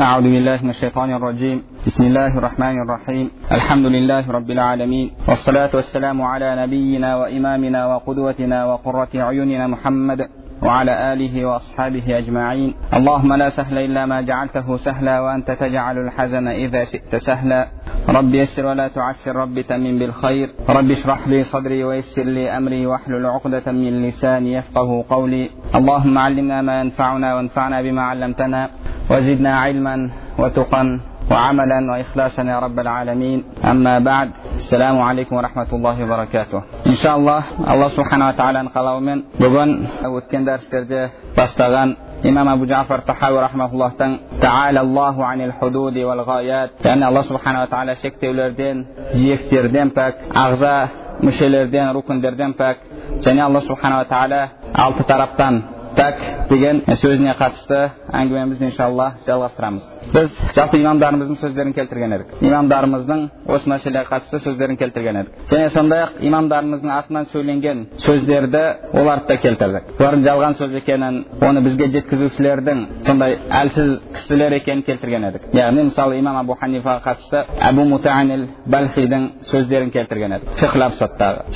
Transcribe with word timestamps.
أعوذ 0.00 0.22
بالله 0.22 0.62
من 0.62 0.70
الشيطان 0.70 1.12
الرجيم. 1.12 1.62
بسم 1.86 2.02
الله 2.04 2.38
الرحمن 2.38 2.82
الرحيم. 2.84 3.30
الحمد 3.52 3.86
لله 3.86 4.30
رب 4.30 4.50
العالمين. 4.50 5.10
والصلاة 5.28 5.70
والسلام 5.74 6.22
على 6.22 6.56
نبينا 6.62 7.16
وإمامنا 7.16 7.86
وقدوتنا 7.86 8.64
وقرة 8.64 9.08
عيوننا 9.14 9.66
محمد 9.66 10.28
وعلى 10.62 11.12
آله 11.12 11.44
وأصحابه 11.44 12.18
أجمعين. 12.18 12.74
اللهم 12.94 13.34
لا 13.34 13.48
سهل 13.48 13.78
إلا 13.78 14.06
ما 14.06 14.20
جعلته 14.20 14.76
سهلا 14.76 15.20
وأنت 15.20 15.50
تجعل 15.50 15.98
الحزن 15.98 16.48
إذا 16.48 16.84
شئت 16.84 17.16
سهلا. 17.16 17.68
رب 18.08 18.34
يسر 18.34 18.66
ولا 18.66 18.88
تعسر 18.88 19.36
رب 19.36 19.60
تمن 19.60 19.98
بالخير. 19.98 20.48
رب 20.68 20.90
اشرح 20.90 21.28
لي 21.28 21.42
صدري 21.42 21.84
ويسر 21.84 22.22
لي 22.24 22.56
أمري 22.56 22.86
واحلل 22.86 23.26
عقدة 23.26 23.72
من 23.72 24.02
لساني 24.02 24.52
يفقه 24.52 25.04
قولي. 25.10 25.50
اللهم 25.74 26.18
علمنا 26.18 26.62
ما 26.62 26.80
ينفعنا 26.80 27.34
وانفعنا 27.34 27.82
بما 27.82 28.02
علمتنا 28.02 28.70
وزدنا 29.10 29.56
علما 29.60 30.10
وتقا 30.38 31.00
وعملا 31.30 31.78
وإخلاصا 31.90 32.42
يا 32.42 32.58
رب 32.58 32.78
العالمين. 32.78 33.44
أما 33.64 33.98
بعد 33.98 34.30
السلام 34.54 35.00
عليكم 35.00 35.36
ورحمة 35.36 35.70
الله 35.72 36.04
وبركاته. 36.04 36.62
إن 36.86 36.94
شاء 36.94 37.16
الله 37.16 37.42
الله 37.72 37.88
سبحانه 37.88 38.28
وتعالى 38.28 38.60
قلومن 38.76 39.22
بغن 39.40 39.86
أو 40.04 40.18
الكندر 40.18 40.54
استرجاه 40.54 41.10
باستغان 41.36 41.96
өткен 42.26 42.34
дәрістерде 42.34 42.34
бастаған 42.34 42.34
имам 42.34 42.48
абу 42.48 42.66
джафар 42.66 43.00
тахауи 43.00 43.40
рахмауллахтың 43.40 44.18
таалаллаху 44.40 45.22
анил 45.22 45.52
худуди 45.52 46.04
вал 46.04 46.24
гаят 46.24 46.70
яғни 46.82 47.04
алла 47.04 47.22
субханала 47.22 47.66
тағала 47.66 47.94
шектеулерден 48.00 48.86
жиектерден 49.14 49.90
пәк 49.90 50.14
ағза 50.34 50.88
мүшелерден 51.22 51.92
рукіндерден 51.94 52.54
пәк 52.54 52.78
және 53.24 53.40
алла 53.40 53.60
субханала 53.60 54.04
тағала 54.04 54.48
алты 54.74 55.04
тараптан 55.04 55.62
пәк 55.96 56.20
деген 56.50 56.82
сөзіне 57.00 57.32
қатысты 57.38 57.78
әңгімемізді 58.20 58.68
иншалла 58.68 59.06
жалғастырамыз 59.26 59.86
біз 60.12 60.42
жалпы 60.56 60.80
имамдарымыздың 60.82 61.38
сөздерін 61.40 61.74
келтірген 61.76 62.14
едік 62.16 62.34
имамдарымыздың 62.44 63.22
осы 63.56 63.70
мәселеге 63.72 64.04
қатысты 64.10 64.40
сөздерін 64.44 64.76
келтірген 64.80 65.20
едік 65.22 65.50
және 65.50 65.70
сондай 65.74 66.04
ақ 66.04 66.20
имамдарымыздың 66.28 66.92
атынан 66.96 67.28
сөйленген 67.32 67.82
сөздерді 68.04 68.62
оларды 68.92 69.32
да 69.32 69.38
келтірдік 69.46 69.90
олардың 69.96 70.26
жалған 70.28 70.58
сөз 70.60 70.76
екенін 70.82 71.22
оны 71.40 71.64
бізге 71.64 71.88
жеткізушілердің 71.96 72.84
сондай 73.06 73.38
әлсіз 73.62 73.96
кісілер 74.18 74.58
екенін 74.60 74.84
келтірген 74.86 75.28
едік 75.30 75.48
яғни 75.56 75.88
мысалы 75.90 76.20
имам 76.20 76.40
абу 76.42 76.58
ханифаға 76.60 77.02
қатысты 77.08 77.44
әбу 77.70 77.88
мутанил 77.88 78.46
балхидің 78.66 79.28
сөздерін 79.50 79.90
келтірген 79.96 80.36
едік 80.38 80.56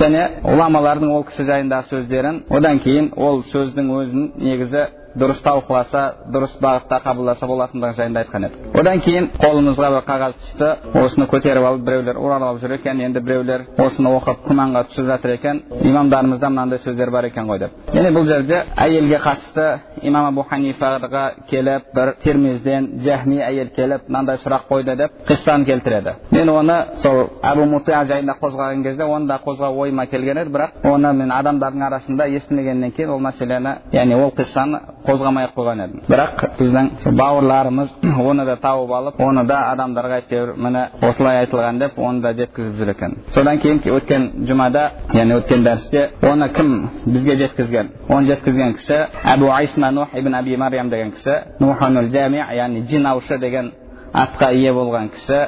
және 0.00 0.26
ғұламалардың 0.44 1.12
ол 1.14 1.24
кісі 1.28 1.44
жайындағы 1.48 1.90
сөздерін 1.90 2.42
одан 2.50 2.78
кейін 2.84 3.10
ол 3.16 3.42
сөздің 3.50 3.90
өзін 4.00 4.29
негізі 4.36 4.86
дұрыс 5.18 5.40
талқыласа 5.42 6.02
дұрыс 6.30 6.52
бағытта 6.62 7.00
қабылдаса 7.04 7.46
болатындығы 7.50 7.96
жайында 7.98 8.22
айтқан 8.24 8.46
едік. 8.46 8.68
Одан 8.78 9.00
кейін 9.02 9.28
қолымызға 9.40 9.90
бір 9.96 10.04
қағаз 10.06 10.36
түсті 10.44 10.68
осыны 11.02 11.26
көтеріп 11.30 11.66
алып 11.66 11.84
біреулер 11.86 12.20
алып 12.20 12.60
жүр 12.62 12.74
екен 12.76 13.00
енді 13.00 13.20
біреулер 13.24 13.66
осыны 13.78 14.12
оқып 14.14 14.44
күмәнға 14.46 14.84
түсіп 14.90 15.08
жатыр 15.10 15.34
екен 15.34 15.62
имамдарымызда 15.80 16.50
мынандай 16.50 16.78
сөздер 16.78 17.10
бар 17.10 17.26
екен 17.30 17.48
ғой 17.50 17.58
деп. 17.58 17.72
Яғни 17.94 18.12
бұл 18.14 18.28
жерде 18.28 18.62
әйелге 18.76 19.18
қатысты 19.24 19.66
имам 20.02 20.28
абу 20.30 20.44
ханифаға 20.48 21.24
келіп 21.50 21.90
бір 21.94 22.14
термизден 22.22 22.88
жахми 23.04 23.40
әйел 23.42 23.72
келіп 23.74 24.08
мынандай 24.08 24.38
сұрақ 24.44 24.68
қойды 24.70 24.96
деп 24.96 25.18
қиссаны 25.28 25.66
келтіреді. 25.66 26.14
Мен 26.30 26.48
оны 26.48 26.78
сол 27.02 27.26
әбу 27.42 27.66
мутиа 27.66 28.04
жайында 28.06 28.36
қозғаған 28.40 28.84
кезде 28.84 29.04
оны 29.04 29.26
да 29.26 29.40
қозғау 29.44 29.82
ойыма 29.84 30.06
келген 30.06 30.38
еді 30.44 30.54
бірақ 30.54 30.86
оны 30.86 31.12
мен 31.12 31.32
адамдардың 31.32 31.86
арасында 31.86 32.26
естімегеннен 32.36 32.92
кейін 32.96 33.10
ол 33.10 33.20
мәселені 33.20 33.76
яғни 33.92 34.14
ол 34.14 34.32
қиссаны 34.36 34.80
қозғамай 35.06 35.46
ақ 35.48 35.54
қойған 35.56 35.82
едім. 35.84 36.00
Бірақ 36.08 36.42
біздің 36.58 36.88
бауырларымыз 37.18 37.94
оны 38.30 38.44
да 38.46 38.56
тауып 38.60 38.92
алып 38.98 39.20
оны 39.20 39.44
да 39.48 39.58
адамдарға 39.72 40.20
әйтеуір 40.20 40.54
міне 40.56 40.86
осылай 41.02 41.44
айтылған 41.44 41.78
деп 41.80 41.98
оны 41.98 42.22
да 42.24 42.32
жеткізіп 42.38 42.80
жүр 42.80 42.92
екен. 42.94 43.16
Содан 43.34 43.60
кейін 43.62 43.82
өткен 43.96 44.26
жұмада 44.48 44.86
яғни 45.14 45.38
өткен 45.40 45.64
дәрісте 45.64 46.08
оны 46.22 46.50
кім 46.54 46.74
бізге 47.06 47.36
жеткізген? 47.44 47.92
Оны 48.08 48.32
жеткізген 48.34 48.74
кісі 48.78 49.04
әбу 49.24 49.50
айсма 49.54 49.90
нух 49.90 50.14
ибн 50.14 50.34
аби 50.34 50.56
мариям 50.56 50.90
деген 50.90 51.12
кісі 51.12 51.40
нуханул 51.60 52.10
жами 52.10 52.44
яғни 52.56 52.84
жинаушы 52.90 53.38
деген 53.38 53.72
атқа 54.12 54.52
ие 54.52 54.72
болған 54.74 55.10
кісі 55.14 55.46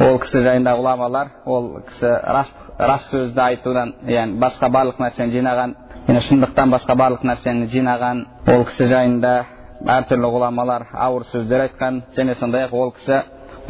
ол 0.00 0.18
кісі 0.22 0.42
жайында 0.42 0.72
ғұламалар 0.78 1.28
ол 1.44 1.66
кісі 1.86 2.08
рас, 2.08 2.48
рас 2.78 3.04
сөзді 3.10 3.40
айтудан 3.44 3.94
яғни 4.08 4.38
басқа 4.40 4.70
барлық 4.72 5.00
нәрсені 5.02 5.34
жинаған 5.34 5.74
яғни 6.06 6.22
шындықтан 6.26 6.72
басқа 6.74 6.96
барлық 6.98 7.22
нәрсені 7.28 7.68
жинаған 7.70 8.24
ол 8.50 8.64
кісі 8.66 8.88
жайында 8.90 9.34
әртүрлі 9.96 10.30
ғұламалар 10.34 10.88
ауыр 10.92 11.26
сөздер 11.30 11.68
айтқан 11.68 12.00
және 12.16 12.34
сондай 12.40 12.66
ақ 12.66 12.74
ол 12.74 12.90
кісі 12.96 13.20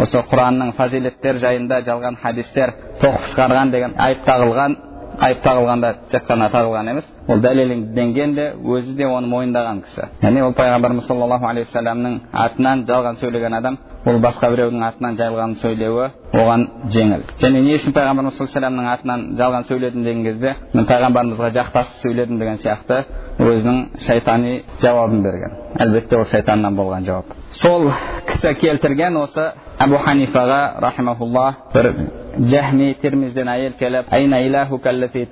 осы 0.00 0.22
құранның 0.31 0.72
фазилеттер 0.78 1.41
жайында 1.43 1.82
жалған 1.88 2.16
хадистер 2.22 2.72
тоқып 3.03 3.28
шығарған 3.34 3.72
деген 3.75 3.94
айып 4.06 4.25
тағылған 4.28 4.76
айып 5.20 5.43
тағылғанда 5.44 5.93
тек 6.10 6.25
қана 6.28 6.48
тағылған 6.53 6.91
емес. 6.91 7.09
Ол 7.28 7.41
дәлелденген 7.44 8.34
де 8.34 8.47
өзі 8.64 8.94
де 8.97 9.04
оны 9.04 9.28
мойындаған 9.28 9.82
кісі. 9.84 10.09
Яғни 10.22 10.43
ол 10.47 10.54
пайғамбарымыз 10.56 11.06
саллаллаху 11.06 11.47
алейхи 11.47 12.20
атынан 12.32 12.87
жалған 12.88 13.20
сөйлеген 13.20 13.59
адам 13.59 13.78
ол 14.07 14.19
басқа 14.23 14.51
біреудің 14.53 14.83
атынан 14.87 15.17
жалған 15.19 15.55
сөйлеуі 15.63 16.09
оған 16.35 16.65
жеңіл. 16.95 17.23
Және 17.43 17.61
не 17.63 17.77
үшін 17.79 17.95
пайғамбарымыз 17.95 18.41
алейхи 18.41 18.63
жаман 19.05 19.27
жалған 19.39 19.67
сөйледім 19.69 20.05
деген 20.05 20.25
кезде 20.25 20.55
мен 20.73 20.87
пайғамбарымызға 20.91 21.51
жақтасып 21.59 22.03
сөйледім 22.03 22.41
деген 22.41 22.59
сияқты 22.65 23.05
өзінің 23.39 23.79
шайтани 24.07 24.62
жауабын 24.83 25.23
берген. 25.23 25.55
Әлбетте 25.79 26.19
ол 26.19 26.25
шайтаннан 26.25 26.77
болған 26.77 27.07
жауап. 27.07 27.37
Сол 27.61 27.91
кісі 28.27 28.55
келтірген 28.61 29.17
осы 29.23 29.53
әбу 29.79 30.03
ханифаға 30.03 30.81
рахимахулла 30.83 31.47
бір 31.75 31.93
жахми 32.38 32.94
термизден 33.03 33.48
әйел 33.48 33.76
келіп 33.78 34.12
айна 34.12 34.41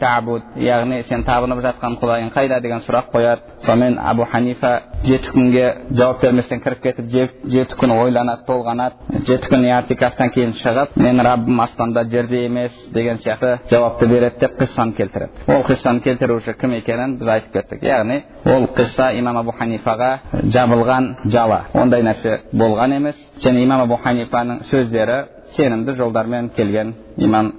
табуд 0.01 0.43
яғни 0.57 1.03
сен 1.09 1.25
табынып 1.25 1.61
жатқан 1.65 1.97
құдайың 2.01 2.31
қайда 2.35 2.61
деген 2.61 2.83
сұрақ 2.85 3.11
қояды 3.13 3.41
сонымен 3.65 3.99
абу 3.99 4.25
ханифа 4.31 4.73
жеті 5.05 5.33
күнге 5.35 5.65
жауап 5.97 6.23
берместен 6.23 6.61
кіріп 6.61 6.83
кетіп 6.83 7.09
жеті 7.55 7.79
күн 7.81 7.95
ойланады 7.97 8.45
толғанады 8.49 9.23
жеті 9.27 9.51
күн 9.53 9.67
иатикафтан 9.69 10.33
кейін 10.35 10.55
шығып 10.61 10.97
менің 10.97 11.25
раббым 11.25 11.61
аспанда 11.65 12.05
жерде 12.11 12.45
емес 12.47 12.77
деген 12.95 13.19
сияқты 13.19 13.59
жауапты 13.71 14.09
береді 14.09 14.41
деп 14.41 14.61
қиссаны 14.61 14.97
келтіреді 14.97 15.47
ол 15.49 15.65
қиссаны 15.69 16.01
келтіруші 16.05 16.55
кім 16.61 16.77
екенін 16.81 17.17
біз 17.21 17.29
айтып 17.29 17.53
кеттік 17.53 17.83
яғни 17.83 18.23
ол 18.45 18.69
қисса 18.77 19.13
имам 19.19 19.37
абу 19.41 19.53
ханифаға 19.59 20.13
жабылған 20.53 21.11
жала 21.25 21.65
ондай 21.75 22.03
нәрсе 22.03 22.41
болған 22.53 22.97
емес 22.97 23.17
және 23.41 23.65
имам 23.65 23.87
абу 23.87 24.01
ханифаның 24.05 24.65
сөздері 24.71 25.40
сенімді 25.57 25.97
жолдармен 25.99 26.51
келген 26.57 26.95
имам 27.17 27.53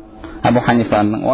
әбу 0.44 0.64
ханифаның 0.66 1.26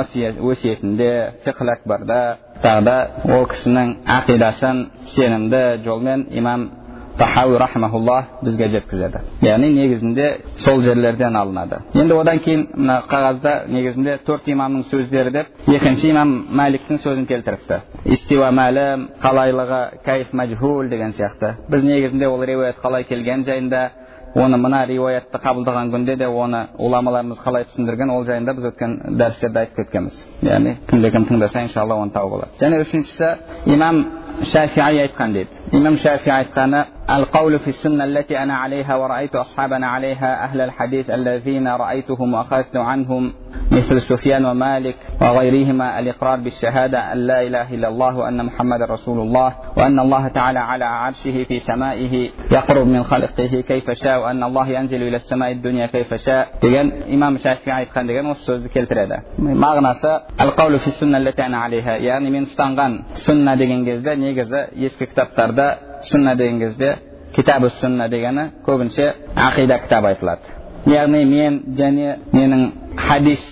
өсиетінде 0.51 1.11
фиқл 1.45 1.71
әкбарда 1.75 2.19
тағы 2.63 2.83
да 2.87 2.97
ол 3.37 3.47
кісінің 3.51 3.93
ақидасын 4.17 4.83
сенімді 5.13 5.63
жолмен 5.85 6.27
имам 6.31 6.69
тахауи 7.17 7.57
рахмаулла 7.57 8.25
бізге 8.43 8.67
жеткізеді. 8.69 9.21
Яғни 9.41 9.71
негізінде 9.73 10.27
сол 10.61 10.81
жерлерден 10.85 11.35
алынады. 11.35 11.79
Енді 11.97 12.13
одан 12.13 12.39
кейін 12.45 12.67
мына 12.75 12.99
қағазда 13.09 13.53
негізінде 13.73 14.17
төрт 14.27 14.47
имамның 14.53 14.85
сөздері 14.91 15.33
деп 15.33 15.71
екінші 15.73 16.11
имам 16.11 16.33
мәликтің 16.59 17.01
сөзін 17.01 17.25
келтіріпті. 17.29 17.81
Истива 18.05 18.51
мәлім 18.53 19.07
қалайлығы 19.23 19.81
кайф 20.05 20.33
мәжхул 20.33 20.89
деген 20.89 21.13
сияқты. 21.17 21.55
Біз 21.69 21.83
негізінде 21.83 22.27
ол 22.27 22.43
риуаят 22.45 22.77
қалай 22.83 23.07
келгені 23.09 23.45
жайында 23.49 23.89
оны 24.35 24.57
мына 24.57 24.83
риуаятты 24.87 25.39
қабылдаған 25.41 25.91
күнде 25.93 26.15
де 26.17 26.27
оны 26.27 26.67
ғұламаларымыз 26.77 27.39
қалай 27.43 27.67
түсіндірген 27.71 28.11
ол 28.11 28.25
жайында 28.25 28.53
біз 28.57 28.69
өткен 28.71 28.97
дәрістерде 29.17 29.59
айтып 29.59 29.75
кеткенбіз. 29.81 30.19
Яғни 30.41 30.77
кімде 30.89 31.11
кім 31.11 31.27
тыңдаса 31.29 31.63
иншалла 31.65 31.95
оны 31.95 32.11
тауып 32.11 32.33
алады. 32.39 32.51
Және 32.59 32.81
үшіншісі 32.83 33.73
имам 33.73 34.03
شافعي 34.43 35.07
aytgan 35.07 35.21
ديب 35.21 35.47
إمام 35.73 35.95
شافعي 35.95 36.45
aytgani 36.45 36.97
القول 37.09 37.59
في 37.59 37.67
السنة 37.67 38.03
التي 38.03 38.37
أنا 38.37 38.55
عليها 38.55 38.95
ورأيت 38.95 39.35
أصحابنا 39.35 39.87
عليها 39.87 40.43
أهل 40.43 40.61
الحديث 40.61 41.09
الذين 41.09 41.67
رأيتهم 41.67 42.33
وأخذت 42.33 42.75
عنهم 42.75 43.33
مثل 43.71 44.01
سفيان 44.01 44.45
ومالك 44.45 44.95
وغيرهما 45.21 45.99
الإقرار 45.99 46.39
بالشهادة 46.39 47.13
أن 47.13 47.17
لا 47.17 47.41
إله 47.41 47.73
إلا 47.73 47.87
الله 47.87 48.17
وأن 48.17 48.45
محمد 48.45 48.81
رسول 48.81 49.19
الله 49.19 49.55
وأن 49.77 49.99
الله 49.99 50.27
تعالى 50.27 50.59
على 50.59 50.85
عرشه 50.85 51.43
في 51.43 51.59
سمائه 51.59 52.29
يقرب 52.51 52.87
من 52.87 53.03
خلقه 53.03 53.63
كيف 53.67 53.91
شاء 53.91 54.21
وأن 54.21 54.43
الله 54.43 54.67
ينزل 54.67 55.03
إلى 55.03 55.15
السماء 55.15 55.51
الدنيا 55.51 55.85
كيف 55.85 56.13
شاء. 56.13 56.47
ديجان 56.61 56.91
إمام 57.13 57.37
شافعي 57.37 57.73
عيتقان 57.75 58.07
ديجان 58.07 58.25
والسوز 58.25 58.67
كالترادة 58.67 59.23
مغنصة 59.39 60.21
القول 60.41 60.79
في 60.79 60.87
السنة 60.87 61.17
التي 61.17 61.45
أنا 61.45 61.57
عليها. 61.57 61.95
يعني 61.95 62.29
من 62.29 62.45
ستانغان 62.45 63.03
سنة 63.13 63.55
ديجان 63.55 63.85
جزدان 63.85 64.23
негізі 64.27 64.59
ескі 64.85 65.05
кітаптарда 65.11 65.67
sunna 66.09 66.35
degan 66.35 66.59
кезде 66.59 66.89
kitabi 67.35 67.67
sunna 67.79 68.07
degani 68.13 68.43
ko'pincha 68.65 69.05
aqida 69.47 69.75
kitobi 69.83 70.07
aytiladi. 70.11 70.47
Ya'ni 70.95 71.21
men 71.33 71.53
және 71.79 72.07
менің 72.37 72.61
hadis 73.07 73.43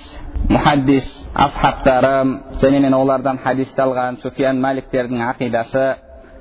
muhaddis 0.50 1.08
ashablarim 1.46 2.30
және 2.62 2.80
мен 2.80 2.94
олардан 2.94 3.38
хадисті 3.44 3.82
алған 3.86 4.22
суфиян 4.24 4.58
мәликтердің 4.66 5.20
ақидасы 5.32 5.86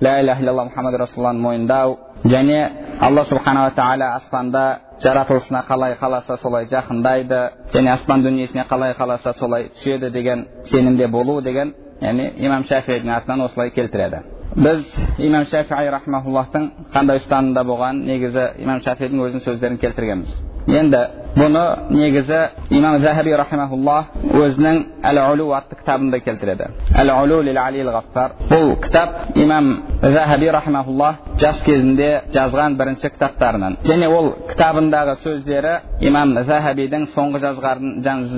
ла 0.01 0.21
иляха 0.21 0.43
иллаллах 0.43 0.69
мұхаммад 0.71 0.99
расулалланы 1.03 1.41
мойындау 1.41 1.99
және 2.25 2.59
алла 3.01 3.25
субханала 3.25 3.71
тағала 3.71 4.15
аспанда 4.19 4.65
жаратылысына 5.03 5.65
қалай 5.69 5.97
қаласа 5.99 6.37
солай 6.37 6.67
жақындайды 6.67 7.41
және 7.75 7.91
аспан 7.93 8.23
дүниесіне 8.23 8.67
қалай 8.71 8.95
қаласа 8.95 9.33
солай 9.33 9.71
түседі 9.77 10.11
деген 10.11 10.47
сенімде 10.65 11.09
болу 11.09 11.41
деген 11.41 11.75
яғни 12.03 12.31
имам 12.47 12.65
шафидің 12.69 13.13
атынан 13.19 13.45
осылай 13.47 13.71
келтіреді 13.75 14.23
біз 14.55 14.85
имам 15.19 15.47
шафии 15.51 15.91
рахмауллахтың 15.91 16.71
қандай 16.95 17.19
ұстанымда 17.23 17.65
болғанын 17.67 18.07
негізі 18.07 18.49
имам 18.63 18.81
шафидің 18.85 19.23
өзінің 19.27 19.45
сөздерін 19.47 19.79
келтіргенбіз 19.83 20.37
енді 20.71 21.01
бұны 21.35 21.65
негізі 21.91 22.39
имам 22.71 23.01
захаби 23.03 23.35
рахимахуллах 23.37 24.13
өзінің 24.31 24.81
әл 25.11 25.21
улу 25.25 25.51
атты 25.57 25.77
кітабында 25.81 26.21
келтіреді 26.25 26.71
әл 26.95 27.11
улу 27.17 27.43
ғаффар 27.99 28.37
бұл 28.49 28.75
кітап 28.81 29.37
имам 29.37 29.83
захаби 30.01 30.51
рахимахуллах 30.55 31.17
жас 31.39 31.63
кезінде 31.67 32.11
жазған 32.33 32.79
бірінші 32.79 33.11
кітаптарынан 33.11 33.79
және 33.85 34.09
ол 34.09 34.35
кітабындағы 34.53 35.19
сөздері 35.25 35.79
имам 36.01 36.37
захабидің 36.39 37.09
соңғы 37.17 37.43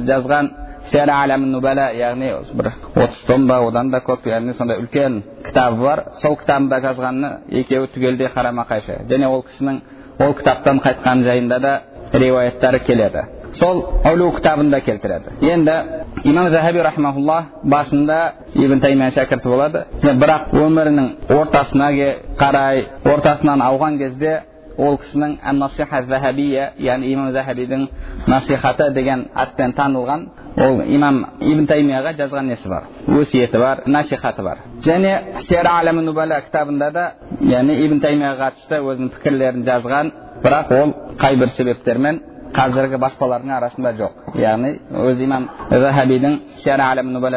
жазған 0.09 0.51
сиара 0.91 1.21
алам 1.23 1.51
нубала 1.51 1.91
яғни 1.95 2.33
бір 2.55 2.73
отыз 2.95 3.23
том 3.27 3.47
ба 3.47 3.61
одан 3.67 3.91
да 3.91 4.01
көп 4.01 4.27
яғни 4.31 4.55
сондай 4.55 4.81
үлкен 4.83 5.23
кітабы 5.45 5.83
бар 5.83 6.05
сол 6.21 6.37
кітабында 6.37 6.81
жазғаны 6.85 7.31
екеуі 7.63 7.91
түгелдей 7.95 8.31
қарама 8.35 8.67
қайшы 8.69 9.01
және 9.11 9.29
ол 9.29 9.45
кісінің 9.49 9.81
ол 10.27 10.35
кітаптан 10.35 10.81
қайтқан 10.81 11.25
жайында 11.25 11.59
да 11.61 11.73
риуаяттары 12.13 12.81
келеді 12.87 13.27
сол 13.59 13.83
әулу 14.05 14.31
кітабында 14.37 14.81
келтіреді 14.81 15.51
енді 15.51 15.77
имам 16.25 16.51
захаби 16.51 16.83
рахмаулла 16.83 17.39
басында 17.63 18.19
ибн 18.55 18.81
таймия 18.81 19.11
шәкірті 19.11 19.49
болады 19.49 19.85
бірақ 20.03 20.53
өмірінің 20.53 21.09
ортасына 21.39 21.91
қарай 22.39 22.87
ортасынан 23.05 23.63
ауған 23.63 23.99
кезде 23.99 24.43
ол 24.79 24.99
кісінің 25.01 25.39
насиха 25.53 26.03
захабия 26.09 26.73
яғни 26.79 27.13
имам 27.13 27.33
захабидің 27.33 27.87
насихаты 28.27 28.91
деген 28.95 29.27
атпен 29.35 29.73
танылған 29.73 30.27
ол 30.57 30.83
имам 30.87 31.25
ибн 31.41 31.67
таймияға 31.67 32.15
жазған 32.19 32.53
несі 32.53 32.69
бар. 32.69 32.85
Өсиеті 33.09 33.59
бар 33.59 33.83
насихаты 33.87 34.43
бар. 34.43 34.59
Және 34.83 35.41
сера 35.49 35.93
нубала 35.93 36.41
кітабында 36.41 36.91
да 36.93 37.13
яғни 37.41 37.81
ибн 37.87 38.01
таймияға 38.01 38.51
қатысты 38.51 38.81
өзінің 38.81 39.13
пікірлерін 39.17 39.65
жазған 39.65 40.13
бірақ 40.45 40.73
ол 40.83 40.95
қай 41.19 41.37
бір 41.37 41.49
себептермен 41.49 42.21
қазіргі 42.57 42.99
баспалардың 43.01 43.53
арасында 43.57 43.93
жоқ. 43.99 44.13
Яғни 44.41 44.79
өз 44.91 45.21
имам 45.25 45.49
захабидің 45.71 46.39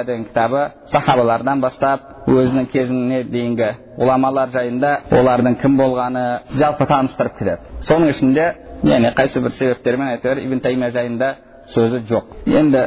деген 0.06 0.25
кітабы 0.25 0.71
сахабалардан 0.92 1.62
бастап 1.62 2.19
өзінің 2.30 2.70
кезіне 2.74 3.24
дейінгі 3.31 3.70
ғұламалар 4.00 4.54
жайында 4.54 4.96
олардың 5.20 5.60
кім 5.62 5.78
болғаны 5.80 6.26
жалпы 6.62 6.88
таныстырып 6.90 7.38
кетеді 7.40 7.84
соның 7.88 8.14
ішінде 8.14 8.48
яғни 8.84 9.14
қайсы 9.18 9.42
бір 9.44 9.56
себептермен 9.58 10.16
әйтеуір 10.16 10.44
ибн 10.46 10.62
таймия 10.64 10.92
жайында 10.96 11.36
сөзі 11.74 12.02
жоқ. 12.10 12.30
Енді 12.48 12.84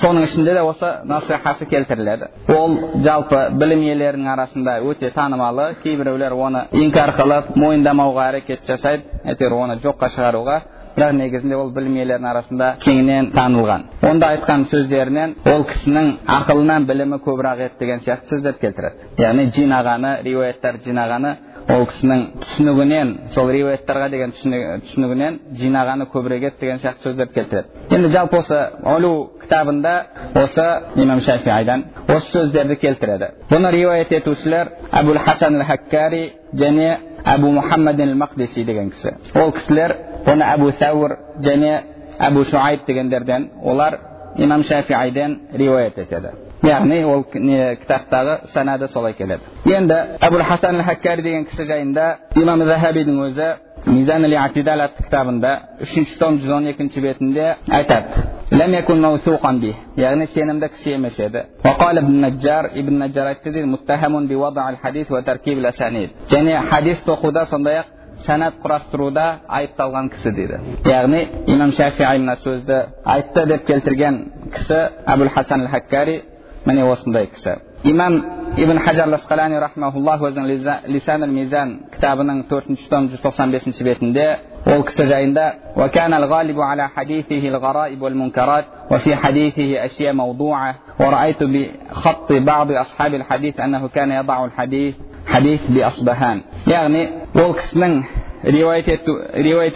соның 0.00 0.26
ішінде 0.26 0.54
де 0.56 0.62
осы 0.66 0.90
насихасы 1.06 1.66
келтіріледі. 1.70 2.30
Ол 2.50 2.76
жалпы 3.04 3.40
білім 3.60 3.84
иелерінің 3.88 4.30
арасында 4.32 4.78
өте 4.82 5.10
танымалы 5.14 5.74
кейбіреулер 5.84 6.34
оны 6.34 6.64
инкар 6.72 7.14
қылып 7.18 7.54
мойындамауға 7.56 8.28
әрекет 8.32 8.66
жасайды. 8.66 9.04
Әйтеуір 9.24 9.58
оны 9.60 9.78
жоққа 9.84 10.10
шығаруға 10.16 10.60
бірақ 10.96 11.12
негізінде 11.18 11.56
ол 11.58 11.70
білім 11.74 11.96
иелерінің 11.98 12.30
арасында 12.30 12.68
кеңінен 12.84 13.30
танылған. 13.34 13.86
Онда 14.06 14.30
айтқан 14.34 14.66
сөздерінен 14.70 15.34
ол 15.50 15.64
кісінің 15.70 16.10
ақылынан 16.36 16.86
білімі 16.86 17.18
көбірек 17.24 17.64
еді 17.66 17.80
деген 17.80 18.04
сияқты 18.04 18.30
сөздер 18.30 18.58
келтіреді. 18.60 19.10
Яғни 19.18 19.48
жинағаны 19.56 20.12
риуаяттар 20.24 20.78
жинағаны 20.84 21.34
ол 21.74 21.86
кісінің 21.90 22.24
түсінігінен 22.44 23.12
сол 23.34 23.50
риуаяттарға 23.50 24.08
деген 24.12 24.34
түсінігінен 24.36 25.38
жинағаны 25.58 26.06
көбірек 26.12 26.48
еді 26.50 26.60
деген 26.60 26.78
сияқты 26.82 27.08
сөздер 27.08 27.32
келтіреді. 27.34 27.68
Енді 27.90 28.10
жалпы 28.14 28.38
осы 28.38 28.60
олу 28.84 29.30
кітабында 29.42 29.94
осы 30.34 30.68
имам 30.96 31.20
шафиайдан 31.20 31.84
осы 32.06 32.38
сөздерді 32.38 32.76
келтіреді. 32.76 33.32
Бұны 33.50 33.72
риуаят 33.72 34.12
етушілер 34.12 34.74
әбул 34.92 35.18
хасан 35.18 35.62
хаккари 35.64 36.24
және 36.54 36.98
әбу 37.24 37.50
мұхаммад 37.56 38.00
мақдиси 38.14 38.64
деген 38.64 38.90
кісі. 38.90 39.14
Ол 39.34 39.52
кісілер 39.52 39.96
оны 40.26 40.44
әбу 40.54 40.70
сәуір 40.80 41.16
және 41.42 41.72
әбу 42.18 42.44
шуайб 42.44 42.86
дегендерден 42.86 43.50
олар 43.62 43.98
имам 44.36 44.62
шафииден 44.62 45.38
риуаят 45.52 45.98
етеді 45.98 46.30
яғни 46.64 47.02
ол 47.04 47.24
не 47.34 47.76
кітаптағы 47.82 48.38
санады 48.54 48.88
солай 48.88 49.12
келеді 49.12 49.42
енді 49.66 49.94
әбу 50.20 50.42
хасан 50.42 50.82
хаккари 50.82 51.22
деген 51.22 51.44
кісі 51.44 51.66
жайында 51.68 52.16
имам 52.36 52.64
захабидің 52.64 53.20
өзі 53.28 53.48
мизан 53.86 54.24
атидал 54.24 54.80
атты 54.80 55.04
кітабында 55.04 55.50
үшінші 55.84 56.18
том 56.18 56.38
жүз 56.40 56.52
он 56.56 56.66
екінші 56.72 57.00
бетінде 57.00 57.56
айтады 57.68 58.06
яғни 59.96 60.26
сенімді 60.34 60.68
кісі 60.68 60.92
емес 60.94 61.18
еді 61.20 61.44
наджар 62.08 62.70
ибн 62.74 62.98
наджар 62.98 63.26
айтты 63.26 63.52
дейді 63.52 63.66
және 66.28 66.60
хадис 66.70 67.02
тоқуда 67.06 67.46
сондай 67.46 67.78
ақ 67.78 67.86
санат 68.25 68.59
құрастыруда 68.63 69.25
айыпталған 69.47 70.09
кісі 70.13 70.33
дейді 70.35 70.59
яғни 70.89 71.21
имам 71.53 71.71
шафии 71.71 72.19
мына 72.19 72.35
сөзді 72.41 72.81
айтты 73.05 73.45
деп 73.53 73.65
келтірген 73.67 74.19
кісі 74.55 74.81
әбул 75.07 75.31
хасан 75.35 75.63
әл 75.65 75.71
хаккари 75.71 76.21
міне 76.65 76.85
осындай 76.91 77.29
кісі 77.31 77.55
имам 77.83 78.19
ибн 78.57 78.79
хажар 78.83 79.07
ласқалани 79.13 79.59
рахмауллах 79.59 80.21
өзінің 80.27 80.87
лисан 80.87 81.25
мизан 81.31 81.75
кітабының 81.95 82.43
төртінші 82.49 82.89
том 82.89 83.09
жүз 83.13 83.23
тоқсан 83.23 83.51
бесінші 83.55 83.83
бетінде 83.87 84.27
ол 84.65 84.83
кісі 84.83 85.07
жайында 85.07 85.53
وكان 85.77 86.13
الغالب 86.13 86.61
على 86.61 86.87
حديثه 86.87 87.47
الغرائب 87.47 88.01
والمنكرات 88.01 88.65
وفي 88.91 89.15
حديثه 89.15 89.85
أشياء 89.85 90.13
موضوعة 90.13 90.75
ورأيت 90.99 91.43
بخط 91.43 92.31
بعض 92.31 92.71
أصحاب 92.71 93.13
الحديث 93.13 93.59
أنه 93.59 93.87
كان 93.87 94.11
يضع 94.11 94.45
الحديث 94.45 94.95
хадис 95.29 95.61
би 95.69 95.81
асбахан 95.83 96.41
яғни 96.65 97.03
ол 97.34 97.54
кісінің 97.58 97.96
риуаят 98.44 98.88
ету 98.94 99.16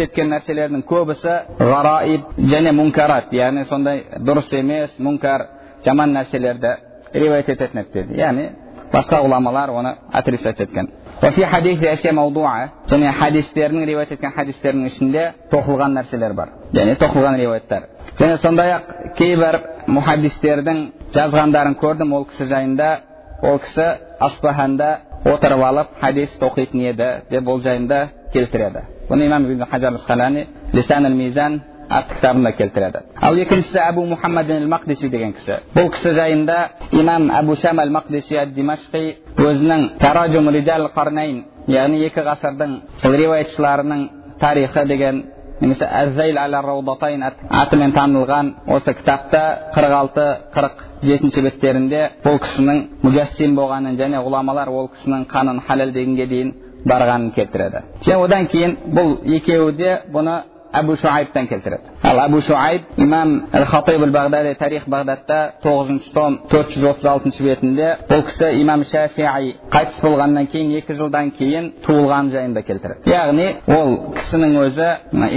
еткен 0.05 0.31
нәрселердің 0.32 0.84
көбісі 0.87 1.34
ғараиб 1.58 2.22
және 2.38 2.72
мункарат. 2.72 3.32
Яғни 3.32 3.64
сондай 3.69 4.05
дұрыс 4.19 4.52
емес 4.55 4.99
мункар 4.99 5.46
жаман 5.84 6.14
нәрселерді 6.14 6.76
риуаят 7.14 7.49
ететін 7.49 7.82
еді 7.82 8.06
яғни 8.19 8.49
басқа 8.93 9.22
ғұламалар 9.25 9.70
оны 9.75 9.96
отрицать 10.12 10.60
еткен. 10.60 10.88
Және 12.88 13.12
хадистердің 13.19 13.87
риуаят 13.87 14.12
еткен 14.12 14.32
хадистердің 14.37 14.87
ішінде 14.87 15.32
тоқылған 15.50 15.99
нәрселер 15.99 16.32
бар. 16.34 16.49
Яғни 16.72 16.94
тоқылған 17.00 17.36
риуаяттар 17.41 17.88
және 18.19 18.38
сондай 18.43 18.72
ақ 18.74 18.88
кейбір 19.19 19.58
мұхаддистердің 19.91 20.81
жазғандарын 21.15 21.77
көрдім 21.79 22.15
ол 22.17 22.24
кісі 22.31 22.48
жайында. 22.50 22.88
Ол 23.43 23.58
кісі 23.62 23.84
аспаханда 24.20 24.88
отырып 25.25 25.65
алып 25.70 25.89
хадис 26.01 26.37
оқитын 26.41 26.84
еді 26.93 27.08
деп 27.31 27.48
ол 27.48 27.60
жайында 27.60 28.08
келтіреді 28.32 28.84
бұны 29.08 29.27
имам 29.27 29.51
ибн 29.51 29.67
хажар 29.70 29.93
лисан 30.72 31.13
мизан 31.17 31.63
кітабында 31.89 32.53
келтіреді 32.53 33.01
ал 33.20 33.39
екіншісі 33.41 33.79
әбу 33.81 34.05
мұхаммад 34.10 34.51
мақдиси 34.69 35.08
деген 35.08 35.32
кісі 35.32 35.56
бұл 35.75 35.89
кісі 35.94 36.13
жайында 36.19 36.58
имам 36.93 37.31
әбу 37.32 37.56
шам 37.56 37.81
әл 37.81 37.93
мақдиси 37.94 38.37
әд 38.43 38.53
димашқи 38.56 39.05
өзінің 39.37 39.87
таражум 40.03 40.51
риджал 40.53 40.89
қарнайн 40.93 41.43
яғни 41.67 42.05
екі 42.05 42.27
ғасырдың 42.29 42.77
риуаятшыларының 43.05 44.05
тарихы 44.41 44.84
деген 44.89 45.25
немесе 45.60 45.89
әззайл 46.03 46.39
әл 46.39 46.58
атымен 47.63 47.96
танылған 47.96 48.53
осы 48.67 48.94
кітапта 48.94 49.72
қырық 49.75 49.94
алты 50.03 50.27
қырық 50.55 50.87
жетінші 51.02 51.43
беттерінде 51.43 52.00
бұл 52.24 52.38
кісінің 52.43 52.82
мужассим 53.02 53.56
болғанын 53.58 53.98
және 54.00 54.22
ғұламалар 54.24 54.70
ол 54.72 54.90
кісінің 54.94 55.26
қанын 55.31 55.60
халал 55.67 55.93
дегенге 55.93 56.26
дейін 56.26 56.52
барғанын 56.88 57.32
келтіреді. 57.36 57.82
Және 58.06 58.24
одан 58.24 58.46
кейін 58.52 58.76
бұл 58.94 59.17
екеуі 59.36 59.72
де 59.78 59.93
бұны 60.12 60.36
әбу 60.72 60.96
шуайбтан 61.01 61.46
келтіреді 61.48 61.94
ал 62.05 62.20
әбу 62.27 62.41
шуайб 62.44 62.82
имам 62.96 63.34
хатиб 63.53 64.05
бағдади 64.13 64.55
тарих 64.58 64.84
бағдадта 64.89 65.39
тоғызыншы 65.63 66.13
том 66.15 66.39
төрт 66.51 66.75
жүз 66.75 66.87
отыз 66.93 67.08
алтыншы 67.13 67.44
бетінде 67.44 67.89
бұл 68.10 68.25
кісі 68.29 68.51
имам 68.63 68.84
шафии 68.84 69.55
қайтыс 69.72 70.01
болғаннан 70.05 70.48
кейін 70.53 70.77
екі 70.79 70.96
жылдан 71.01 71.31
кейін 71.39 71.72
туылғаны 71.87 72.32
жайында 72.37 72.63
келтіреді 72.69 73.13
яғни 73.13 73.48
ол 73.79 73.94
кісінің 74.19 74.56
өзі 74.65 74.89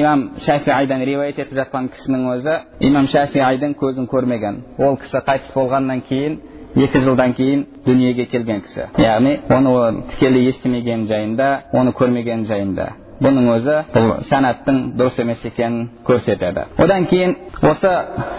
имам 0.04 0.30
шафиайдан 0.46 1.06
риуаят 1.08 1.40
етіп 1.40 1.58
жатқан 1.62 1.92
кісінің 1.96 2.28
өзі 2.36 2.58
имам 2.90 3.08
шафиайдың 3.08 3.76
көзін 3.80 4.10
көрмеген 4.12 4.64
ол 4.78 4.98
кісі 5.02 5.24
қайтыс 5.28 5.54
болғаннан 5.56 6.04
кейін 6.10 6.40
екі 6.76 7.00
жылдан 7.04 7.34
кейін 7.36 7.66
дүниеге 7.86 8.26
келген 8.32 8.62
кісі 8.64 8.90
яғни 9.02 9.38
оны 9.52 10.04
тікелей 10.12 10.48
естімеген 10.52 11.08
жайында 11.08 11.50
оны 11.74 11.92
көрмеген 11.92 12.46
жайында 12.48 12.92
бұның 13.22 13.50
өзі 13.56 13.76
бұл 13.94 14.14
санаттың 14.30 14.80
дұрыс 14.98 15.20
емес 15.22 15.44
екенін 15.46 15.90
көрсетеді 16.08 16.66
одан 16.82 17.06
кейін 17.12 17.36
осы 17.62 17.92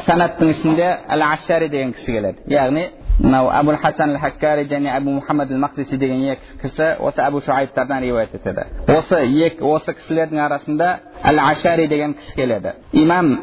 санаттың 0.09 0.51
ішінде 0.57 0.89
әл 1.15 1.25
ашари 1.29 1.69
деген 1.73 1.95
кісі 1.97 2.17
келеді 2.17 2.53
яғни 2.53 2.89
мынау 3.19 3.51
әбул 3.55 3.77
хасан 3.79 4.17
хаккари 4.19 4.65
және 4.71 4.91
әбу 4.97 5.15
мұхаммад 5.19 5.53
мақдиси 5.65 5.99
деген 6.01 6.25
екі 6.33 6.59
кісі 6.63 6.89
осы 6.99 7.23
әбу 7.23 7.43
шуайбтардан 7.45 8.03
риуаят 8.03 8.35
етеді 8.35 8.65
осы 8.89 9.21
екі 9.47 9.63
осы 9.69 9.95
кісілердің 9.99 10.41
арасында 10.47 10.89
әл 11.23 11.43
ашари 11.45 11.87
деген 11.89 12.15
кісі 12.19 12.35
келеді 12.37 12.75
имам 12.93 13.37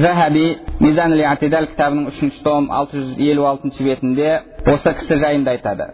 захаби 0.00 0.58
мизан 0.80 1.12
атидал 1.26 1.66
кітабының 1.68 2.08
үшінші 2.08 2.42
том 2.44 2.70
алты 2.72 2.96
жүз 2.96 3.18
елу 3.20 3.44
алтыншы 3.44 3.84
бетінде 3.84 4.30
осы 4.66 4.92
кісі 4.96 5.18
жайында 5.20 5.50
айтады. 5.52 5.88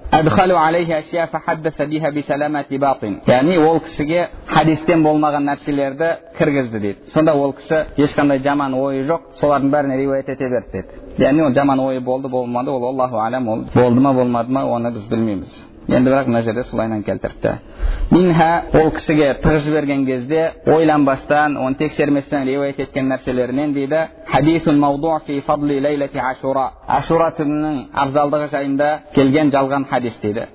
Яғни 3.26 3.58
ол 3.58 3.80
кісіге 3.80 4.28
хадистен 4.46 5.02
болмаған 5.02 5.48
нәрселерді 5.50 6.12
кіргізді 6.38 6.78
дейді. 6.78 6.98
Сонда 7.12 7.34
ол 7.34 7.52
кісі 7.58 7.86
ешқандай 7.98 8.42
жаман 8.42 8.74
ойы 8.74 9.02
жоқ 9.08 9.20
солардың 9.40 9.70
бәріне 9.72 9.96
риуаят 9.96 10.28
ете 10.28 10.48
берді 10.48 10.70
деді 10.72 11.24
яғни 11.24 11.42
ол 11.42 11.54
жаман 11.54 11.80
ойы 11.80 12.00
болды 12.00 12.28
болмады 12.28 12.70
ол 12.70 12.84
аллаху 12.92 13.18
алям 13.18 13.48
ол 13.48 13.64
болды 13.74 14.00
ма 14.00 14.12
болмады 14.12 14.52
ма 14.52 14.64
оны 14.64 14.92
біз 14.92 15.08
білмейміз. 15.10 15.67
Енді 15.88 16.10
бірақ 16.10 16.26
мына 16.28 16.42
жерде 16.42 16.64
солайынан 16.68 17.02
келтіріпті 17.02 17.50
минха 18.10 18.62
ол 18.74 18.90
кісіге 18.92 19.28
тығып 19.42 19.62
жіберген 19.64 20.04
кезде 20.06 20.52
ойланбастан 20.66 21.56
оны 21.56 21.76
тексерместен 21.80 22.44
риуаят 22.44 22.80
еткен 22.80 23.08
нәрселерінен 23.08 23.72
дейді 23.72 24.00
ашура 26.30 26.66
ашура 26.86 27.30
түнінің 27.38 27.78
абзалдығы 28.04 28.48
жайында 28.52 28.88
келген 29.14 29.50
жалған 29.50 29.88
хадис 29.88 30.18
дейді 30.22 30.46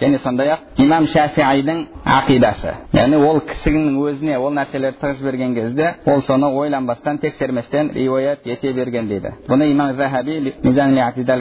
және 0.00 0.18
сондай 0.18 0.48
ақ 0.54 0.58
имам 0.78 1.06
шафиайдың 1.06 1.86
ақидасы 2.04 2.74
яғни 2.92 3.16
ол 3.16 3.40
кісінің 3.40 3.98
өзіне 4.04 4.38
ол 4.38 4.52
нәрселерді 4.54 5.00
тығып 5.00 5.18
жіберген 5.18 5.54
кезде 5.54 5.94
ол 6.06 6.22
соны 6.22 6.46
ойланбастан 6.46 7.18
тексерместен 7.18 7.90
риуаят 7.94 8.46
ете 8.46 8.72
берген 8.72 9.08
дейді 9.08 9.34
бұны 9.48 9.70
имам 9.72 9.94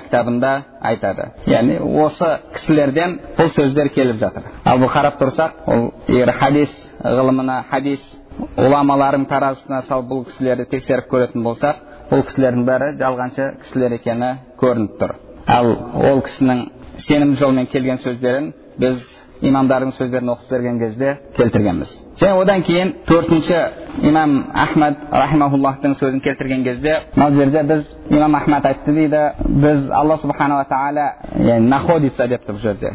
кітабында 0.04 0.64
айтады 0.82 1.30
яғни 1.48 1.83
осы 1.84 2.30
кісілерден 2.56 3.18
бұл 3.38 3.52
сөздер 3.56 3.90
келіп 3.94 4.20
жатыр. 4.22 4.50
Ал 4.66 4.80
бұл 4.82 4.92
қарап 4.94 5.20
тұрсақ 5.22 5.64
ол 5.68 5.90
егер 6.08 6.32
хадис 6.38 6.74
ғылымына 7.04 7.64
хадис 7.70 8.04
ғұламалардың 8.58 9.26
таразысына 9.30 9.82
салып 9.88 10.10
бұл 10.12 10.24
кісілерді 10.30 10.66
тексеріп 10.72 11.10
көретін 11.12 11.44
болсақ 11.46 11.82
бұл 12.12 12.24
кісілердің 12.30 12.66
бәрі 12.68 12.92
жалғаншы 13.02 13.50
кісілер 13.64 13.98
екені 14.00 14.32
көрініп 14.62 14.98
тұр. 15.02 15.16
Ал 15.48 15.70
ол 16.12 16.24
кісінің 16.26 16.66
сенімді 17.08 17.40
жолмен 17.40 17.68
келген 17.68 18.00
сөздерін 18.04 18.54
біз 18.80 19.02
имамдардың 19.44 19.92
сөздерін 19.98 20.32
оқып 20.34 20.52
берген 20.52 20.80
кезде 20.80 21.18
келтіргенбіз 21.38 21.92
және 22.22 22.42
одан 22.42 22.64
кейін 22.64 22.94
төртінші 23.08 23.58
имам 24.10 24.36
ахмад 24.54 25.04
рахимахуллахтың 25.12 25.96
сөзін 26.00 26.22
келтірген 26.24 26.64
кезде 26.64 26.96
мына 27.16 27.32
жерде 27.36 27.64
біз 27.64 27.84
имам 28.10 28.36
ахмад 28.36 28.66
айтты 28.66 28.94
дейді 28.94 29.24
біз 29.66 29.90
алла 29.92 30.18
субханала 30.22 30.66
тағала 30.70 31.60
находится 31.60 32.28
депті 32.28 32.52
бұл 32.52 32.62
жерде 32.62 32.94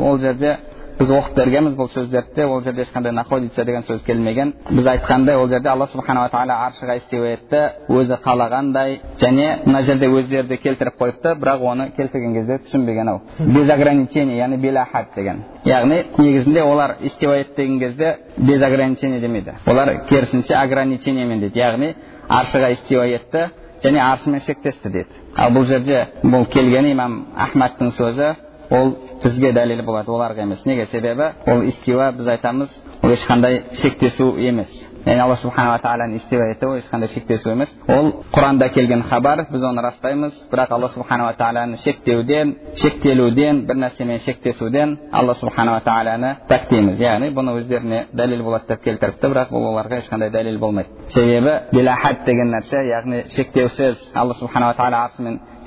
ол 0.00 0.18
жерде 0.18 0.58
біз 0.98 1.10
оқып 1.14 1.36
бергенбіз 1.36 1.76
бұл 1.78 1.88
сөздерді 1.92 2.44
ол 2.48 2.62
жерде 2.64 2.82
ешқандай 2.82 3.12
находится 3.14 3.64
деген 3.64 3.84
сөз 3.86 4.00
келмеген 4.06 4.52
біз 4.70 4.86
айтқандай 4.86 5.36
ол 5.38 5.46
жерде 5.48 5.68
алла 5.70 5.86
субханала 5.92 6.30
тағала 6.32 6.56
аршыға 6.66 6.96
истеу 6.98 7.24
етті 7.28 7.60
өзі 7.88 8.18
қалағандай 8.24 8.98
және 9.20 9.46
мына 9.66 9.82
жерде 9.86 10.08
өздері 10.10 10.48
де 10.48 10.56
келтіріп 10.56 10.98
қойыпты 10.98 11.36
бірақ 11.38 11.62
оны 11.62 11.90
келтірген 11.96 12.34
кезде 12.34 12.58
түсінбеген 12.66 13.12
ау 13.12 13.20
без 13.38 13.70
ограничений 13.70 14.40
яғни 14.40 14.58
белахат 14.58 15.14
деген 15.14 15.44
яғни 15.64 16.02
негізінде 16.18 16.62
олар 16.62 16.96
етті 17.00 17.54
деген 17.56 17.78
кезде 17.78 18.16
без 18.36 18.62
ограничений 18.62 19.20
демейді 19.20 19.54
олар 19.66 20.04
керісінше 20.08 20.54
ограничениемен 20.64 21.40
дейді 21.40 21.60
яғни 21.60 21.94
аршыға 22.28 22.72
истеу 22.72 23.06
етті 23.06 23.48
және 23.84 24.02
аршымен 24.02 24.40
шектесті 24.40 24.88
дейді 24.88 25.24
ал 25.36 25.52
бұл 25.54 25.64
жерде 25.64 26.08
бұл 26.24 26.46
келген 26.50 26.90
имам 26.90 27.18
ахмадтың 27.36 27.92
сөзі 27.94 28.34
ол 28.70 28.94
бізге 29.22 29.52
дәлел 29.52 29.82
болады 29.84 30.12
оларға 30.12 30.44
емес. 30.44 30.64
Неге? 30.66 30.86
Себебі 30.86 31.32
ол 31.46 31.62
истива 31.68 32.12
біз 32.12 32.28
айтамыз 32.28 32.70
ол 33.02 33.10
ешқандай 33.10 33.62
шектесу 33.80 34.34
емес. 34.36 34.68
Яғни 35.06 35.22
алла 35.22 35.36
субханала 35.40 35.78
тағаланың 35.80 36.16
истива 36.18 36.48
етуі 36.52 36.82
ешқандай 36.82 37.08
шектесу 37.08 37.50
емес. 37.50 37.70
Ол 37.88 38.10
құранда 38.34 38.68
келген 38.74 39.02
хабар 39.08 39.46
біз 39.50 39.62
оны 39.64 39.82
растаймыз. 39.82 40.34
Бірақ 40.52 40.74
алла 40.74 40.90
субханала 40.92 41.32
тағаланы 41.38 41.78
шектеуден 41.82 42.54
шектелуден 42.76 43.64
бір 43.66 43.80
нәрсемен 43.84 44.20
шектесуден 44.24 44.98
алла 45.12 45.34
субханала 45.34 45.80
тағаланы 45.86 46.34
пәктейміз 46.50 47.00
яғни 47.00 47.30
бұны 47.32 47.56
өздеріне 47.62 48.06
дәлел 48.12 48.42
болады 48.44 48.74
деп 48.74 48.84
келтіріпті 48.84 49.32
бірақ 49.32 49.52
бұл 49.54 49.70
оларға 49.72 50.02
ешқандай 50.02 50.30
дәлел 50.34 50.58
болмайды. 50.58 50.90
Себебі 51.08 51.56
билахат 51.72 52.24
деген 52.26 52.52
нәрсе 52.52 52.84
яғни 52.90 53.24
шектеусіз 53.32 54.10
алла 54.14 54.34
субханала 54.34 54.76
тағала 54.76 55.06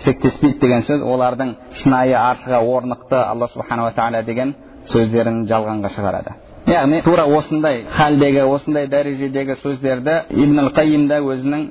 шектеспейді 0.06 0.60
деген 0.62 0.86
сөз 0.88 1.04
олардың 1.14 1.56
шынайы 1.82 2.16
аршыға 2.18 2.62
орнықты 2.76 3.18
алла 3.18 3.50
субханала 3.54 3.92
тағала 3.98 4.24
деген 4.26 4.56
сөздерін 4.92 5.44
жалғанға 5.50 5.92
шығарады 5.96 6.38
яғни 6.70 7.02
тура 7.06 7.26
осындай 7.26 7.84
халдегі 7.90 8.44
осындай 8.46 8.88
дәрежедегі 8.90 9.56
сөздерді 9.64 10.18
ибн 10.44 10.62
ал 10.62 10.70
қайимда 10.76 11.18
өзінің 11.26 11.68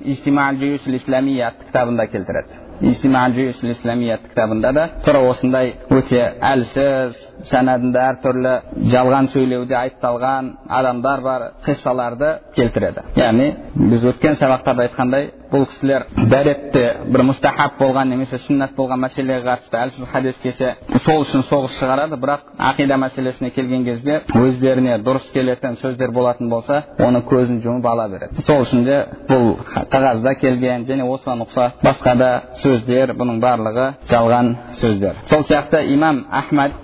исламия 0.97 1.51
атты 1.51 1.69
кітабында 1.69 2.07
келтіреді 2.11 3.71
исламия 3.71 4.17
атты 4.19 4.33
кітабында 4.33 4.73
да 4.73 4.89
тура 5.05 5.23
осындай 5.31 5.77
өте 5.91 6.25
әлсіз 6.41 7.30
сәнәдінде 7.49 8.01
әртүрлі 8.11 8.55
жалған 8.93 9.31
сөйлеуде 9.35 9.77
айыпталған 9.81 10.55
адамдар 10.81 11.25
бар 11.25 11.47
қиссаларды 11.67 12.33
келтіреді 12.57 13.07
яғни 13.21 13.51
біз 13.91 14.09
өткен 14.13 14.39
сабақтарда 14.41 14.89
айтқандай 14.89 15.31
бұл 15.51 15.65
кісілер 15.67 16.05
дәретті 16.31 16.83
бір 17.11 17.25
мұстахаб 17.31 17.75
болған 17.81 18.13
немесе 18.13 18.39
сүннат 18.45 18.77
болған 18.77 19.01
мәселеге 19.03 19.43
қатысты 19.49 19.79
әлсіз 19.81 20.07
хадис 20.13 20.39
келсе 20.43 20.75
сол 21.05 21.25
үшін 21.25 21.43
соғыс 21.49 21.75
шығарады 21.81 22.19
бірақ 22.23 22.45
ақида 22.71 22.99
мәселесіне 23.03 23.51
келген 23.57 23.85
кезде 23.85 24.21
өздеріне 24.39 25.01
дұрыс 25.03 25.27
келетін 25.35 25.75
сөздер 25.83 26.15
болатын 26.15 26.51
болса 26.53 26.85
оны 26.99 27.23
көзін 27.27 27.59
жұмып 27.65 27.89
ала 27.91 28.07
береді 28.13 28.45
сол 28.47 28.63
үшін 28.63 28.85
де 28.87 29.01
бұл 29.31 29.57
қағазда 29.91 30.37
келген 30.39 30.87
және 30.87 31.07
осыған 31.17 31.45
ұқсас 31.47 31.83
басқа 31.83 32.15
да 32.21 32.31
сөздер 32.63 33.15
бұның 33.19 33.43
барлығы 33.43 33.89
жалған 34.11 34.55
сөздер 34.79 35.25
сол 35.31 35.43
сияқты 35.51 35.83
имам 35.97 36.27
ахмад 36.31 36.79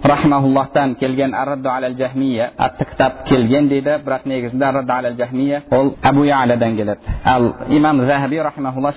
рахмауллахтан 0.46 0.94
келген 0.96 1.34
аррадду 1.34 1.68
алал 1.68 1.94
жахмия 1.96 2.52
атты 2.56 2.84
кітап 2.84 3.24
келген 3.28 3.68
дейді 3.68 3.90
бірақ 4.04 4.20
негізінде 4.24 4.64
аррадду 4.64 4.92
алал 4.92 5.16
жахмия 5.16 5.62
ол 5.70 5.94
әбу 6.02 6.24
ялядан 6.24 6.76
келеді 6.76 7.00
ал 7.24 7.54
имам 7.68 8.06
захаби 8.06 8.38
рахмаулла 8.38 8.92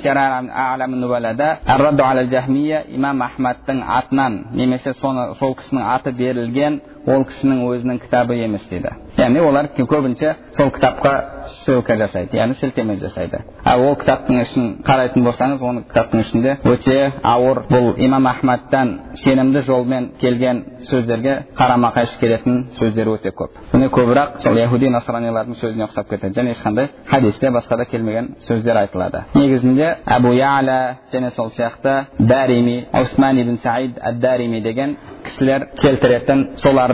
аррадду 1.66 2.04
алал 2.04 2.28
жахмия 2.30 2.84
имам 2.90 3.22
ахмадтың 3.22 3.84
атынан 3.88 4.46
немесе 4.52 4.94
соны 4.94 5.36
сол 5.40 5.56
кісінің 5.56 5.84
аты 5.96 6.12
берілген 6.12 6.82
ол 7.10 7.26
кісінің 7.30 7.62
өзінің 7.74 8.02
кітабы 8.06 8.38
емес 8.44 8.66
дейді 8.70 8.94
яғни 9.18 9.42
олар 9.42 9.70
көбінше 9.78 10.36
сол 10.58 10.70
кітапқа 10.76 11.14
ссылка 11.50 11.96
жасайды 11.98 12.38
яғни 12.38 12.56
сілтеме 12.60 12.98
жасайды 13.02 13.42
ал 13.66 13.84
ол 13.88 13.96
кітаптың 14.00 14.42
ішін 14.44 14.68
қарайтын 14.86 15.26
болсаңыз 15.26 15.64
оның 15.66 15.86
кітаптың 15.90 16.24
ішінде 16.24 16.56
өте 16.70 16.98
ауыр 17.24 17.64
бұл 17.70 17.92
имам 17.98 18.28
ахмадтан 18.30 18.94
сенімді 19.24 19.64
жолмен 19.68 20.12
келген 20.22 20.64
сөздерге 20.90 21.36
қарама 21.58 21.92
қайшы 21.96 22.20
келетін 22.22 22.60
сөздер 22.80 23.12
өте 23.16 23.34
көп 23.36 23.58
міне 23.74 23.90
көбірек 23.94 24.40
сол 24.44 24.58
яхуди 24.60 24.90
насранилардың 24.94 25.58
сөзіне 25.60 25.88
ұқсап 25.88 26.10
кетеді 26.10 26.40
және 26.40 26.56
ешқандай 26.56 26.90
хадисте 27.10 27.52
басқа 27.52 27.78
да 27.78 27.86
келмеген 27.86 28.36
сөздер 28.48 28.84
айтылады 28.84 29.24
негізінде 29.36 29.90
әбу 30.06 30.34
яля 30.38 31.00
және 31.14 31.32
сол 31.36 31.50
сияқты 31.50 32.06
дарими 32.20 32.86
усман 33.02 33.42
ибн 33.42 33.58
саид 33.64 33.98
ад 34.02 34.20
дарими 34.20 34.62
деген 34.62 34.98
кісілер 35.26 35.70
келтіретін 35.82 36.48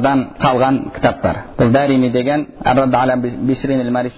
солардан 0.06 0.36
қалған 0.40 0.78
кітаптар 0.94 1.38
бұл 1.58 1.72
дарими 1.74 2.10
деген 2.12 2.46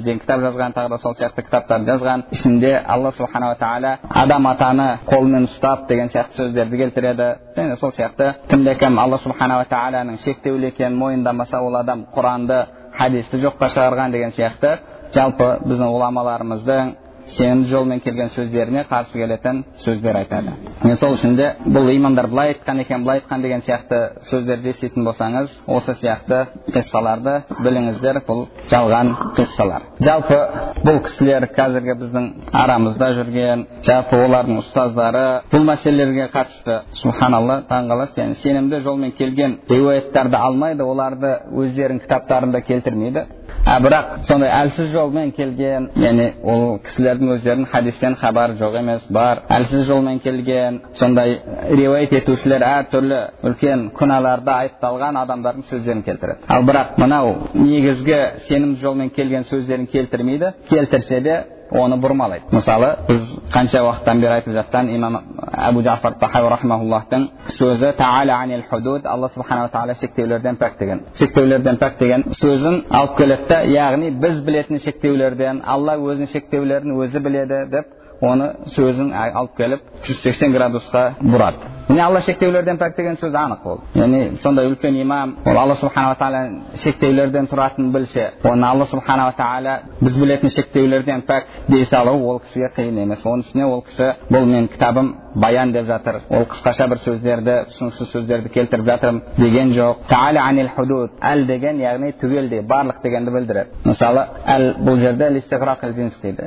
деген 0.03 0.19
кітап 0.19 0.41
жазған 0.41 0.73
тағы 0.75 0.89
да 0.89 0.97
сол 0.97 1.13
сияқты 1.13 1.43
кітаптарды 1.45 1.91
жазған 1.91 2.23
ішінде 2.31 2.83
алла 2.85 3.11
субханала 3.11 3.55
тағала 3.55 3.97
адам 4.09 4.47
атаны 4.47 4.99
қолымен 5.07 5.47
ұстап 5.47 5.87
деген 5.87 6.09
сияқты 6.09 6.41
сөздерді 6.41 6.77
келтіреді 6.77 7.29
және 7.55 7.75
сол 7.79 7.91
сияқты 7.91 8.33
кімде 8.49 8.75
кім 8.75 8.99
алла 8.99 9.17
субханала 9.17 9.65
тағаланың 9.65 10.19
шектеулі 10.23 10.67
екенін 10.67 10.97
мойындамаса 10.97 11.61
ол 11.61 11.75
адам 11.75 12.05
құранды 12.15 12.65
хадисті 12.97 13.37
жоққа 13.37 13.71
шығарған 13.71 14.11
деген 14.11 14.31
сияқты. 14.31 14.77
Жалпы 15.13 15.45
біздің 15.63 15.87
ғұламаларымыздың 15.93 16.95
сенімді 17.35 17.69
жолмен 17.69 17.99
келген 17.99 18.29
сөздеріне 18.35 18.85
қарсы 18.89 19.17
келетін 19.19 19.63
сөздер 19.83 20.15
айтады 20.21 20.53
мен 20.83 20.95
сол 20.99 21.15
үшін 21.17 21.35
де 21.37 21.49
бұл 21.65 21.89
имамдар 21.93 22.27
былай 22.31 22.53
айтқан 22.53 22.81
екен 22.81 23.03
былай 23.03 23.19
айтқан 23.21 23.41
деген 23.43 23.61
сияқты 23.65 23.99
сөздерді 24.29 24.71
еститін 24.71 25.05
болсаңыз 25.07 25.51
осы 25.67 25.95
сияқты 25.99 26.45
қиссаларды 26.73 27.35
біліңіздер 27.63 28.21
бұл 28.27 28.45
жалған 28.71 29.13
қиссалар 29.37 29.87
жалпы 29.99 30.39
бұл 30.85 31.01
кісілер 31.07 31.47
қазіргі 31.57 31.97
біздің 32.01 32.29
арамызда 32.63 33.11
жүрген 33.19 33.65
жалпы 33.87 34.21
олардың 34.27 34.61
ұстаздары 34.63 35.25
бұл 35.51 35.67
мәселелерге 35.71 36.29
қатысты 36.33 36.79
субханалла 37.01 37.63
таңқаласыз 37.69 38.21
яғни 38.21 38.39
сенімді 38.43 38.81
жолмен 38.85 39.11
келген 39.17 39.59
риуаяттарды 39.69 40.37
алмайды 40.37 40.83
оларды 40.83 41.33
өздерінің 41.51 42.05
кітаптарында 42.05 42.61
келтірмейді 42.67 43.25
а 43.67 43.79
бірақ 43.83 44.05
сондай 44.27 44.51
әлсіз 44.61 44.91
жолмен 44.93 45.31
келген 45.35 45.89
яғни 45.99 46.27
ол 46.47 46.77
кісілердің 46.85 47.33
өздерінің 47.33 47.67
хадистен 47.71 48.15
хабары 48.21 48.55
жоқ 48.61 48.77
емес 48.79 49.07
бар 49.11 49.41
әлсіз 49.57 49.83
жолмен 49.89 50.21
келген 50.23 50.79
сондай 50.95 51.35
риуаят 51.75 52.13
етушілер 52.21 52.63
әртүрлі 52.63 53.19
үлкен 53.49 53.89
күнәларда 53.97 54.55
айыпталған 54.63 55.19
адамдардың 55.23 55.67
сөздерін 55.71 56.05
келтіреді 56.07 56.47
ал 56.47 56.63
бірақ 56.69 56.95
мынау 57.03 57.35
негізгі 57.59 58.21
сенімді 58.47 58.81
жолмен 58.85 59.11
келген 59.19 59.43
сөздерін 59.51 59.91
келтірмейді 59.91 60.53
келтірсе 60.69 61.21
де 61.27 61.37
оны 61.71 61.97
бұрмалайды 62.01 62.51
мысалы 62.51 62.89
біз 63.07 63.33
қанша 63.51 63.81
уақыттан 63.83 64.21
бері 64.21 64.39
айтып 64.39 64.53
жатқан 64.55 64.89
имам 64.95 65.17
әбу 65.51 65.83
жафар 65.83 66.15
рахмауллахтың 66.53 67.27
сөзі 67.57 67.93
таала 67.97 68.39
анил 68.41 68.63
худуд 68.69 69.05
алла 69.05 69.29
субханала 69.29 69.69
тағала 69.69 69.95
шектеулерден 69.99 70.57
пәк 70.57 70.77
деген 70.79 71.01
шектеулерден 71.19 71.77
пәк 71.77 71.97
деген 71.99 72.23
сөзін 72.41 72.83
алып 72.89 73.17
келеді 73.17 73.47
да 73.49 73.61
яғни 73.61 74.11
біз 74.11 74.41
білетін 74.45 74.79
шектеулерден 74.79 75.61
алла 75.65 75.97
өзінің 75.97 76.31
шектеулерін 76.31 76.95
өзі 77.01 77.19
біледі 77.19 77.65
деп 77.71 78.21
оны 78.21 78.53
сөзін 78.75 79.11
алып 79.13 79.57
келіп 79.57 79.81
180 80.07 80.55
градусқа 80.55 81.09
бұрады 81.21 81.76
міне 81.89 82.01
алла 82.03 82.21
шектеулерден 82.21 82.77
пәк 82.77 82.95
деген 82.97 83.15
сөз 83.15 83.35
анық 83.37 83.65
ол 83.65 83.79
яғни 83.95 84.37
сондай 84.43 84.67
үлкен 84.67 84.95
имам 85.01 85.37
ол 85.45 85.57
алла 85.57 85.75
субханала 85.79 86.17
тағала 86.19 86.41
шектеулерден 86.83 87.47
тұратынын 87.47 87.91
білсе 87.93 88.25
оны 88.43 88.67
алла 88.67 88.87
субханала 88.91 89.33
тағала 89.37 89.77
біз 90.01 90.17
білетін 90.19 90.49
шектеулерден 90.49 91.23
пәк 91.27 91.45
дей 91.67 91.85
салу 91.85 92.17
ол 92.27 92.39
кісіге 92.39 92.71
қиын 92.75 92.99
емес 93.03 93.23
оның 93.23 93.45
үстіне 93.45 93.65
ол 93.65 93.81
кісі 93.87 94.09
бұл 94.29 94.49
менің 94.51 94.67
кітабым 94.73 95.13
баян 95.35 95.71
деп 95.71 95.85
жатыр 95.87 96.19
ол 96.29 96.43
қысқаша 96.51 96.87
бір 96.89 96.99
сөздерді 97.05 97.55
түсініксіз 97.71 98.11
сөздерді 98.11 98.49
келтіріп 98.49 98.85
жатырмын 98.85 99.21
деген 99.37 99.71
жоқ 99.77 100.07
таала 100.09 100.43
анил 100.49 100.69
худуд 100.75 101.11
әл 101.21 101.45
деген 101.47 101.79
яғни 101.79 102.11
түгелдей 102.19 102.65
барлық 102.67 103.01
дегенді 103.03 103.31
білдіреді 103.31 103.69
мысалы 103.85 104.25
әл 104.45 104.73
бұл 104.81 104.99
жерде 104.99 105.29
джинс 105.29 106.17
дейді 106.21 106.43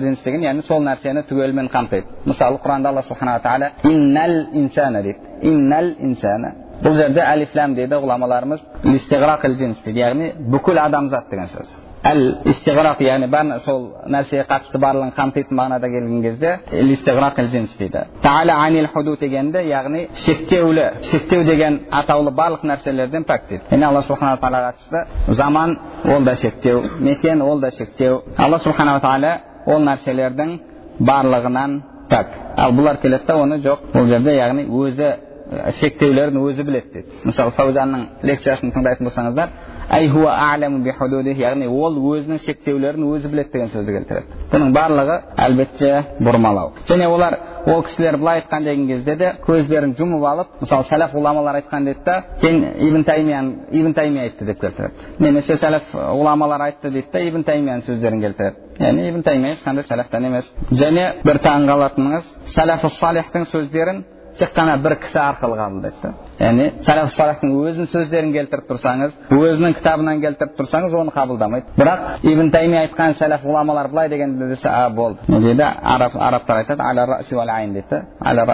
джинс 0.00 0.22
деген 0.24 0.42
яғни 0.42 0.62
сол 0.66 0.82
нәрсені 0.82 1.22
түгелімен 1.28 1.70
қамтиды 1.70 2.04
мысалы 2.26 2.58
құранда 2.64 2.88
алла 2.88 3.02
субханала 3.02 3.40
тағала 3.40 3.70
инсана 4.66 5.02
дейді 5.02 5.18
иннал 5.42 5.92
инсана 5.98 6.54
бұл 6.82 6.96
жерде 6.98 7.22
әлифлам 7.24 7.74
дейді 7.76 8.00
ғұламаларымыз 8.02 8.60
джинс 8.84 9.82
дейді 9.84 10.00
яғни 10.02 10.32
бүкіл 10.52 10.80
адамзат 10.82 11.30
деген 11.30 11.48
сөз 11.52 11.76
әл 12.06 12.20
истиғрақ 12.50 13.00
яғни 13.02 13.28
бар 13.32 13.48
сол 13.64 13.86
нәрсеге 14.12 14.44
қатысты 14.50 14.80
барлығын 14.82 15.14
қамтитын 15.16 15.56
мағынада 15.56 15.88
келген 15.90 16.22
кезде 16.22 16.52
истиғрақ 16.94 17.40
джинс 17.48 17.72
дейді 17.78 18.04
таала 18.22 18.58
анил 18.66 18.88
худу 18.92 19.16
дегенде 19.20 19.64
яғни 19.64 20.06
шектеулі 20.26 20.86
шектеу 21.10 21.44
деген 21.44 21.80
атаулы 21.90 22.34
барлық 22.36 22.66
нәрселерден 22.68 23.24
пәк 23.24 23.48
дейді 23.48 23.64
яғни 23.70 23.88
алла 23.88 24.02
субханала 24.02 24.38
тағалаға 24.42 24.72
қатысты 24.76 25.34
заман 25.34 25.78
ол 26.04 26.24
да 26.24 26.36
шектеу 26.36 26.82
мекен 26.98 27.42
ол 27.42 27.60
да 27.60 27.70
шектеу 27.70 28.22
алла 28.36 28.58
субханала 28.58 29.00
тағала 29.00 29.38
ол 29.66 29.82
нәрселердің 29.88 30.58
барлығынан 31.00 31.80
пәк 32.10 32.34
ал 32.56 32.74
бұлар 32.76 33.00
келеді 33.02 33.26
да 33.28 33.36
оны 33.42 33.58
жоқ. 33.64 33.88
Бұл 33.94 34.08
жерде 34.10 34.36
яғни 34.36 34.66
өзі 34.66 35.12
шектеулерін 35.80 36.40
өзі 36.42 36.66
біледі 36.66 36.92
дейді 36.92 37.24
мысалы 37.28 37.54
фаузанның 37.56 38.06
лекциясын 38.26 38.72
тыңдайтын 38.74 39.06
болсаңыздар 39.06 39.48
яғни 41.38 41.68
ол 41.70 41.98
өзінің 42.10 42.40
шектеулерін 42.42 43.04
өзі 43.06 43.30
біледі 43.30 43.52
деген 43.52 43.68
сөзді 43.70 43.92
келтіреді. 43.94 44.38
Бұның 44.50 44.72
барлығы 44.74 45.18
әлбетте 45.46 45.90
бұрмалау. 46.18 46.72
Және 46.88 47.06
олар 47.06 47.38
ол 47.66 47.82
кісілер 47.86 48.18
былай 48.18 48.40
айтқан 48.40 48.64
деген 48.64 48.88
кезде 48.88 49.16
де 49.16 49.32
көздерін 49.46 49.94
жұмып 49.98 50.26
алып 50.26 50.58
мысалы 50.60 50.88
сәләф 50.90 51.14
ғұламалар 51.14 51.60
айтқан 51.60 51.86
дейді 51.86 52.02
да 52.04 52.16
кейін 52.40 52.64
ибн 52.88 53.04
таймиян 53.04 53.52
ибн 53.70 53.94
таймия 53.94 54.22
айтты 54.26 54.44
деп 54.44 54.60
келтіреді. 54.60 54.94
Немесе 55.18 55.54
сәләф 55.54 55.94
ғұламалар 55.94 56.66
айтты 56.66 56.90
дейді 56.90 57.12
да 57.12 57.22
ибн 57.28 57.46
таймияның 57.46 57.86
сөздерін 57.86 58.20
келтіреді. 58.26 58.56
Яғни 58.80 59.08
ибн 59.10 59.22
таймия 59.22 59.54
ешқандай 59.54 59.86
сәләфтан 59.86 60.26
емес. 60.26 60.50
Және 60.72 61.06
бір 61.24 61.40
таңғалатыныңыз 61.46 62.34
сәләф 62.54 62.86
салихтың 62.98 63.48
сөздерін 63.52 64.04
тек 64.38 64.54
қана 64.56 64.76
бір 64.82 64.98
кісі 65.02 65.18
арқылы 65.22 65.56
қабылдайды 65.60 66.02
да 66.02 66.14
яғни 66.40 66.66
сәләф 66.86 67.12
салахтың 67.14 67.54
өзінің 67.62 67.90
сөздерін 67.92 68.32
келтіріп 68.34 68.66
тұрсаңыз 68.70 69.10
өзінің 69.36 69.76
кітабынан 69.78 70.20
келтіріп 70.24 70.56
тұрсаңыз 70.60 70.96
оны 71.00 71.14
қабылдамайды 71.14 71.66
бірақ 71.78 72.26
ибн 72.28 72.50
тайми 72.54 72.76
айтқан 72.82 73.16
сәләф 73.20 73.44
ғұламалар 73.46 73.90
былай 73.90 74.08
деген 74.12 74.36
десе 74.38 74.68
а 74.68 74.90
болды 74.90 75.18
не 75.28 75.40
дейді 75.40 75.64
араб 75.64 76.12
арабтар 76.14 76.56
айтады 76.64 76.82
аля 78.20 78.44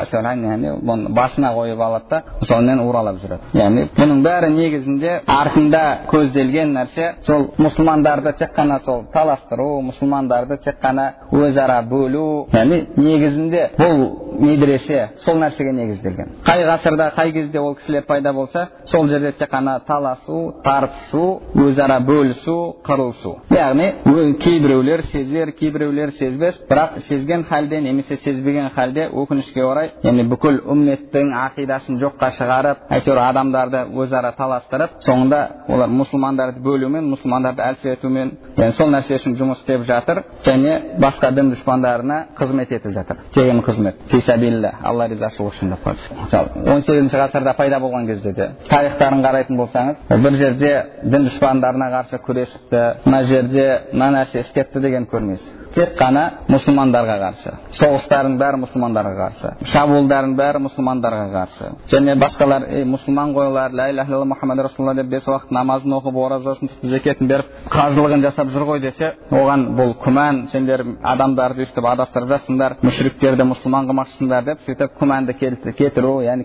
басына 1.23 1.53
қойып 1.55 1.81
алады 1.81 2.05
да 2.11 2.23
сонымен 2.47 2.81
уралап 2.81 3.19
жүреді 3.23 3.59
яғни 3.59 3.87
бұның 3.97 4.23
бәрі 4.25 4.51
негізінде 4.55 5.13
артында 5.27 5.83
көзделген 6.11 6.73
нәрсе 6.77 7.09
сол 7.27 7.49
мұсылмандарды 7.59 8.35
тек 8.39 8.55
қана 8.57 8.81
сол 8.85 9.05
таластыру 9.13 9.81
мұсылмандарды 9.89 10.59
тек 10.65 10.81
қана 10.83 11.09
өзара 11.33 11.81
бөлу 11.89 12.47
яғни 12.53 12.83
негізінде 12.97 13.69
бұл 13.79 14.05
медресе 14.41 15.09
сол 15.25 15.41
нәрсеге 15.43 15.73
негізделген 15.77 16.37
қай 16.47 16.67
ғасырда 16.69 17.11
қай 17.17 17.33
кезде 17.33 17.61
ол 17.61 17.72
кісілер 17.75 18.05
пайда 18.07 18.33
болса 18.33 18.69
сол 18.87 19.09
жерде 19.09 19.33
тек 19.33 19.51
қана 19.51 19.81
таласу 19.87 20.55
тартысу 20.65 21.43
өзара 21.55 22.01
бөлісу 22.01 22.77
қырылысу 22.85 23.35
яғни 23.51 24.37
кейбіреулер 24.43 25.03
сезер 25.13 25.53
кейбіреулер 25.53 26.11
сезбес 26.19 26.61
бірақ 26.71 27.01
сезген 27.09 27.45
халде 27.45 27.81
немесе 27.81 28.17
сезбеген 28.17 28.71
халде 28.75 29.09
өкінішке 29.09 29.65
орай 29.65 29.93
яғни 30.03 30.27
бүкіл 30.31 30.61
үмметтің 30.73 31.33
ақидасын 31.47 32.01
жоққа 32.03 32.31
шығарып 32.39 32.87
әйтеуір 32.91 33.23
адамдарды 33.27 33.85
өзара 34.03 34.33
таластырып 34.37 34.99
соңында 35.07 35.41
олар 35.69 35.89
мұсылмандарды 35.89 36.63
бөлумен 36.63 37.09
мұсылмандарды 37.13 37.65
әлсіретумен 37.69 38.35
яғни 38.57 38.77
сол 38.79 38.93
нәрсе 38.95 39.19
үшін 39.21 39.37
жұмыс 39.41 39.63
істеп 39.63 39.87
жатыр 39.89 40.23
және 40.45 40.99
басқа 41.03 41.33
дін 41.37 41.53
дұшпандарына 41.55 42.19
қызмет 42.39 42.73
етіп 42.73 42.93
жатыр 42.97 43.23
тегін 43.35 43.63
қызмет 43.63 44.01
алла 44.83 45.07
ризашылығы 45.09 45.53
үшін 45.53 45.73
деп 45.73 45.87
мысалы 46.23 46.73
он 46.73 46.83
сегізінші 46.83 47.17
ғасырда 47.21 47.55
пайда 47.63 47.79
болған 47.83 48.07
кезде 48.11 48.33
де 48.37 48.51
тарихтарын 48.69 49.23
қарайтын 49.23 49.59
болсаңыз 49.61 50.03
бір 50.25 50.39
жерде 50.41 50.73
дін 51.03 51.27
дұшпандарына 51.29 51.89
қарсы 51.97 52.19
күресіпті 52.27 52.83
мына 53.07 53.23
жерде 53.29 53.67
мына 53.93 54.09
нәрсе 54.19 54.43
істепті 54.43 54.81
деген 54.83 55.07
көрмейсіз. 55.11 55.61
Тек 55.73 55.95
қана 55.97 56.23
мұсылмандарға 56.53 57.15
қарсы. 57.23 57.53
Соғыстардың 57.79 58.35
бәрі 58.41 58.59
мұсылмандарға 58.65 59.13
қарсы. 59.17 59.53
Шабуылдардың 59.73 60.35
бәрі 60.37 60.61
мұсылмандарға 60.67 61.23
қарсы. 61.33 61.71
Және 61.93 62.17
басқалар 62.21 62.67
ей 62.69 62.85
мұсылман 62.85 63.33
ғой 63.33 63.49
олар 63.49 63.73
ля 63.73 63.89
иляха 63.89 64.13
илlallah 64.13 64.35
мұхаммад 64.35 64.63
расулалла 64.67 64.95
деп 65.01 65.09
бес 65.15 65.25
уақыт 65.29 65.55
намазын 65.57 65.97
оқып 65.97 66.19
оразасын 66.27 66.69
тұтып 66.69 66.93
зекетін 66.93 67.31
беріп 67.31 67.71
қажылығын 67.73 68.25
жасап 68.27 68.53
жүр 68.53 68.67
ғой 68.69 68.83
десе 68.85 69.15
оған 69.31 69.71
бұл 69.79 69.95
күмән 70.03 70.45
сендер 70.53 70.85
адамдарды 71.15 71.65
өйстіп 71.65 71.89
адастырып 71.89 72.35
жатсыңдар 72.35 72.77
мүшриктерді 72.85 73.49
мұсылман 73.49 73.89
қылмақшысыңдар 73.89 74.45
деп 74.51 74.67
сөйтіп 74.69 74.99
күмәнді 75.01 75.39
кетіру 75.73 76.21
яғни 76.27 76.45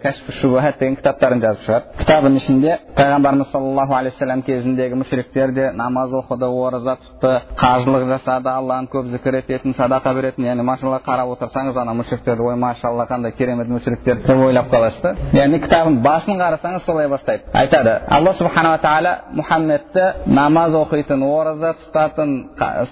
деген 0.88 0.96
кітаптарын 1.08 1.42
жазып 1.42 1.64
шығады 1.64 1.98
кітабының 2.02 2.40
ішінде 2.42 2.74
пайғамбарымыз 2.98 3.52
саллаллаху 3.54 3.94
алейхи 3.96 4.18
вассалам 4.18 4.42
кезіндегі 4.44 4.98
мүшриктер 5.00 5.54
де 5.56 5.70
намаз 5.72 6.12
оқыды 6.12 6.48
ораза 6.52 6.98
тұтты 7.00 7.32
қажылық 7.60 8.08
жасады 8.10 8.50
алланы 8.52 8.90
көп 8.92 9.08
зікір 9.14 9.40
ететін 9.40 9.76
садақа 9.78 10.14
беретін 10.18 10.50
яғни 10.50 10.66
машалла 10.68 11.00
қарап 11.06 11.32
отырсаңыз 11.36 11.78
ана 11.80 11.94
мүшриктерді 12.02 12.44
ой 12.44 12.56
машалла 12.60 13.06
қандай 13.08 13.32
керемет 13.38 13.70
мүшриктер 13.72 14.20
деп 14.26 14.44
ойлап 14.48 14.68
қаласыз 14.74 15.02
да 15.02 15.16
яғни 15.38 15.62
кітабын 15.64 16.02
басын 16.04 16.42
қарасаңыз 16.42 16.86
солай 16.86 17.08
бастайды. 17.08 17.44
Айтады 17.54 18.02
алла 18.10 18.34
субханала 18.34 18.82
тағала 18.84 19.14
мұхаммедті 19.38 20.28
намаз 20.28 20.76
оқитын 20.76 21.24
ораза 21.24 21.74
тұтатын 21.86 22.36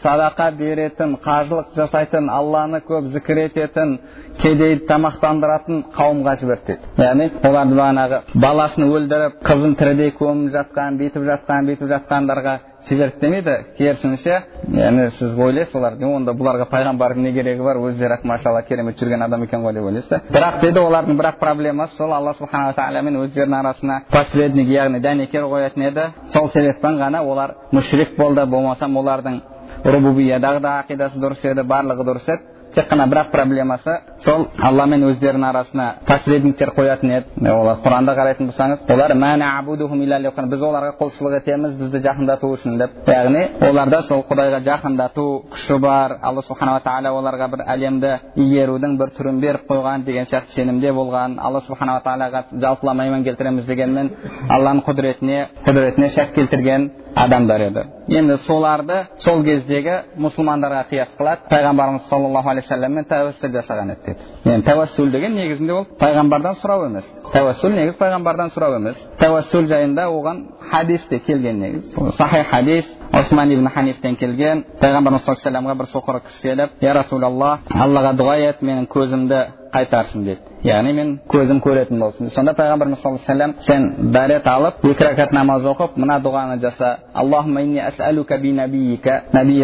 садақа 0.01 0.51
беретін 0.55 1.17
қажылық 1.25 1.75
жасайтын 1.75 2.29
алланы 2.29 2.81
көп 2.87 3.11
зікір 3.15 3.45
ететін 3.49 3.97
кедейді 4.41 4.85
тамақтандыратын 4.89 5.83
қауымға 5.95 6.37
жіберді 6.41 6.75
дейді 6.75 7.05
яғни 7.05 7.29
оларды 7.47 7.75
бағанағы 8.05 8.39
баласын 8.41 8.85
өлтіріп 8.85 9.41
қызын 9.45 9.75
тірідей 9.79 10.11
көміп 10.19 10.53
жатқан 10.53 10.97
бүйтіп 10.99 11.25
жатқан 11.29 11.67
бүйтіп 11.69 11.89
жатқандарға 11.91 12.53
жіберді 12.87 13.19
демейді 13.21 13.55
керісінше 13.77 14.35
яғни 14.73 15.09
сіз 15.17 15.37
ойлайсыз 15.39 15.75
олар 15.75 15.97
онда 16.05 16.33
бұларға 16.37 16.67
пайғамбардың 16.69 17.23
не 17.25 17.33
керегі 17.33 17.63
бар? 17.63 17.77
Өздері 17.77 18.19
ақ 18.19 18.25
машалла 18.25 18.61
керемет 18.61 18.99
жүрген 18.99 19.23
адам 19.25 19.43
екен 19.43 19.63
ғой 19.63 19.73
деп 19.73 19.83
ойлайсыз 19.89 20.09
да 20.09 20.21
бірақ 20.29 20.61
дейді 20.61 20.79
олардың 20.79 21.19
бірақ 21.19 21.39
проблемасы 21.39 21.95
сол 21.97 22.13
алла 22.13 22.33
субханала 22.33 22.73
тағаламен 22.77 23.19
өздерінің 23.23 23.59
арасына 23.59 24.01
посредник 24.11 24.69
яғни 24.69 25.01
дәнекер 25.01 25.49
қоятын 25.49 25.87
еді. 25.89 26.09
Сол 26.33 26.49
себептен 26.49 26.99
ғана 26.99 27.23
олар 27.23 27.55
мүшрик 27.71 28.15
болды. 28.17 28.45
Болмасам 28.45 28.97
олардың 28.97 29.41
рубубиядағы 29.83 30.61
да 30.61 30.79
ақидасы 30.83 31.19
дұрыс 31.19 31.45
еді 31.49 31.65
барлығы 31.65 32.05
дұрыс 32.05 32.29
еді. 32.29 32.54
Тек 32.75 32.89
қана 32.91 33.07
бірақ 33.09 33.31
проблемасы 33.31 33.97
сол 34.23 34.47
алла 34.59 34.85
мен 34.85 35.03
өздерінің 35.09 35.49
арасына 35.49 35.87
посредниктер 36.07 36.71
қоятын 36.75 37.13
еді. 37.17 37.49
Олар 37.49 37.79
құранда 37.83 38.15
қарайтын 38.19 38.51
болсаңыз 38.51 38.79
олар 38.89 40.49
біз 40.49 40.61
оларға 40.61 40.91
құлшылық 40.99 41.37
етеміз 41.39 41.75
бізді 41.79 42.01
жақындату 42.05 42.49
үшін 42.55 42.77
деп. 42.79 42.97
Яғни 43.07 43.43
оларда 43.69 44.01
сол 44.07 44.23
құдайға 44.29 44.61
жақындату 44.65 45.25
күші 45.53 45.79
бар 45.79 46.17
алла 46.21 46.43
субханала 46.47 46.81
тағала 46.85 47.13
оларға 47.19 47.49
бір 47.53 47.63
әлемді 47.75 48.11
игерудің 48.35 48.97
бір 48.99 49.13
түрін 49.17 49.39
беріп 49.41 49.69
қойған 49.69 50.05
деген 50.05 50.29
сияқты 50.29 50.55
сенімде 50.55 50.91
болған 50.91 51.39
алла 51.39 51.61
субханала 51.67 52.03
тағалаға 52.05 52.43
жалпылама 52.51 53.07
иман 53.07 53.23
келтіреміз 53.23 53.65
дегенмен 53.65 54.11
алланың 54.49 54.83
құдіретіне 54.87 55.39
құдіретіне 55.65 56.11
шәк 56.15 56.33
келтірген 56.35 56.89
адамдар 57.15 57.61
еді 57.61 57.83
енді 58.11 58.35
соларды 58.43 58.97
сол 59.23 59.41
кездегі 59.43 59.95
мұсылмандарға 60.19 60.81
қияс 60.89 61.13
қылады 61.17 61.47
пайғамбарымыз 61.49 62.09
саллаллаху 62.09 62.49
алейхи 62.51 62.67
вассаламмен 62.67 63.07
тәуәссүл 63.09 63.53
жасаған 63.55 63.93
еді 63.93 64.15
дейді 64.43 64.51
енді 64.51 65.11
деген 65.13 65.35
негізінде 65.39 65.73
ол 65.73 65.85
пайғамбардан 65.99 66.59
сұрау 66.61 66.85
емес 66.89 67.07
тәуәссүл 67.33 67.75
негізі 67.77 67.97
пайғамбардан 68.01 68.51
сұрау 68.55 68.75
емес 68.79 68.99
тәуәссүл 69.21 69.69
жайында 69.71 70.09
оған 70.11 70.41
хадисте 70.71 71.19
келген 71.19 71.59
негізі 71.59 72.11
сахих 72.17 72.49
хадис 72.49 72.91
осман 73.13 73.51
ибн 73.51 73.69
ханифтен 73.69 74.15
келген 74.15 74.65
пайғамбарымыз 74.81 75.23
саллаллаху 75.23 75.71
алейхи 75.71 75.79
бір 75.83 75.91
соқыр 75.93 76.21
кісі 76.27 76.49
келіп 76.49 76.83
я 76.83 76.93
расулаллах 76.99 77.71
аллаға 77.71 78.11
дұға 78.19 78.37
ет 78.49 78.61
менің 78.61 78.89
көзімді 78.91 79.41
қайтарсын 79.71 80.27
деді 80.27 80.54
яғни 80.65 80.93
мен 80.97 81.11
көзім 81.29 81.59
көретін 81.63 81.99
болсын 82.01 82.31
сонда 82.33 82.55
пайғамбарымыз 82.57 83.01
саллаллаху 83.01 83.31
алейхи 83.31 83.53
вассалам 83.53 83.53
сен 83.67 84.11
дәрет 84.13 84.47
алып 84.49 84.85
екі 84.89 85.03
рәкат 85.09 85.33
намаз 85.33 85.65
оқып 85.69 85.97
мына 85.97 86.19
дұғаны 86.23 86.59
жаса 86.61 86.97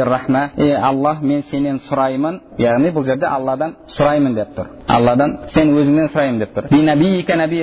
рахма 0.03 0.51
ей 0.57 0.75
аллах 0.75 1.21
мен 1.21 1.43
сенен 1.49 1.79
сұраймын 1.89 2.39
яғни 2.59 2.91
бұл 2.93 3.05
жерде 3.05 3.25
алладан 3.25 3.75
сұраймын 3.95 4.35
деп 4.35 4.53
тұр 4.57 4.67
алладан 4.87 5.37
сен 5.53 5.73
өзіңнен 5.75 6.11
сұраймын 6.13 6.39
деп 6.39 6.55
тұр 6.55 6.67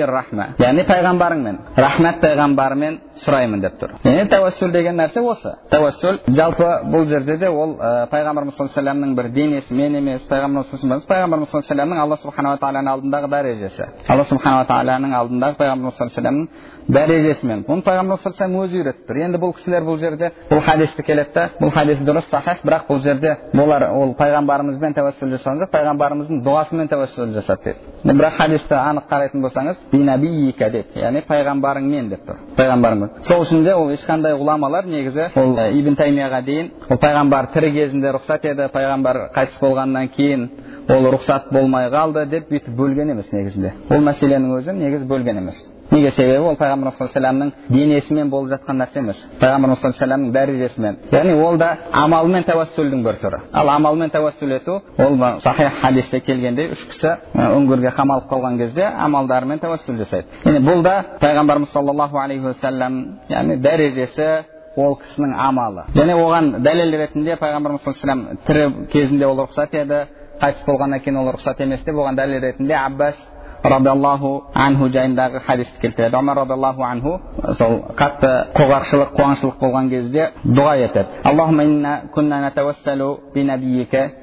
рахма 0.09 0.49
яғни 0.59 0.85
пайғамбарыңмен 0.89 1.59
рахмат 1.77 2.19
пайғамбарымен 2.23 2.99
сұраймын 3.23 3.61
деп 3.63 3.79
тұр 3.81 3.95
яғни 4.03 4.27
тәуәссүл 4.33 4.71
деген 4.73 4.99
нәрсе 4.99 5.23
осы 5.23 5.55
тәуәссүл 5.71 6.19
жалпы 6.27 6.69
бұл 6.91 7.07
жерде 7.09 7.37
де 7.37 7.49
ол 7.49 7.75
пайғамбарымыз 8.11 8.57
саллаллаху 8.57 8.97
алейхи 8.97 9.15
бір 9.15 9.31
денесімен 9.35 9.99
емес 10.01 10.27
пайғамбарымыз 10.29 11.07
пайғамбарымыз 11.09 11.51
саллаллаху 11.51 11.83
алейхи 11.83 12.03
алла 12.03 12.17
субханала 12.23 12.57
тағаланың 12.61 12.93
алдындағы 12.95 13.28
дәрежесі 13.31 13.87
алла 14.07 14.25
субханала 14.29 14.65
тағаланың 14.69 15.15
алдындағы 15.19 15.57
пайғамбарымыз 15.59 15.97
саллаллаху 15.99 16.19
алейхи 16.19 16.19
вассаламның 16.19 16.47
дәрежесімен 16.89 17.63
бұны 17.67 17.83
пайғамбарымыз 17.85 18.23
саллаллаху 18.25 18.65
өзі 18.65 18.79
үйретіп 18.79 19.09
тұр 19.09 19.19
енді 19.25 19.41
бұл 19.41 19.53
кісілер 19.57 19.85
бұл 19.85 19.99
жерде 20.01 20.31
бұл 20.49 20.61
хадисті 20.65 21.03
келеді 21.05 21.33
да 21.35 21.43
бұл 21.59 21.73
хадис 21.73 22.01
дұрыс 22.01 22.29
сахих 22.31 22.63
бірақ 22.65 22.87
бұл 22.89 23.03
жерде 23.03 23.35
бұлар 23.53 23.85
ол 23.93 24.15
пайғамбарымызбен 24.17 24.95
тәуәссүл 24.97 25.33
жасаған 25.35 25.61
жоқ 25.63 25.71
пайғамбарымыздың 25.75 26.41
дұғасымен 26.45 26.89
тәуәссүл 26.89 27.33
жасады 27.35 27.75
деді 28.03 28.15
бірақ 28.17 28.37
хадисті 28.39 28.75
анық 28.79 29.09
қарайтын 29.11 29.45
болсаңыз 29.45 29.83
бинабиика 29.91 30.69
деп 30.73 30.97
яғни 30.97 31.21
пайғамбарыңмен 31.29 32.09
деп 32.09 32.25
тұр 32.25 32.41
пайғамбарыңмен 32.57 33.23
сол 33.27 33.45
үшін 33.45 33.63
де 33.67 33.75
ол 33.75 33.93
ешқандай 33.93 34.37
ғұламалар 34.39 34.89
негізі 34.89 35.29
ол 35.35 35.59
ибн 35.69 35.99
таймияға 35.99 36.41
дейін 36.47 36.71
ол 36.89 36.97
пайғамбар 36.97 37.51
тірі 37.53 37.71
кезінде 37.75 38.15
рұқсат 38.17 38.49
еді 38.49 38.69
пайғамбар 38.73 39.27
қайтыс 39.35 39.59
болғаннан 39.61 40.09
кейін 40.15 40.49
ол 40.89 41.09
рұқсат 41.13 41.51
болмай 41.53 41.89
қалды 41.93 42.25
деп 42.29 42.49
бүйтіп 42.49 42.77
бөлген 42.77 43.11
емес 43.13 43.29
негізінде. 43.33 43.73
Ол 43.89 44.01
мәселенің 44.05 44.55
өзі 44.57 44.73
негізі 44.73 45.05
бөлген 45.09 45.43
емес. 45.43 45.59
Неге 45.91 46.11
себебі? 46.11 46.43
Ол 46.45 46.55
пайғамбарымыз 46.57 46.97
саллаллаху 46.97 47.41
алейхи 47.41 47.73
денесімен 47.73 48.29
болып 48.29 48.51
жатқан 48.53 48.77
нәрсе 48.77 49.01
емес. 49.01 49.21
Пайғамбарымыз 49.41 49.81
саллаллаху 49.81 50.19
алейхи 50.19 50.33
дәрежесімен. 50.35 50.97
Яғни 51.11 51.33
ол 51.45 51.57
да 51.57 51.69
амалмен 51.93 52.45
тәуәссүлдің 52.45 53.01
бір 53.05 53.17
түрі. 53.23 53.39
Ал 53.53 53.69
амалмен 53.73 54.13
тәуәссүл 54.13 54.53
ету 54.55 54.81
ол 54.97 55.17
сахих 55.41 55.79
хадисте 55.81 56.19
келгендей 56.19 56.69
үш 56.75 56.85
кісі 56.91 57.15
үңгірге 57.33 57.93
қамалып 57.97 58.29
қалған 58.29 58.57
кезде 58.61 58.85
амалдарымен 58.85 59.63
тәуәссүл 59.63 59.97
жасайды. 60.03 60.27
Яғни 60.45 60.61
бұл 60.67 60.83
да 60.85 60.95
пайғамбарымыз 61.21 61.73
саллаллаху 61.73 62.21
алейхи 62.21 62.45
уассалам 62.45 63.01
яғни 63.29 63.57
дәрежесі 63.57 64.29
ол 64.77 64.99
кісінің 65.01 65.33
амалы. 65.41 65.87
Және 65.95 66.13
оған 66.13 66.53
дәлел 66.61 66.93
ретінде 67.01 67.35
пайғамбарымыз 67.41 67.81
саллаллаху 67.81 68.29
алейхи 68.29 68.45
тірі 68.45 68.87
кезінде 68.93 69.25
ол 69.25 69.41
рұқсат 69.41 69.73
еді. 69.73 70.05
Қайтыс 70.41 70.63
болғаннан 70.67 71.03
кейін 71.03 71.19
ол 71.19 71.33
рұқсат 71.35 71.61
емес 71.63 71.83
деп 71.83 71.95
оған 71.95 72.17
дәлел 72.19 72.41
ретінде 72.45 72.75
аббас 72.79 73.17
радиаллаху 73.63 74.43
анху 74.53 74.87
жайындағы 74.87 75.39
хадисті 75.43 75.79
келтіреді. 75.81 76.15
Омар 76.15 76.37
радиаллаху 76.37 76.83
анху 76.83 77.19
сол 77.57 77.81
қатты 77.97 78.29
құрғақшылық 78.55 79.11
қуаңшылық 79.17 79.59
болған 79.59 79.89
кезде 79.89 80.29
дұға 80.45 80.75
етеді. 80.85 81.07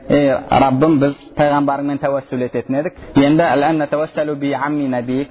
Ей 0.08 0.32
раббым 0.50 0.98
біз 1.00 1.14
пайғамбарыңмен 1.36 1.98
тәуәссүл 2.00 2.44
ететін 2.46 2.76
едік. 2.80 2.94
Енді 3.16 3.42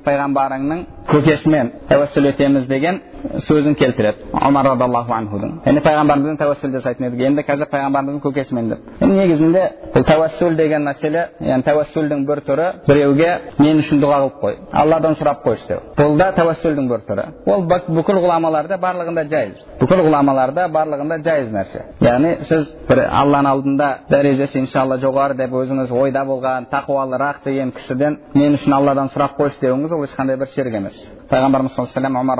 пайғамбарыңның 0.06 0.86
көкесімен 1.10 1.72
тәуәссүл 1.90 2.30
етеміз 2.30 2.68
деген 2.68 3.02
сөзін 3.46 3.76
келтіреді 3.80 4.30
омар 4.34 4.66
радиаллаху 4.70 5.14
анхудың 5.16 5.54
яғни 5.66 5.82
пайғамбарымызбен 5.86 6.38
тәуәссүл 6.40 6.74
жасайтын 6.76 7.08
едік 7.08 7.22
енді 7.30 7.44
қазір 7.48 7.70
пайғамбарымыздың 7.72 8.22
көкесімен 8.26 8.70
деп 8.72 9.02
негізінде 9.02 9.64
бұл 9.96 10.06
тәуәссүл 10.10 10.56
деген 10.60 10.86
мәселе 10.86 11.26
яғни 11.40 11.66
тәуәссүлдің 11.68 12.26
бір 12.30 12.42
түрі 12.50 12.68
біреуге 12.88 13.32
мен 13.60 13.82
үшін 13.84 14.02
дұға 14.04 14.20
қылып 14.24 14.40
қой 14.44 14.58
алладан 14.84 15.18
сұрап 15.20 15.44
қойшы 15.46 15.68
деу 15.70 15.82
бұл 15.98 16.18
да 16.20 16.30
тәуәссүлдің 16.40 16.90
бір 16.92 17.06
түрі 17.10 17.28
ол 17.56 17.66
бүкіл 17.70 18.22
ғұламаларда 18.26 18.80
барлығында 18.82 19.26
жайыз 19.32 19.66
бүкіл 19.82 20.04
ғұламаларда 20.08 20.68
барлығында 20.76 21.20
жайыз 21.26 21.52
нәрсе 21.54 21.86
яғни 22.06 22.36
сіз 22.50 22.68
бір 22.90 23.04
алланың 23.06 23.52
алдында 23.52 23.90
дәрежесі 24.10 24.62
иншалла 24.64 25.00
жоғары 25.02 25.38
деп 25.40 25.56
өзіңіз 25.56 25.94
ойда 25.96 26.26
болған 26.28 26.70
тақуалырақ 26.72 27.44
деген 27.46 27.72
кісіден 27.76 28.20
мен 28.34 28.58
үшін 28.60 28.76
алладан 28.78 29.12
сұрап 29.14 29.38
қойшы 29.40 29.62
деуіңіз 29.62 29.96
ол 29.96 30.06
ешқандай 30.06 30.38
бір 30.40 30.52
ширк 30.54 30.76
емес 30.82 30.96
пайғамбарымыз 31.30 31.76
саллаллаху 31.76 31.96
алейhi 32.00 32.20
омар 32.22 32.40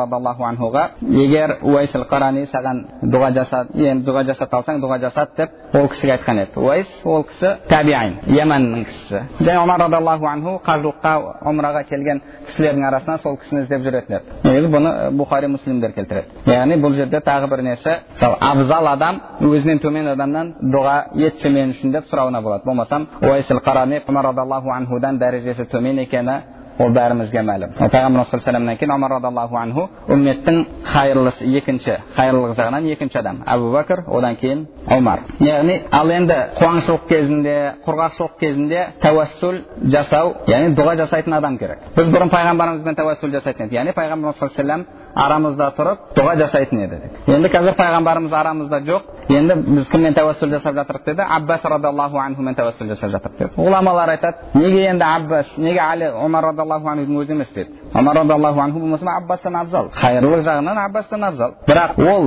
анхуға 0.50 0.75
егер 1.02 1.58
уайсил 1.64 2.06
қарани 2.10 2.46
саған 2.52 2.82
дұға 3.04 3.32
жасат 3.36 3.74
енді 3.76 4.06
дұға 4.08 4.24
жасата 4.30 4.58
алсаң 4.60 4.82
дұға 4.84 5.00
жасат 5.02 5.36
деп 5.38 5.76
ол 5.76 5.88
кісіге 5.92 6.16
айтқан 6.16 6.42
еді 6.44 6.64
уайс 6.64 6.92
ол 7.06 7.24
кісі 7.30 7.52
табиин 7.70 8.18
яманның 8.28 8.86
кісісі 8.90 9.22
және 9.40 9.58
омар 9.64 9.80
радиаллаху 9.86 10.28
анху 10.30 10.56
қажылыққа 10.66 11.14
омраға 11.52 11.84
келген 11.90 12.22
кісілердің 12.48 12.88
арасынан 12.90 13.22
сол 13.24 13.38
кісіні 13.42 13.64
іздеп 13.66 13.86
жүретін 13.86 14.18
еді 14.20 14.50
негізі 14.50 14.72
бұны 14.76 14.94
бұхари 15.20 15.50
муслимдер 15.52 15.94
келтіреді 15.96 16.52
яғни 16.52 16.80
бұл 16.84 16.96
жерде 16.98 17.22
тағы 17.26 17.50
бір 17.52 17.64
нәрсе 17.70 18.00
мысалы 18.12 18.38
абзал 18.42 18.88
адам 18.94 19.22
өзінен 19.42 19.82
төмен 19.84 20.12
адамнан 20.14 20.54
дұға 20.62 20.98
етші 21.28 21.50
мен 21.50 21.76
үшін 21.76 21.96
деп 21.96 22.10
сұрауына 22.12 22.42
болады 22.42 22.66
болмасам 22.66 23.08
уайсил 23.22 23.62
қарани 23.66 24.02
омар 24.08 24.32
радиаллаху 24.32 24.72
анхудан 24.72 25.20
дәрежесі 25.20 25.66
төмен 25.72 26.00
екені 26.06 26.42
ол 26.80 26.92
бәрімізге 26.96 27.42
мәлім. 27.46 27.76
Пайғамбарымыз 27.80 28.32
саллаллаху 28.32 28.64
алейhi 28.66 28.80
кейін 28.80 28.94
омар 28.96 29.12
радиаллаху 29.16 29.58
анху 29.60 29.86
үмметтің 30.12 30.58
хайырлысы 30.92 31.48
екінші 31.60 31.98
хайырлылық 32.18 32.56
жағынан 32.60 32.90
екінші 32.92 33.20
адам. 33.20 33.42
Әбу 33.48 33.72
бәкір 33.76 34.04
одан 34.08 34.36
кейін 34.42 34.66
омар 34.92 35.24
яғни 35.40 35.80
ал 35.92 36.12
енді 36.12 36.38
қуаңшылық 36.60 37.08
кезінде 37.10 37.56
құрғақшылық 37.86 38.36
кезінде 38.40 38.84
тәуәссүл 39.04 39.62
жасау 39.96 40.36
яғни 40.52 40.76
дұға 40.76 40.98
жасайтын 41.04 41.40
адам 41.40 41.58
керек. 41.58 41.88
Біз 41.96 42.12
бұрын 42.12 42.32
пайғамбарымызбен 42.34 43.00
тәуәссүл 43.00 43.34
жасайтын 43.40 43.68
едік. 43.68 43.80
Яғни 43.80 43.96
пайғамбарымыз 43.96 44.40
саллаллаху 44.40 44.72
алейhi 44.76 45.04
арамызда 45.16 45.70
тұрып 45.78 46.08
дұға 46.18 46.34
жасайтын 46.42 46.82
еді 46.84 46.98
енді 47.32 47.50
қазір 47.54 47.76
пайғамбарымыз 47.80 48.34
арамызда 48.36 48.82
жоқ. 48.88 49.06
Енді 49.32 49.56
біз 49.64 49.88
кіммен 49.90 50.16
тәуәссүл 50.18 50.52
жасап 50.52 50.76
жатырмық 50.76 51.06
деді? 51.08 51.24
Аббас 51.38 51.64
радиаллаху 51.64 52.20
анхумен 52.20 52.58
тәуәссүл 52.58 52.92
жасап 52.92 53.14
жатырмық 53.16 53.40
деді. 53.40 53.54
Ғұламалар 53.56 54.12
айтады 54.16 54.60
неге 54.60 54.84
енді 54.90 55.06
аббас 55.08 55.54
неге 55.58 55.80
али 55.80 56.12
омар 56.12 56.50
радиаллаху 56.66 56.90
анхудың 56.90 57.20
өзі 57.22 57.32
емес 57.34 57.50
деді 57.54 57.72
омар 57.94 58.16
радиаллаху 58.16 58.60
анху 58.60 58.80
болмаса 58.80 59.06
аббастан 59.18 59.56
абзал 59.56 59.90
хайырлылық 59.94 60.44
жағынан 60.46 60.78
аббастан 60.86 61.24
абзал 61.24 61.54
бірақ 61.68 62.00
ол 62.00 62.26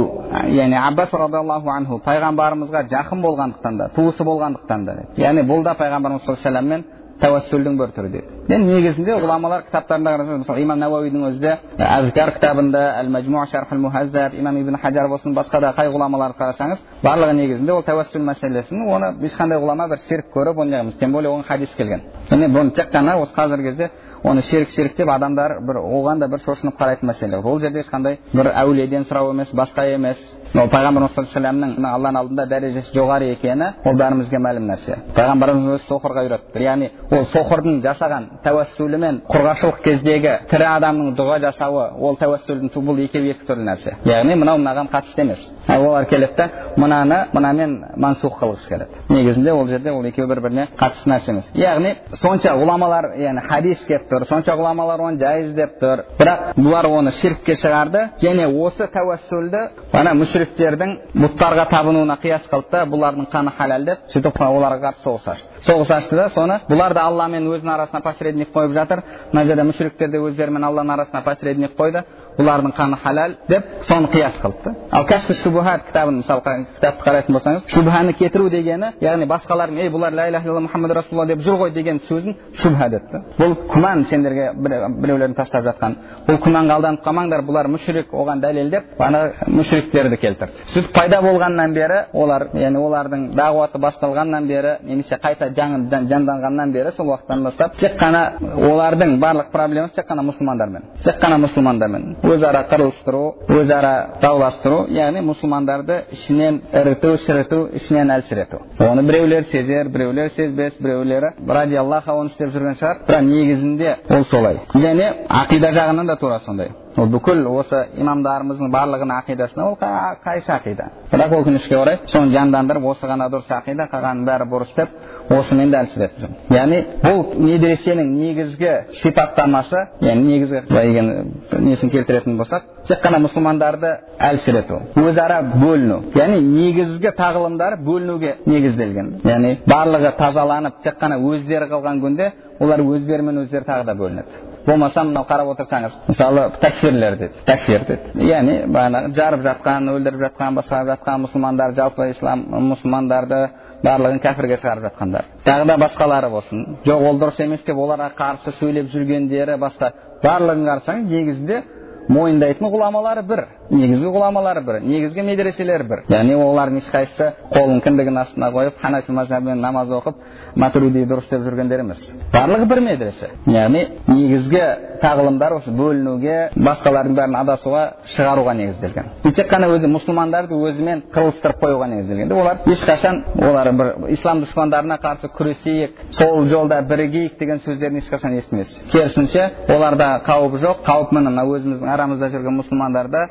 яғни 0.48 0.76
аббас 0.76 1.12
радиаллаху 1.12 1.70
анху 1.70 2.00
пайғамбарымызға 2.04 2.84
жақын 2.92 3.22
болғандықтан 3.22 3.78
да 3.78 3.88
туысы 3.96 4.24
болғандықтан 4.24 4.84
да 4.84 4.96
яғни 5.16 5.42
бұл 5.42 5.64
да 5.64 5.74
пайғамбарымыз 5.74 6.24
саллаллаху 6.24 6.66
алейhi 6.66 6.84
тәуәссүлдің 7.18 7.78
бір 7.78 7.92
түрі 7.96 8.10
деді 8.12 8.54
енді 8.54 8.74
негізінде 8.76 9.16
ғұламалар 9.18 9.64
кітаптарында 9.66 10.12
қарасаңыз 10.14 10.42
мысалы 10.44 10.62
имам 10.62 10.78
науауидің 10.78 11.24
өзі 11.28 11.40
де 11.42 11.54
әзкар 11.82 12.30
кітабында 12.36 12.82
әл 13.00 13.10
мәжму 13.10 13.42
шархул 13.50 13.80
мухаззаб 13.82 14.36
имам 14.38 14.60
ибн 14.60 14.78
хаджар 14.78 15.08
болсын 15.10 15.34
басқа 15.34 15.60
да 15.60 15.72
қай 15.76 15.90
ғұламаларды 15.90 16.38
қарасаңыз 16.38 16.84
барлығы 17.02 17.34
негізінде 17.40 17.74
ол 17.74 17.82
тәуәссүл 17.82 18.22
мәселесін 18.22 18.84
оны 18.86 19.10
ешқандай 19.26 19.58
ғұлама 19.58 19.88
бір 19.90 20.02
ширк 20.06 20.30
көріп 20.34 20.62
оны 20.62 20.92
тем 21.00 21.12
более 21.12 21.32
оған 21.32 21.46
хадис 21.48 21.74
келген 21.76 22.06
және 22.30 22.48
бұны 22.54 22.74
тек 22.74 22.92
қана 22.94 23.18
осы 23.18 23.34
қазіргі 23.34 23.70
кезде 23.72 23.90
оны 24.22 24.42
ширк 24.42 24.96
деп 24.96 25.08
адамдар 25.08 25.58
бір 25.62 25.78
оған 25.80 26.20
да 26.20 26.28
бір 26.28 26.40
шошынып 26.44 26.78
қарайтын 26.78 27.08
мәселе. 27.10 27.42
Ол 27.42 27.60
жерде 27.60 27.82
ешқандай 27.82 28.18
бір 28.32 28.50
әулиеден 28.54 29.06
сұрау 29.08 29.30
емес 29.30 29.52
басқа 29.54 29.86
емес. 29.94 30.18
Ол 30.54 30.68
алейhi 30.68 31.98
алланың 31.98 32.20
алдында 32.22 32.46
дәрежесі 32.48 32.94
жоғары 32.94 33.32
екені 33.34 33.68
ол 33.84 33.96
бәрімізге 33.98 34.38
мәлім 34.42 34.68
нәрсе. 34.70 34.96
Пайғамбарымыз 35.16 35.74
өзі 35.74 35.86
соқырға 35.88 36.24
үйретті. 36.26 36.62
Яғни 36.62 36.90
ол 37.10 37.24
соқырдың 37.32 37.80
жасаған 37.84 38.26
тәуәссүлімен 38.44 39.20
құрғақшылық 39.28 39.80
кездегі 39.84 40.34
тірі 40.50 40.68
адамның 40.72 41.14
дұға 41.18 41.38
жасауы 41.46 41.84
ол 41.98 42.18
тәуәссүлдің 42.20 42.72
бұл 42.88 43.02
екеуі 43.04 43.32
екі 43.34 43.48
түрлі 43.48 43.66
нәрсе. 43.68 43.96
Яғни 44.08 44.36
мынау 44.38 44.60
мынаған 44.60 44.90
қатысты 44.92 45.24
емес. 45.24 45.42
Олар 45.68 46.06
келеді 46.08 46.36
да 46.36 46.48
мынаны 46.76 47.18
мынамен 47.32 47.76
мансух 47.96 48.38
қылғысы 48.40 48.68
келеді 48.68 49.02
негізінде 49.08 49.52
ол 49.52 49.66
жерде 49.68 49.92
ол 49.92 50.04
екеуі 50.04 50.28
бір 50.28 50.40
біріне 50.40 50.68
қатысты 50.78 51.10
нәрсе 51.12 51.32
емес. 51.32 51.48
Яғни 51.54 51.94
сонша 52.20 52.54
ғұламалар 52.56 53.10
яғни 53.18 53.44
хадис 53.48 53.84
келіп 53.86 54.08
тұр 54.10 54.26
сонша 54.28 54.56
ғұламалар 54.58 55.02
оны 55.08 55.18
жайыз 55.20 55.52
деп 55.56 55.78
тұр. 55.82 56.04
Бірақ 56.18 56.54
бұлар 56.56 56.88
оны 56.90 57.12
ширкке 57.18 57.56
шығарды 57.58 58.04
және 58.22 58.48
осы 58.48 58.88
тәуәссүлді 58.94 59.64
ана 59.92 60.14
мүшриктердің 60.38 60.90
бұттарға 61.18 61.64
табынуына 61.70 62.16
қияс 62.22 62.46
қылды 62.50 62.70
да 62.70 62.84
бұлардың 62.86 63.26
қаны 63.32 63.52
халал 63.56 63.84
деп 63.86 64.04
сөйтіп 64.12 64.38
оларға 64.44 64.78
қарсы 64.92 65.02
соғыс 65.02 65.26
ашты 65.32 65.62
соғыс 65.66 65.90
ашты 65.96 66.16
да 66.16 66.28
соны 66.30 66.60
бұлар 66.68 66.94
да 66.94 67.02
алла 67.08 67.26
мен 67.28 67.48
өзінің 67.48 67.72
арасына 67.74 68.00
посредник 68.02 68.52
қойып 68.54 68.72
жатыр. 68.72 69.02
Мына 69.32 69.44
жерде 69.46 69.64
мүшриктер 69.64 70.10
де 70.10 70.18
өздерімен 70.18 70.64
алланың 70.64 70.94
арасына 70.94 71.22
посредник 71.24 71.74
қойды 71.76 72.04
бұлардың 72.38 72.72
қаны 72.76 72.96
халал 73.02 73.34
деп 73.48 73.64
соны 73.82 74.08
қияс 74.12 74.38
қылды 74.42 74.64
да 74.64 74.74
ал 74.92 75.04
кәшфі 75.06 75.34
шубухат 75.42 75.86
кітабын 75.88 76.20
мысалы 76.20 76.42
кітапты 76.44 77.02
қарайтын 77.04 77.34
болсаңыз 77.34 77.66
шубханы 77.72 78.12
кетіру 78.14 78.48
дегені 78.50 78.92
яғни 79.02 79.26
басқалардың 79.26 79.80
ей 79.82 79.90
бұлар 79.90 80.14
ля 80.14 80.28
иляха 80.30 80.46
илlalлах 80.46 80.68
мұхаммад 80.68 80.94
расулалла 80.94 81.26
деп 81.26 81.42
жүр 81.42 81.58
ғой 81.58 81.72
деген 81.74 81.98
сөзін 82.08 82.36
шубха 82.54 82.88
деді 82.88 83.10
да 83.12 83.22
бұл 83.38 83.56
күмән 83.72 84.04
сендерге 84.08 84.52
біреулердің 84.54 85.34
тастап 85.34 85.64
жатқан 85.66 85.96
бұл 86.28 86.38
күмәнға 86.44 86.78
алданып 86.78 87.04
қалмаңдар 87.04 87.42
бұлар 87.48 87.68
мүшрик 87.74 88.14
оған 88.14 88.42
дәлелдеп 88.42 89.02
ана 89.02 89.24
мүшриктерді 89.46 90.20
келтірді 90.22 90.68
сөйтіп 90.74 90.94
пайда 90.94 91.20
болғаннан 91.22 91.74
бері 91.74 92.00
олар 92.12 92.48
яғни 92.54 92.78
олардың 92.78 93.26
дағуаты 93.38 93.82
басталғаннан 93.82 94.46
бері 94.48 94.76
немесе 94.84 95.18
қайта 95.22 95.50
жанданғаннан 95.58 96.72
бері 96.72 96.92
сол 96.96 97.10
уақыттан 97.12 97.42
бастап 97.44 97.76
тек 97.80 97.98
қана 97.98 98.38
олардың 98.40 99.18
барлық 99.22 99.50
проблемасы 99.52 99.94
тек 99.96 100.08
қана 100.10 100.22
мұсылмандармен 100.30 100.88
тек 101.04 101.20
қана 101.22 101.38
мұсылмандармен 101.44 102.16
өзара 102.34 102.64
қырылыстыру 102.70 103.22
өзара 103.48 103.92
дауластыру 104.22 104.86
яғни 104.94 105.22
мұсылмандарды 105.28 106.00
ішінен 106.16 106.60
іріту 106.72 107.14
шіріту 107.24 107.60
ішінен 107.80 108.10
әлсірету 108.16 108.60
оны 108.78 109.02
біреулер 109.08 109.44
сезер 109.52 109.88
біреулер 109.88 110.30
сезбес 110.36 110.76
біреулері 110.80 111.32
ради 111.48 111.76
аллаха 111.76 112.12
оны 112.12 112.32
істеп 112.32 112.52
жүрген 112.54 112.78
шығар 112.80 113.00
бірақ 113.08 113.24
негізінде 113.30 113.96
ол 114.10 114.24
солай 114.30 114.60
және 114.74 115.08
ақида 115.28 115.72
жағынан 115.72 116.06
да 116.06 116.16
тура 116.16 116.38
сондай 116.46 116.70
ол 116.98 117.10
бүкіл 117.12 117.44
осы 117.52 117.84
имамдарымыздың 118.00 118.72
барлығының 118.74 119.20
ақидасына 119.22 119.66
ол 119.68 119.76
қайшы 120.24 120.52
ақида? 120.54 120.88
Бірақ 121.12 121.36
өкінішке 121.40 121.76
орай 121.78 122.00
соны 122.10 122.32
жандандырып 122.34 122.88
осы 122.92 123.06
ғана 123.06 123.28
дұрыс 123.32 123.52
ақида 123.60 123.88
қалғанының 123.92 124.26
бәрі 124.28 124.48
бұрыс 124.50 124.74
деп 124.76 125.32
осымен 125.38 125.70
де 125.70 125.78
әлсіретіп 125.82 126.22
жүр 126.22 126.56
яғни 126.56 126.80
бұл 127.04 127.22
медресенің 127.44 128.10
негізгі 128.16 128.72
сипаттамасы 129.02 129.84
яғни 130.00 130.32
негізгі 130.32 130.62
былай 130.70 131.62
несін 131.68 131.92
келтіретін 131.92 132.38
болсақ 132.40 132.66
тек 132.88 133.02
қана 133.04 133.20
мұсылмандарды 133.26 133.92
әлсірету 134.30 134.80
өзара 135.04 135.42
бөліну 135.52 136.00
яғни 136.16 136.40
негізгі 136.42 137.12
тағылымдары 137.18 137.80
бөлінуге 137.84 138.34
негізделген. 138.46 139.14
Яғни 139.28 139.56
барлығы 139.68 140.14
тазаланып 140.18 140.82
тек 140.84 140.98
қана 141.00 141.18
өздері 141.20 141.68
қалған 141.72 142.02
күнде 142.04 142.30
олар 142.60 142.82
өздерімен 142.82 143.44
өздері 143.44 143.68
тағы 143.68 143.86
да 143.86 143.94
бөлінеді. 143.98 144.47
Болмаса 144.68 145.04
мынау 145.04 145.24
қарап 145.28 145.52
отырсаңыз 145.54 145.94
мысалы 146.08 146.44
тәкфирлер 146.62 147.16
деді 147.20 147.44
тәкфир 147.46 147.86
деді 147.88 148.26
яғни 148.28 148.56
бағанағы 148.74 149.14
жарып 149.16 149.44
жатқан 149.46 149.88
өлтіріп 149.94 150.24
жатқан 150.26 150.58
басқа 150.58 150.82
жатқан 150.92 151.24
мұсылмандар 151.24 151.74
жалпы 151.78 152.10
ислам 152.12 152.44
мұсылмандарды 152.72 153.40
барлығын 153.84 154.20
кәпірге 154.24 154.60
шығарып 154.60 154.88
жатқандар 154.88 155.32
тағы 155.46 155.66
да 155.70 155.78
басқалары 155.84 156.30
болсын 156.30 156.66
жоқ 156.86 157.08
ол 157.08 157.20
дұрыс 157.22 157.42
емес 157.44 157.64
деп 157.66 157.78
оларға 157.78 158.10
қарсы 158.18 158.54
сөйлеп 158.58 158.90
жүргендері 158.92 159.58
басқа 159.62 159.92
барлығын 160.22 160.66
қарасаңыз 160.68 161.12
негізінде 161.14 161.62
мойындайтын 162.08 162.70
ғұламалары 162.72 163.22
бір 163.28 163.44
негізгі 163.70 164.10
ғұламалары 164.14 164.62
бір 164.64 164.80
негізгі 164.80 165.24
медреселері 165.26 165.84
бір 165.88 166.02
яғни 166.08 166.36
олардың 166.40 166.80
ешқайсысы 166.80 167.28
қолын 167.52 167.82
кіндігінің 167.84 168.20
астына 168.22 168.48
қойып 168.54 168.78
ханафи 168.80 169.12
мазхабымен 169.12 169.60
намаз 169.60 169.92
оқып 169.92 170.22
матуриди 170.56 171.04
дұрыс 171.04 171.28
деп 171.28 171.44
жүргендер 171.44 171.82
емес 171.84 172.00
барлығы 172.32 172.68
бір 172.70 172.80
медресе 172.86 173.28
яғни 173.46 173.84
негізгі 174.08 174.62
тағылымдар 175.02 175.58
осы 175.58 175.74
бөлінуге 175.76 176.38
басқалардың 176.56 177.18
бәрін 177.18 177.36
адасуға 177.42 177.82
шығаруға 178.14 178.54
негізделген 178.56 179.12
и 179.28 179.32
тек 179.36 179.50
қана 179.52 179.68
өзі 179.74 179.90
мұсылмандарды 179.92 180.56
өзімен 180.56 181.04
қырылыстырып 181.14 181.60
қоюға 181.62 181.90
негізделген 181.92 182.32
олар 182.32 182.64
ешқашан 182.72 183.20
олар 183.36 183.70
бір 183.78 183.92
ислам 184.16 184.42
дұшпандарына 184.42 184.98
қарсы 185.04 185.30
күресейік 185.36 186.02
сол 186.16 186.48
жолда 186.50 186.80
бірігейік 186.88 187.38
деген 187.38 187.62
сөздерін 187.66 188.00
ешқашан 188.02 188.38
естімейсіз 188.40 188.82
керісінше 188.92 189.48
оларда 189.68 190.10
қауіп 190.26 190.58
жоқ 190.64 190.82
қауіп 190.88 191.14
міне 191.14 191.30
мына 191.30 191.46
өзіміздің 191.46 191.94
арамызда 191.98 192.30
жүрген 192.32 192.54
мұсылмандарда 192.62 193.24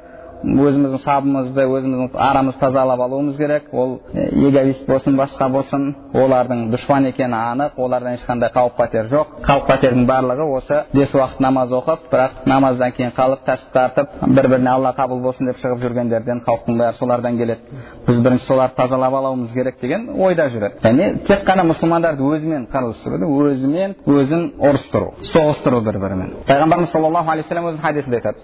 өзіміздің 0.43 1.01
сабымызды 1.03 1.65
өзіміздің 1.65 2.09
арамызды 2.13 2.59
тазалап 2.59 3.01
алуымыз 3.01 3.37
керек. 3.37 3.67
Ол 3.71 3.99
эгоист 4.13 4.85
болсын 4.87 5.17
басқа 5.17 5.49
болсын 5.49 5.95
олардың 6.13 6.67
дұшпан 6.73 7.07
екені 7.09 7.35
анық 7.37 7.77
олардан 7.77 8.17
ешқандай 8.17 8.51
қауіп 8.53 8.77
қатер 8.77 9.09
жоқ. 9.11 9.33
Қауіп 9.47 9.67
қатердің 9.71 10.05
барлығы 10.07 10.47
осы 10.57 10.83
бес 10.93 11.13
уақыт 11.13 11.41
намаз 11.41 11.71
оқып 11.71 12.07
бірақ 12.11 12.31
намаздан 12.45 12.91
кейін 12.97 13.13
қалып 13.17 13.43
тәсіп 13.47 13.73
тартып 13.73 14.07
бір 14.27 14.49
біріне 14.53 14.71
алла 14.71 14.93
қабыл 14.97 15.21
болсын 15.21 15.49
деп 15.49 15.61
шығып 15.63 15.83
жүргендерден 15.85 16.43
қауіптің 16.45 16.77
бәрі 16.81 16.97
солардан 16.99 17.37
келеді. 17.37 17.61
Біз 18.07 18.21
бірінші 18.21 18.45
соларды 18.45 18.75
тазалап 18.75 19.13
алуымыз 19.13 19.51
керек 19.53 19.81
деген 19.81 20.09
ойда 20.15 20.49
жүреді. 20.53 20.81
Яғни 20.83 21.25
тек 21.27 21.45
қана 21.47 21.65
мұсылмандарды 21.71 22.23
өзімен 22.23 22.67
қырылыстыруды 22.71 23.25
өзімен 23.27 23.95
өзін 24.05 24.51
ұрыстыру 24.61 25.13
соғыстыру 25.33 25.81
бір 25.85 25.99
бірімен 26.03 26.33
пайғамбарымыз 26.47 26.91
саллаллаху 26.91 27.31
алейхи 27.31 27.47
вассалам 27.47 27.69
өзінің 27.71 27.81
хадисінде 27.81 28.17
айтады. 28.17 28.37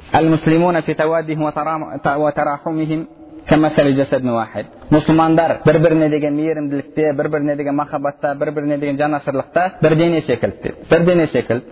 وتراحمهم 2.08 3.08
كمثل 3.48 3.94
جسد 3.94 4.26
واحد. 4.26 4.66
Мұсылмандар 4.94 5.56
бір 5.66 5.80
біріне 5.84 6.10
деген 6.10 6.36
мейірімділікте 6.38 7.14
бір 7.18 7.30
біріне 7.30 7.56
деген 7.56 7.76
махаббатта 7.76 8.34
бір 8.40 8.52
біріне 8.52 8.78
деген 8.78 8.98
жанашырлықта 8.98 9.70
бір 9.82 9.96
дене 9.96 10.22
секілді. 10.22 10.58
Деді 10.64 10.76
бір 10.90 11.06
дене 11.06 11.28
секілді 11.28 11.66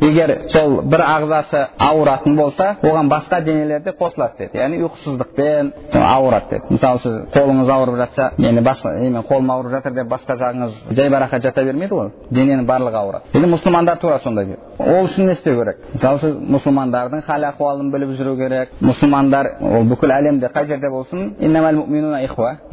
егер 0.00 0.46
сол 0.48 0.80
бір 0.88 1.02
ағзасы 1.04 1.60
ауыратын 1.78 2.36
болса 2.36 2.76
оған 2.82 3.08
басқа 3.10 3.40
денелер 3.44 3.82
де 3.84 3.92
қосылады 3.92 4.38
деді. 4.38 4.58
Яғни 4.58 4.80
ұйқысыздықпен 4.86 5.72
ауырады 6.00 6.50
деді. 6.50 6.64
Мысалы 6.70 6.98
сіз 6.98 7.18
қолыңыз 7.34 7.72
ауырып 7.74 7.96
жатса 8.00 8.30
енді 8.38 8.62
басқа 8.64 8.94
мен 8.96 9.20
қолым 9.28 9.52
ауырып 9.52 9.74
жатыр 9.76 9.94
деп 9.98 10.08
басқа 10.08 10.36
жағыңыз 10.40 10.78
жайбарақат 10.96 11.42
жата 11.42 11.64
бермейді 11.64 11.94
ғой 11.94 12.10
дененің 12.30 12.66
барлығы 12.66 13.00
ауырады. 13.02 13.24
Енді 13.34 13.52
мұсылмандар 13.54 14.00
тура 14.00 14.18
сондай 14.18 14.56
ол 14.78 15.06
үшін 15.06 15.26
не 15.26 15.32
істеу 15.36 15.58
керек? 15.60 15.84
Мысалы 15.92 16.18
сіз 16.18 16.36
мұсылмандардың 16.56 17.24
хал 17.26 17.44
ахуалын 17.70 17.90
біліп 17.92 18.14
жүру 18.18 18.36
керек 18.38 18.72
мұсылмандар 18.82 19.48
ол 19.60 19.84
бүкіл 19.90 20.12
әлемде 20.14 20.50
қай 20.54 20.66
жерде 20.66 20.90
болсын 20.90 21.34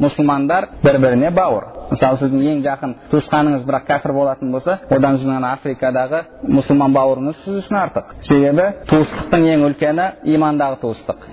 мұсылмандар 0.02 0.68
бір 0.82 0.98
біріне 1.02 1.30
бауыр 1.30 1.64
мысалы 1.90 2.18
сіздің 2.20 2.42
ең 2.52 2.62
жақын 2.64 2.94
туысқаныңыз 3.12 3.64
бірақ 3.68 3.86
кәпір 3.88 4.12
болатын 4.12 4.52
болса 4.52 4.78
одан 4.90 5.18
ана 5.36 5.52
африкадағы 5.56 6.22
мұсылман 6.56 6.94
бауырыңыз 6.96 7.38
сіз 7.44 7.62
үшін 7.62 7.78
артық 7.82 8.10
себебі 8.28 8.66
туыстықтың 8.90 9.46
ең 9.54 9.64
үлкені 9.68 10.08
имандағы 10.34 10.80
туыстық 10.82 11.28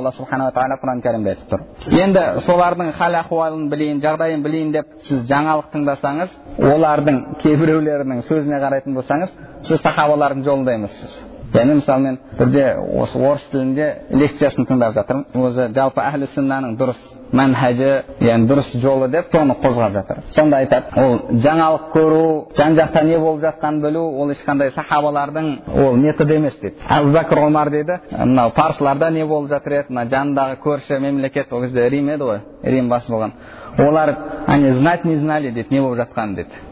алла 0.00 0.12
субханала 0.12 0.52
тағала 0.54 0.78
құран 0.82 1.02
кәрімде 1.04 1.34
айтып 1.34 1.50
тұр 1.54 1.98
енді 2.02 2.22
солардың 2.46 2.92
хал 2.98 3.16
ахуалын 3.20 3.66
білейін 3.72 4.02
жағдайын 4.04 4.44
білейін 4.44 4.72
деп 4.76 4.94
сіз 5.08 5.24
жаңалық 5.30 5.72
тыңдасаңыз 5.74 6.36
олардың 6.74 7.24
кейбіреулерінің 7.42 8.22
сөзіне 8.28 8.62
қарайтын 8.62 8.96
болсаңыз 9.00 9.34
сіз 9.66 9.82
сахабалардың 9.82 10.46
жолында 10.46 10.78
емессіз 10.78 11.18
яғни 11.54 11.74
мысалы 11.80 12.02
мен 12.02 12.18
бірде 12.38 12.64
осы 13.02 13.18
орыс 13.18 13.42
тілінде 13.50 13.86
лекциясын 14.10 14.66
тыңдап 14.68 14.94
жатырмын 14.94 15.46
өзі 15.48 15.66
жалпы 15.74 16.02
әхлі 16.04 16.28
сүннаның 16.34 16.76
дұрыс 16.78 17.00
мәнхажы 17.34 17.90
яғни 18.22 18.48
дұрыс 18.50 18.70
жолы 18.82 19.08
деп 19.10 19.32
соны 19.34 19.56
қозғап 19.62 19.96
жатыр 19.98 20.22
сонда 20.34 20.60
айтады 20.62 21.02
ол 21.02 21.18
жаңалық 21.42 21.90
көру 21.94 22.22
жан 22.56 22.78
жақта 22.78 23.02
не 23.04 23.18
болып 23.18 23.42
жатқанын 23.48 23.82
білу 23.82 24.04
ол 24.22 24.30
ешқандай 24.30 24.70
сахабалардың 24.76 25.50
ол 25.74 25.96
методы 25.96 26.38
емес 26.38 26.58
дейді 26.62 26.86
әбу 26.88 27.14
бәкір 27.18 27.44
омар 27.46 27.70
дейді 27.70 27.98
мынау 28.12 28.54
парсыларда 28.54 29.10
не 29.10 29.26
болып 29.26 29.50
жатыр 29.50 29.80
еді 29.80 29.94
мына 29.94 30.06
жанындағы 30.06 30.60
көрші 30.64 31.00
мемлекет 31.00 31.52
ол 31.52 31.62
кезде 31.62 31.88
рим 31.90 32.10
еді 32.14 32.30
ғой 32.30 32.40
рим 32.62 32.88
басы 32.88 33.10
болған 33.10 33.32
олар 33.78 34.16
они 34.46 34.70
знать 34.70 35.04
не 35.04 35.16
знали 35.16 35.50
дейді 35.50 35.74
не 35.74 35.80
болып 35.80 35.98
жатқанын 36.06 36.34
дейді 36.34 36.69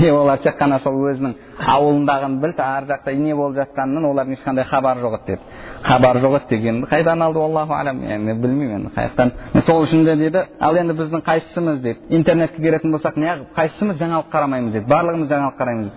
и 0.00 0.10
олар 0.10 0.38
тек 0.38 0.58
қана 0.58 0.78
сол 0.82 0.96
өзінің 1.10 1.34
ауылындағыны 1.72 2.40
білді 2.42 2.62
ар 2.62 2.86
жақта 2.88 3.14
не 3.16 3.34
болып 3.34 3.56
жатқанынан 3.60 4.04
олардың 4.10 4.36
ешқандай 4.36 4.64
хабары 4.68 5.00
жоқ 5.00 5.14
еді 5.16 5.26
деді 5.26 5.40
хабар 5.82 6.18
жоқ 6.22 6.36
еді 6.36 6.48
дегенді 6.50 6.88
қайдан 6.90 7.22
алды 7.24 7.40
аллаху 7.40 7.74
алам 7.74 8.02
енді 8.02 8.34
білмеймін 8.34 8.74
енді 8.76 8.90
қай 8.96 9.08
жақтан 9.08 9.32
сол 9.66 9.84
үшін 9.84 10.04
де 10.04 10.16
дейді 10.16 10.42
ал 10.60 10.76
енді 10.76 10.96
біздің 11.00 11.22
қайсымыз 11.28 11.80
дейді 11.80 12.16
интернетке 12.18 12.62
келетін 12.62 12.92
болсақ 12.92 13.16
неғып 13.16 13.54
қайсымыз 13.56 14.00
жаңалық 14.02 14.30
қарамаймыз? 14.32 14.72
дейді 14.72 14.86
барлығымыз 14.90 15.30
жаңалық 15.32 15.56
қараймыз? 15.60 15.90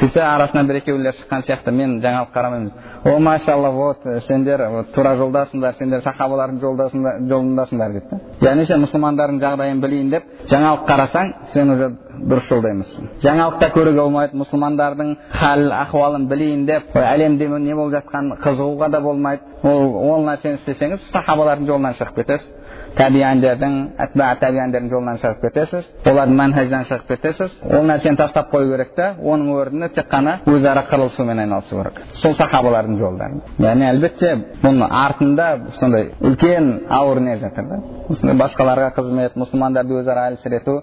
сөйтсе 0.00 0.20
арасынан 0.20 0.66
бір 0.66 0.80
екеулер 0.82 1.14
шыққан 1.14 1.44
сияқты 1.46 1.70
мен 1.70 2.00
жаңалық 2.02 2.32
қарамаймын 2.34 2.72
о 3.04 3.18
машалла 3.18 3.70
вот 3.70 3.98
сендер 4.26 4.62
вот 4.70 4.92
тура 4.92 5.14
жолдасыңдар 5.16 5.76
сендер 5.78 6.00
сахабалардың 6.00 6.60
жолындасыңдар 6.62 7.92
дейді 7.92 8.06
да 8.40 8.48
яғни 8.48 8.66
сен 8.66 8.80
мұсылмандардың 8.86 9.40
жағдайын 9.44 9.82
білейін 9.84 10.10
деп 10.14 10.30
жаңалық 10.48 10.86
қарасаң 10.88 11.32
сен 11.52 11.74
уже 11.74 11.90
дұрыс 12.14 12.48
жолда 12.48 12.72
емессің 12.72 13.10
жаңалықта 13.24 13.70
көруге 13.74 14.00
болмайды 14.00 14.40
мұсылмандардың 14.40 15.16
хал 15.34 15.72
ахуалын 15.72 16.28
білейін 16.30 16.64
деп 16.66 16.96
әлемде 16.96 17.48
не 17.58 17.74
болып 17.74 17.98
жатқанын 17.98 18.38
қызығуға 18.42 18.90
да 18.90 19.00
болмайды. 19.00 19.42
Ол 19.62 19.96
ол 20.12 20.24
нәрсені 20.26 20.58
істесеңіз 20.60 21.08
сахабалардың 21.12 21.66
жолынан 21.68 21.96
шығып 21.98 22.20
кетесіз. 22.20 22.54
Табиандердің 22.94 23.76
әтба 24.04 24.28
табиандердің 24.40 24.90
жолынан 24.92 25.18
шығып 25.22 25.40
кетесіз. 25.48 25.88
Олардың 26.06 26.36
манхаждан 26.38 26.86
шығып 26.88 27.08
кетесіз. 27.08 27.56
Ол 27.64 27.86
нәрсені 27.88 28.16
тастап 28.20 28.52
қою 28.52 28.70
керек 28.72 28.94
та 28.94 29.14
оның 29.18 29.50
орнына 29.58 29.88
тек 29.94 30.08
қана 30.10 30.38
өзара 30.46 30.84
қырылысумен 30.90 31.40
айналысу 31.42 31.76
керек. 31.80 32.00
Сол 32.22 32.34
сахабалардың 32.38 32.93
жолдары 32.98 33.40
яғни 33.62 33.86
әлбетте 33.88 34.32
бұның 34.62 34.94
артында 35.00 35.48
сондай 35.80 36.10
үлкен 36.20 36.70
ауыр 36.98 37.20
не 37.20 37.36
жатыр 37.42 37.68
да 37.70 38.34
басқаларға 38.42 38.92
қызмет 38.98 39.36
мұсылмандарды 39.40 39.98
өзара 40.00 40.28
әлсірету 40.32 40.80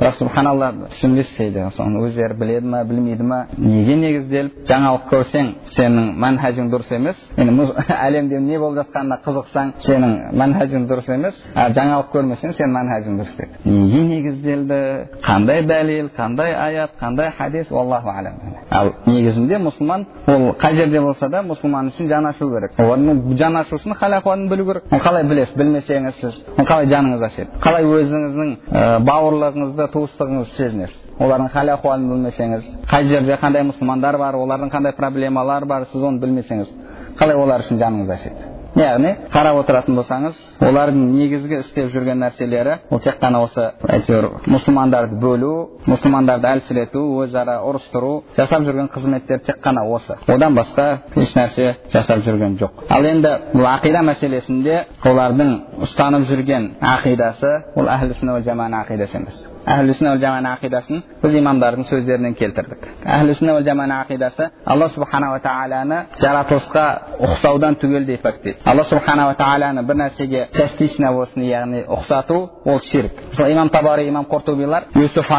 бірақ 0.00 0.16
субханалла 0.16 0.70
түсінбесейді 0.94 1.66
соны 1.76 2.00
өздері 2.06 2.34
біледі 2.40 2.66
ма 2.72 2.82
білмейді 2.88 3.22
ма 3.22 3.40
неге 3.58 3.96
негізделіп 4.00 4.62
жаңалық 4.68 5.02
көрсең 5.10 5.50
сенің 5.74 6.14
манхажың 6.22 6.70
дұрыс 6.72 6.92
емес 6.96 7.18
енді 7.36 7.66
әлемде 8.06 8.40
не 8.40 8.58
болып 8.58 8.80
жатқанына 8.80 9.18
қызықсаң 9.26 9.72
сенің 9.84 10.14
манхажың 10.40 10.86
дұрыс 10.88 11.10
емес 11.12 11.42
а 11.54 11.68
жаңалық 11.76 12.08
көрмесең 12.14 12.54
сенің 12.56 12.72
манхажың 12.78 13.18
дұрыс 13.20 13.34
дейді 13.36 13.74
неге 13.76 14.02
негізделді 14.14 14.80
қандай 15.26 15.66
дәлел 15.68 16.08
қандай 16.16 16.54
аят 16.54 16.96
қандай 17.00 17.32
хадис 17.36 17.70
аллаху 17.70 18.08
алам 18.08 18.40
ал 18.70 18.92
негізінде 19.06 19.60
мұсылман 19.60 20.06
ол 20.26 20.54
қай 20.56 20.76
жерде 20.80 21.00
болса 21.00 21.28
да 21.28 21.42
мұсылман 21.44 21.92
үшін 21.92 22.08
жан 22.08 22.26
ашу 22.26 22.48
керек 22.54 22.78
оның 22.78 23.36
жан 23.36 23.56
ашу 23.56 23.76
үшін 23.76 23.94
хал 24.00 24.16
ахуалын 24.16 24.48
білу 24.48 24.66
керек 24.66 24.88
қалай 25.04 25.28
білесіз 25.28 25.56
білмесеңіз 25.56 26.20
сіз 26.20 26.42
қалай 26.56 26.88
жаныңыз 26.88 27.24
ашиды 27.26 27.60
қалай 27.60 27.84
өзіңіздің 27.84 28.54
ә, 28.70 28.98
бауырлығыңызды 29.04 29.89
туыстығыңызды 29.94 30.56
сезінесіз. 30.56 31.02
Олардың 31.20 31.50
хал 31.52 31.72
ахуалын 31.74 32.06
білмесеңіз 32.12 32.70
қай 32.90 33.10
жерде 33.10 33.36
қандай 33.42 33.66
мұсылмандар 33.72 34.18
бар 34.18 34.38
олардың 34.40 34.72
қандай 34.72 34.96
проблемалары 34.96 35.66
бар 35.66 35.84
сіз 35.90 36.02
оны 36.02 36.22
білмесеңіз 36.22 36.72
қалай 37.20 37.36
олар 37.36 37.66
үшін 37.66 37.82
жаныңыз 37.82 38.14
ашиды? 38.16 38.48
Яғни 38.78 39.10
қарап 39.32 39.56
отыратын 39.64 39.96
болсаңыз 39.98 40.36
олардың 40.62 41.08
негізгі 41.10 41.58
істеп 41.58 41.88
жүрген 41.90 42.20
нәрселері 42.22 42.76
ол 42.94 43.00
тек 43.02 43.16
қана 43.18 43.40
осы 43.42 43.64
әйтеуір 43.82 44.28
мұсылмандарды 44.46 45.18
бөлу 45.18 45.50
мұсылмандарды 45.90 46.46
әлсірету 46.52 47.02
өзара 47.24 47.58
ұрыстыру 47.66 48.12
жасап 48.36 48.62
жүрген 48.68 48.86
қызметтер 48.94 49.42
тек 49.42 49.58
қана 49.64 49.82
осы. 49.90 50.16
Одан 50.28 50.54
басқа 50.54 50.86
еш 51.16 51.34
нәрсе 51.34 51.74
жасап 51.90 52.22
жүрген 52.22 52.58
жоқ. 52.62 52.86
Ал 52.88 53.10
енді 53.10 53.34
бұл 53.56 53.66
ақида 53.74 54.04
мәселесінде 54.06 54.84
олардың 55.02 55.56
ұстанып 55.88 56.28
жүрген 56.30 56.74
ақидасы 56.94 57.56
ол 57.74 57.90
әхлі 57.90 58.20
сүнна 58.20 58.38
жаман 58.46 58.78
ақидасы 58.84 59.18
емес. 59.18 59.46
Әхлі 59.66 59.94
сүнна 59.98 60.16
жаман 60.22 60.46
ақидасын 60.50 61.02
біз 61.22 61.34
имамдардың 61.40 61.86
сөздерінен 61.90 62.34
келтірдік 62.38 62.86
әхлі 63.04 63.34
сүнна 63.38 63.58
жаман 63.66 63.92
ақидасы 63.96 64.48
алла 64.64 64.88
субханала 64.94 65.40
тағаланы 65.44 65.98
жаратылысқа 66.22 66.84
ұқсаудан 67.26 67.76
түгелдей 67.82 68.20
пәктейді 68.24 68.64
алла 68.70 68.84
субханала 68.88 69.34
тағаланы 69.38 69.84
бір 69.86 70.00
нәрсеге 70.02 70.46
частично 70.56 71.12
болсын 71.16 71.44
яғни 71.44 71.84
ұқсату 71.86 72.38
ол 72.64 72.80
ширк 72.80 73.20
мысалы 73.30 73.52
имам 73.52 73.68
табари 73.68 74.08
имам 74.08 74.26
құртубилар 74.30 74.88
юсуф 74.94 75.30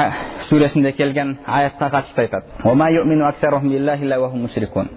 сүресінде 0.49 0.93
келген 0.97 1.37
аятқа 1.45 1.89
қатысты 1.95 2.25
айтады 2.25 2.45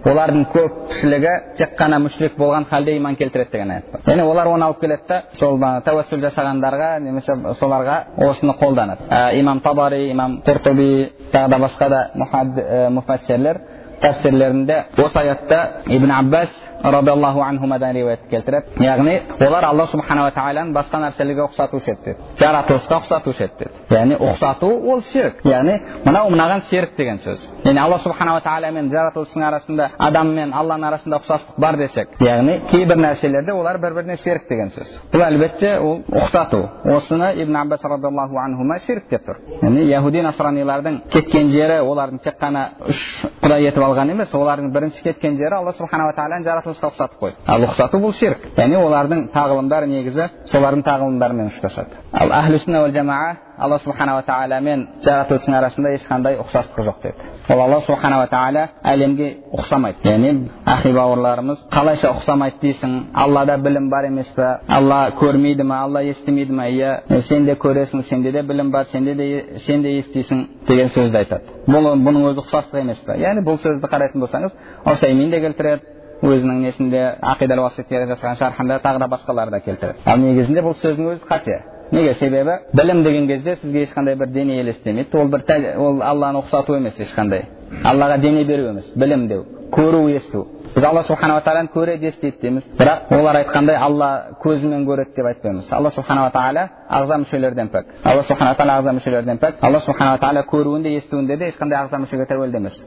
олардың 0.05 0.45
көпшілігі 0.53 1.33
тек 1.57 1.75
қана 1.79 1.99
мүшрик 2.03 2.35
болған 2.37 2.65
халде 2.69 2.95
иман 2.97 3.15
келтіреді 3.15 3.51
деген 3.51 3.71
аят 3.71 3.91
бар 3.91 4.01
яғни 4.05 4.23
олар 4.23 4.47
оны 4.47 4.65
алып 4.65 4.81
келеді 4.81 5.07
да 5.07 5.21
сол 5.39 5.59
тәуәссүл 5.59 6.23
жасағандарға 6.25 6.89
немесе 7.03 7.35
соларға 7.59 7.97
осыны 8.17 8.55
қолданады 8.59 9.07
имам 9.39 9.59
табари 9.61 10.09
имам 10.11 10.41
құртуби 10.45 11.11
тағы 11.31 11.49
да 11.49 11.59
басқа 11.59 11.89
да 11.89 12.89
муфассирлер 12.89 13.59
тәфсирлерінде 14.01 14.83
осы 14.97 15.19
аятта 15.19 15.59
ибн 15.87 16.11
аббас 16.11 16.49
радиаллаху 16.91 17.41
анхумадан 17.41 17.93
риуаят 17.95 18.27
келтіреді 18.29 18.83
яғни 18.83 19.15
олар 19.39 19.65
алла 19.65 19.87
субханала 19.87 20.31
тағаланы 20.35 20.73
басқа 20.75 20.99
нәрселерге 21.01 21.45
ұқсатушы 21.47 21.93
еді 21.93 22.03
деді 22.05 22.37
жаратылысқа 22.39 22.99
ұқсатушы 23.01 23.47
еді 23.47 23.57
деді 23.59 23.95
яғни 23.95 24.17
ұқсату 24.19 24.69
ол 24.91 25.01
ширк 25.11 25.41
яғни 25.45 25.79
мынау 26.05 26.29
мынаған 26.33 26.61
серік 26.69 26.95
деген 26.97 27.19
сөз 27.23 27.47
яғни 27.65 27.81
алла 27.81 27.97
субханала 28.03 28.41
тағала 28.45 28.71
мен 28.71 28.89
жаратылыстың 28.93 29.45
арасында 29.47 29.89
адам 29.97 30.33
мен 30.35 30.53
алланың 30.53 30.87
арасында 30.91 31.21
ұқсастық 31.23 31.57
бар 31.57 31.77
десек 31.81 32.13
яғни 32.21 32.59
кейбір 32.69 33.01
нәрселерде 33.01 33.53
олар 33.53 33.79
бір 33.81 33.97
біріне 33.97 34.17
ширк 34.21 34.47
деген 34.49 34.69
сөз 34.75 34.93
бұл 35.13 35.25
әлбетте 35.25 35.77
ол 35.79 36.03
ұқсату 36.11 36.61
осыны 36.95 37.33
ибн 37.41 37.55
аббас 37.63 37.83
радиаллаху 37.83 38.37
анхума 38.37 38.79
ширк 38.85 39.09
деп 39.09 39.25
тұр 39.25 39.41
яғни 39.63 39.87
яхуди 39.89 40.21
насранилардың 40.21 41.01
кеткен 41.09 41.51
жері 41.51 41.81
олардың 41.81 42.21
тек 42.23 42.37
қана 42.41 42.67
үш 42.89 43.01
құдай 43.41 43.69
етіп 43.69 43.83
алған 43.87 44.11
емес 44.13 44.33
олардың 44.35 44.71
бірінші 44.75 45.03
кеткен 45.03 45.37
жері 45.39 45.59
алла 45.59 45.73
субханала 45.77 46.13
тағаланы 46.17 46.43
жаратылысқа 46.75 46.89
ұқсатып 46.91 47.19
қойды 47.21 47.37
ал 47.45 47.65
ұқсату 47.67 48.01
бұл 48.01 48.13
ширк 48.15 48.45
яғни 48.57 48.77
олардың 48.79 49.23
тағылымдары 49.33 49.89
негізі 49.89 50.29
солардың 50.51 50.83
тағылымдарымен 50.85 51.51
ұштасады 51.53 52.01
ал 52.13 52.33
әхлі 52.41 52.61
сүнна 52.63 52.83
жамаа 52.95 53.35
алла 53.57 53.79
субханала 53.79 54.23
тағала 54.27 54.59
мен 54.61 54.87
жаратушының 55.03 55.57
арасында 55.59 55.91
ешқандай 55.95 56.37
ұқсастық 56.43 56.87
жоқ 56.87 56.97
деді 57.03 57.53
ол 57.53 57.61
алла 57.63 57.79
субханала 57.85 58.27
тағала 58.27 58.65
әлемге 58.83 59.29
ұқсамайды 59.55 60.09
яғни 60.09 60.49
ахи 60.65 60.91
бауырларымыз 60.95 61.63
қалайша 61.71 62.11
ұқсамайды 62.17 62.59
дейсің 62.61 62.97
аллада 63.13 63.57
білім 63.57 63.89
бар 63.89 64.09
емес 64.09 64.33
па 64.35 64.59
алла 64.67 64.99
көрмейді 65.19 65.63
ма 65.63 65.81
алла 65.85 66.03
естімейді 66.03 66.53
ма 66.53 66.67
иә 66.67 67.21
сен 67.29 67.45
де 67.45 67.55
көресің 67.55 68.03
сенде 68.09 68.31
де 68.31 68.43
білім 68.43 68.71
бар 68.71 68.85
сенде 68.91 69.15
де 69.15 69.59
сен 69.65 69.83
де 69.83 69.97
естисің 70.01 70.45
деген 70.67 70.91
сөзді 70.91 71.23
айтады 71.23 71.55
бұл 71.67 71.93
бұның 71.95 72.31
өзі 72.31 72.43
ұқсастық 72.43 72.81
емес 72.81 72.99
па 73.07 73.15
яғни 73.15 73.45
бұл 73.45 73.61
сөзді 73.63 73.87
қарайтын 73.87 74.25
болсаңыз 74.25 74.51
усаймин 74.85 75.31
де 75.31 75.39
келтіреді 75.39 75.94
өзінің 76.23 76.61
несінде 76.63 77.03
ақидал 77.21 77.65
уаситке 77.65 78.05
жасаған 78.07 78.37
шархында 78.39 78.79
тағы 78.83 78.99
да 78.99 79.07
басқалар 79.11 79.51
да 79.51 79.59
келтіреді 79.59 80.05
ал 80.05 80.19
негізінде 80.19 80.63
бұл 80.63 80.77
сөздің 80.79 81.11
өзі 81.13 81.27
қате 81.29 81.61
неге 81.91 82.13
себебі 82.13 82.59
білім 82.73 83.03
деген 83.03 83.27
кезде 83.27 83.55
сізге 83.55 83.83
ешқандай 83.85 84.15
бір 84.15 84.27
дене 84.27 84.59
елестемейді 84.61 85.17
ол 85.17 85.27
бір 85.27 85.43
ол 85.77 86.01
алланы 86.01 86.41
ұқсату 86.43 86.77
емес 86.77 86.99
ешқандай 86.99 87.45
аллаға 87.83 88.17
дене 88.21 88.43
беру 88.43 88.69
емес 88.69 88.91
білім 88.95 89.27
деу 89.27 89.45
көру 89.71 90.07
есту 90.15 90.47
біз 90.75 90.83
алла 90.83 91.03
субханала 91.03 91.41
тағаланы 91.41 91.71
көреді 91.73 92.09
естиді 92.09 92.37
дейміз 92.41 92.65
бірақ 92.79 93.11
олар 93.15 93.39
айтқандай 93.41 93.77
алла 93.79 94.09
көзімен 94.43 94.85
көреді 94.87 95.15
деп 95.15 95.25
айтпаймыз 95.25 95.71
алла 95.71 95.91
субханала 95.95 96.31
тағала 96.35 96.65
ағза 96.89 97.19
мүшелерден 97.23 97.71
пәк 97.71 97.93
алла 98.03 98.23
субханала 98.23 98.57
тағала 98.59 98.79
ағза 98.81 98.95
мүшелерден 98.99 99.39
пәк 99.39 99.61
алла 99.61 99.79
субханала 99.79 100.19
тағала 100.19 100.43
көруінде 100.51 100.95
естуінде 100.97 101.37
де 101.37 101.51
ешқандай 101.53 101.79
ағза 101.79 102.01
мүшеге 102.03 102.27
тәуелді 102.27 102.57
емес 102.57 102.83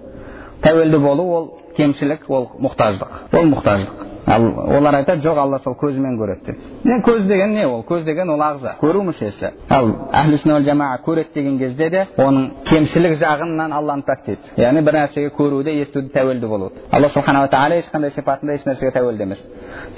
тәуелді 0.64 0.98
болу 1.02 1.26
ол 1.38 1.48
кемшілік 1.76 2.28
ол 2.28 2.48
мұқтаждық 2.64 3.36
ол 3.38 3.50
мұқтаждық. 3.54 4.06
Ал 4.28 4.78
олар 4.78 4.94
айтады 5.00 5.22
жоқ 5.22 5.38
алла 5.38 5.58
сол 5.64 5.74
көзімен 5.74 6.18
көреді 6.18 6.44
деп. 6.46 6.56
Не 6.84 7.00
көз 7.02 7.26
деген 7.26 7.54
не 7.54 7.66
ол? 7.66 7.82
Көз 7.88 8.04
деген 8.04 8.30
ол 8.30 8.40
ағза. 8.42 8.76
Көру 8.80 9.02
мүшесі 9.08 9.52
ал 9.68 9.92
әхлі 10.12 10.62
жамаа 10.64 10.98
көреді 11.04 11.34
деген 11.34 11.58
кезде 11.58 11.88
де 11.90 12.06
оның 12.16 12.50
кемшілік 12.68 13.16
жағынан 13.22 13.72
алланы 13.72 14.04
пәктейді 14.06 14.56
яғни 14.60 14.82
бір 14.84 14.98
нәрсеге 14.98 15.30
көруде 15.36 15.74
естуде 15.82 16.10
тәуелді 16.14 16.48
болуды. 16.48 16.82
Алла 16.92 17.08
субханала 17.08 17.48
тағала 17.48 17.78
ешқандай 17.80 18.12
сипатында 18.14 18.54
еш 18.54 18.66
нәрсеге 18.66 18.92
тәуелді 18.96 19.22
емес. 19.22 19.42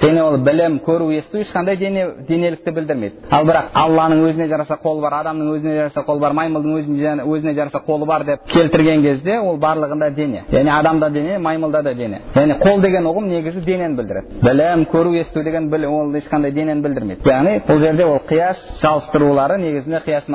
Және 0.01 0.21
ол 0.23 0.37
білім 0.37 0.79
көру 0.85 1.11
есту 1.17 1.37
ешқандай 1.41 1.77
дене 1.77 2.07
денелікті 2.27 2.71
білдірмейді. 2.71 3.15
Ал 3.31 3.45
бірақ 3.45 3.71
алланың 3.73 4.23
өзіне 4.29 4.47
жараса 4.47 4.77
қолы 4.83 5.01
бар 5.01 5.17
адамның 5.21 5.51
өзіне 5.55 5.75
жараса 5.75 6.05
қолы 6.07 6.19
бар 6.19 6.33
маймылдың 6.33 7.25
өзіне 7.25 7.53
жараса 7.53 7.81
қолы 7.87 8.05
бар 8.05 8.25
деп 8.25 8.45
келтірген 8.47 9.01
кезде 9.03 9.39
ол 9.39 9.57
барлығында 9.57 10.09
дене. 10.15 10.45
Яғни 10.51 10.71
адамда 10.79 11.09
дене 11.09 11.37
маймылда 11.39 11.81
да 11.83 11.93
дене. 11.93 12.21
Яғни 12.35 12.59
қол 12.61 12.81
деген 12.81 13.05
ұғым 13.05 13.29
негізі 13.29 13.65
денені 13.65 13.95
білдіреді. 13.95 14.20
Білім 14.41 14.85
көру 14.91 15.13
есту 15.19 15.43
деген 15.43 15.69
біл, 15.69 15.85
ол 15.85 16.15
ешқандай 16.15 16.51
денені 16.51 16.81
білдірмейді 16.81 17.29
яғни 17.29 17.57
бұл 17.67 17.79
жерде 17.83 18.05
ол 18.05 18.19
қияс 18.29 18.61
салыстырулары 18.81 19.57
негізінде 19.61 20.01
қияс 20.05 20.29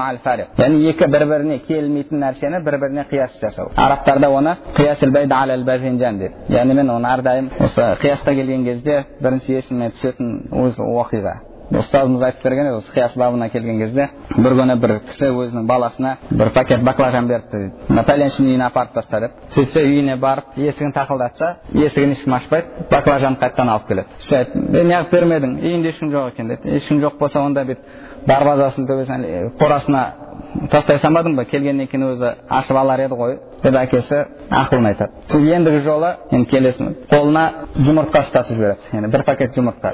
яғни 0.58 0.88
екі 0.90 1.08
бір 1.10 1.26
біріне 1.26 1.58
келмейтін 1.66 2.22
нәрсені 2.24 2.62
бір 2.64 2.78
біріне 2.84 3.06
қияс 3.10 3.40
жасау 3.42 3.72
арабтарда 3.76 4.30
оны 4.30 4.56
дейді 4.76 6.32
яғни 6.54 6.74
мен 6.74 6.90
оны 6.90 7.12
әрдайым 7.16 7.50
осы 7.58 7.90
қиясқа 8.02 8.34
келген 8.34 8.64
кезде 8.64 9.04
бірінші 9.20 9.60
есіме 9.60 9.90
түсетін 9.96 10.40
өзі 10.52 10.86
оқиға 10.86 11.36
ұстазымыз 11.74 12.22
айтып 12.22 12.44
берген 12.46 12.68
еді 12.70 12.76
осы 12.78 12.92
қияс 12.94 13.16
бабына 13.18 13.48
келген 13.50 13.80
кезде 13.80 14.08
бір 14.36 14.54
күні 14.60 14.76
бір 14.80 14.92
кісі 15.08 15.30
өзінің 15.32 15.66
баласына 15.66 16.12
бір 16.30 16.50
пакет 16.54 16.84
баклажан 16.86 17.26
беріпті 17.26 17.58
дейді 17.62 17.88
мына 17.88 18.04
пәленшенің 18.06 18.50
үйіне 18.52 18.66
апарып 18.68 18.94
таста 18.94 19.20
деп 19.24 19.40
сөйтсе 19.54 19.82
үйіне 19.82 20.16
барып 20.22 20.54
есігін 20.56 20.94
тақылдатса 20.94 21.54
есігін 21.74 22.14
ешкім 22.14 22.36
ашпайды 22.38 22.86
баклажанды 22.90 23.40
қайтадан 23.42 23.72
алып 23.74 23.88
келеді 23.88 24.20
сөйтсе 24.28 24.84
неғып 24.92 25.10
бермедің 25.16 25.56
үйінде 25.62 25.94
ешкім 25.94 26.12
жоқ 26.14 26.30
екен 26.34 26.54
деді 26.54 26.76
ешкім 26.78 27.02
жоқ 27.02 27.18
болса 27.18 27.42
онда 27.42 27.66
бүйтіп 27.66 28.26
дарбазасының 28.26 28.88
төбесіне 28.90 29.42
қорасына 29.58 30.04
тастай 30.70 30.98
салмадың 31.02 31.36
ба? 31.36 31.44
Келгеннен 31.48 31.88
кейін 31.90 32.06
өзі 32.10 32.32
ашып 32.48 32.76
алар 32.76 33.02
еді 33.06 33.18
ғой 33.18 33.36
деп 33.62 33.76
әкесі 33.80 34.22
ақылын 34.50 34.88
айтады. 34.90 35.12
Сол 35.30 35.46
ендігі 35.56 35.80
жолы 35.84 36.12
енді 36.30 36.50
келесі 36.50 36.88
қолына 37.10 37.44
жұмыртқа 37.76 38.22
ұстатып 38.26 38.56
жібереді 38.56 38.92
яғни 38.92 39.10
бір 39.12 39.24
пакет 39.26 39.56
жұмыртқа. 39.56 39.92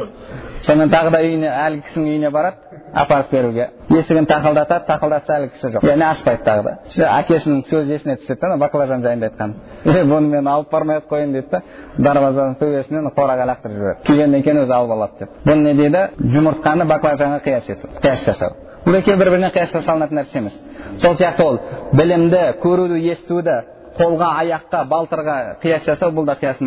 Сонымен 0.67 0.93
тағы 0.93 1.13
да 1.15 1.21
үйіне 1.23 1.51
әлгі 1.67 1.85
кісінің 1.87 2.09
үйіне 2.13 2.31
барады 2.31 2.81
апарып 2.95 3.31
беруге. 3.33 3.69
Есігін 3.91 4.27
тақылдатады 4.31 4.87
тақылдатса 4.89 5.39
әлгі 5.39 5.53
кісі 5.57 5.71
жоқ. 5.77 5.87
Яғни 5.89 6.07
ашпайды 6.09 6.45
тағы 6.47 6.65
да. 6.67 6.75
Әкесінің 7.21 7.63
сөзі 7.71 7.97
есіне 7.97 8.17
түседі 8.21 8.41
да 8.41 8.57
баклажан 8.61 9.03
жайында 9.03 9.31
айтқан 9.31 9.55
бұны 9.85 10.29
мен 10.29 10.49
алып 10.49 10.71
бармай 10.71 11.01
ақ 11.01 11.09
қояйын 11.11 11.33
дейді 11.33 11.49
да 11.51 11.63
дарбазаның 11.99 12.59
төбесінен 12.61 13.09
қораға 13.17 13.49
лақтырып 13.53 13.79
жібереді. 13.79 14.03
Келгеннен 14.07 14.43
кейін 14.43 14.63
өзі 14.65 14.77
алып 14.77 14.93
алады 14.97 15.25
деп. 15.25 15.39
Бұны 15.47 15.63
не 15.63 15.75
дейді? 15.75 16.05
Жұмыртқаны 16.37 16.87
баклажанға 16.89 17.41
қияс 17.47 17.73
ету 17.73 17.89
қияс 18.03 18.27
жасау. 18.27 18.72
Бұл 18.87 18.99
екеуі 18.99 19.19
бір 19.19 19.31
біріне 19.35 19.53
қиясқа 19.55 19.85
салынатын 19.87 20.19
нәрсе 20.21 20.39
емес 20.39 20.59
сол 20.99 21.17
сияқты 21.17 21.45
ол 21.47 21.59
білімді 21.93 22.45
көруді 22.63 23.03
естуді 23.13 23.59
қолға 23.99 24.31
аяққа 24.43 24.87
балтырға 24.91 25.37
қияс 25.63 25.87
жасау 25.87 26.15
бұл 26.17 26.27
да 26.27 26.39
қияс 26.41 26.63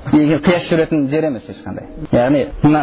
қияс 0.00 0.64
жүретін 0.70 1.08
жер 1.12 1.26
емес 1.28 1.44
ешқандай 1.52 1.84
яғни 2.12 2.46
мына 2.62 2.80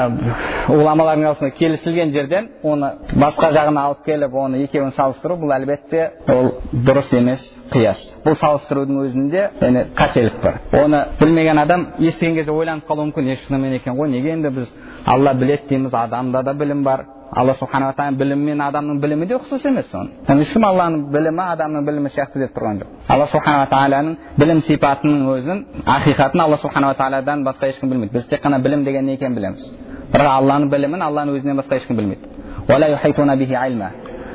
ғұламалардың 0.67 1.25
арасында 1.31 1.49
келісілген 1.57 2.11
жерден 2.13 2.49
оны 2.61 2.91
басқа 3.17 3.49
жағына 3.55 3.85
алып 3.89 4.03
келіп 4.05 4.35
оны 4.37 4.61
екеуін 4.67 4.93
салыстыру 4.93 5.39
бұл 5.41 5.55
әлбетте 5.55 6.03
ол 6.29 6.51
дұрыс 6.71 7.09
емес 7.17 7.41
қияс 7.73 8.03
бұл 8.25 8.37
салыстырудың 8.37 9.01
өзінде 9.07 9.47
яғни 9.59 9.85
қателік 9.97 10.37
бар 10.43 10.61
оны 10.83 11.03
білмеген 11.19 11.57
адам 11.57 11.87
естіген 11.97 12.37
кезде 12.37 12.53
ойланып 12.53 12.85
қалуы 12.85 13.09
мүмкін 13.09 13.33
е 13.33 13.39
шынымен 13.47 13.79
екен 13.81 13.97
ғой 13.97 14.13
неге 14.13 14.35
енді 14.37 14.53
біз 14.53 14.73
алла 15.05 15.33
біледі 15.33 15.69
дейміз 15.69 15.93
адамда 15.93 16.43
да 16.43 16.53
білім 16.53 16.83
бар 16.83 17.05
алла 17.31 17.53
субханала 17.59 17.93
тағала 17.93 18.17
білімі 18.17 18.43
мен 18.51 18.61
адамның 18.61 18.99
білімі 19.03 19.25
де 19.27 19.35
ұқсас 19.35 19.65
емес 19.67 19.91
оның 19.93 20.41
ешкім 20.43 20.63
алланың 20.67 21.01
білімі 21.11 21.43
адамның 21.53 21.85
білімі 21.87 22.09
сияқты 22.15 22.39
деп 22.43 22.55
тұрған 22.55 22.79
жоқ 22.81 22.89
алла 23.13 23.27
субханала 23.31 23.67
тағаланың 23.73 24.15
білім 24.37 24.61
сипатының 24.67 25.27
өзін 25.35 25.57
ақиқатын 25.95 26.39
алла 26.45 26.57
субханала 26.61 26.95
тағаладан 26.95 27.43
басқа 27.47 27.71
ешкім 27.73 27.89
білмейді 27.89 28.13
біз 28.13 28.27
тек 28.31 28.43
қана 28.43 28.61
білім 28.63 28.83
деген 28.87 29.05
не 29.05 29.13
екенін 29.19 29.35
білеміз 29.35 29.71
бірақ 30.13 30.31
алланың 30.39 30.69
білімін 30.71 31.01
алланың 31.09 31.35
өзінен 31.35 31.55
басқа 31.59 31.75
ешкім 31.81 31.95
білмейді 31.97 32.25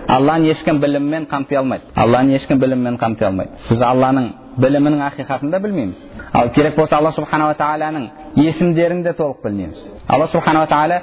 алланы 0.08 0.50
ешкім 0.50 0.80
біліммен 0.80 1.26
қамти 1.30 1.56
алмайды 1.56 1.84
алланы 1.94 2.34
ешкім 2.34 2.58
біліммен 2.58 2.96
қамти 2.98 3.24
алмайды 3.24 3.50
біз 3.68 3.82
алланың 3.86 4.30
білімінің 4.56 5.00
ақиқатын 5.08 5.50
да 5.50 5.58
білмейміз. 5.60 5.98
Ал 6.32 6.50
керек 6.52 6.76
болса 6.76 6.96
алла 6.96 7.12
субханала 7.12 7.54
тағаланың 7.54 8.08
есімдерін 8.36 9.02
де 9.02 9.12
толық 9.12 9.42
білмейміз. 9.44 9.86
Алла 10.08 10.26
субханала 10.28 10.66
тағала 10.66 11.02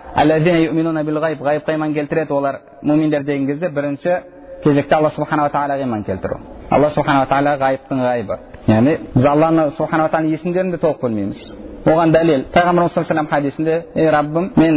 ғайыпқа 1.41 1.76
иман 1.76 1.93
келтіреді 1.93 2.34
олар? 2.34 2.60
муминдер 2.82 3.24
деген 3.24 3.47
кезде 3.47 3.70
бірінші 3.70 4.20
кезекте 4.64 4.95
алла 4.95 5.10
субханала 5.16 5.50
тағалаға 5.50 5.84
иман 5.84 6.04
келтіру. 6.04 6.39
Алла 6.70 6.89
субханала 6.89 7.26
тағала 7.26 7.58
ғайыптың 7.58 8.04
ғайыбы 8.06 8.38
яғни 8.68 8.97
біз 9.16 9.26
алланы 9.26 9.72
субханала 9.78 10.10
тағаланың 10.10 10.38
есімдерін 10.38 10.72
де 10.72 10.78
толық 10.78 11.02
білмейміз. 11.02 11.68
Оған 11.86 12.14
дәлел 12.14 12.46
пайғамбарымыз 12.54 12.94
саллаллаху 12.96 13.30
хадисінде 13.30 13.76
ей 13.96 14.10
раббым 14.12 14.52
мен 14.56 14.76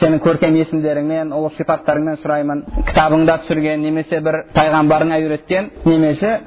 сенің 0.00 0.20
көркем 0.24 0.56
есімдеріңмен 0.60 1.32
ұлы 1.32 1.52
сипаттарыңмен 1.56 2.20
сұраймын. 2.22 2.64
Кітабыңда 2.88 3.38
түсірген 3.44 3.82
немесе 3.82 4.20
бір 4.20 4.44
пайғамбарыңа 4.56 5.20
үйреткен 5.22 5.70
немесе 5.84 6.40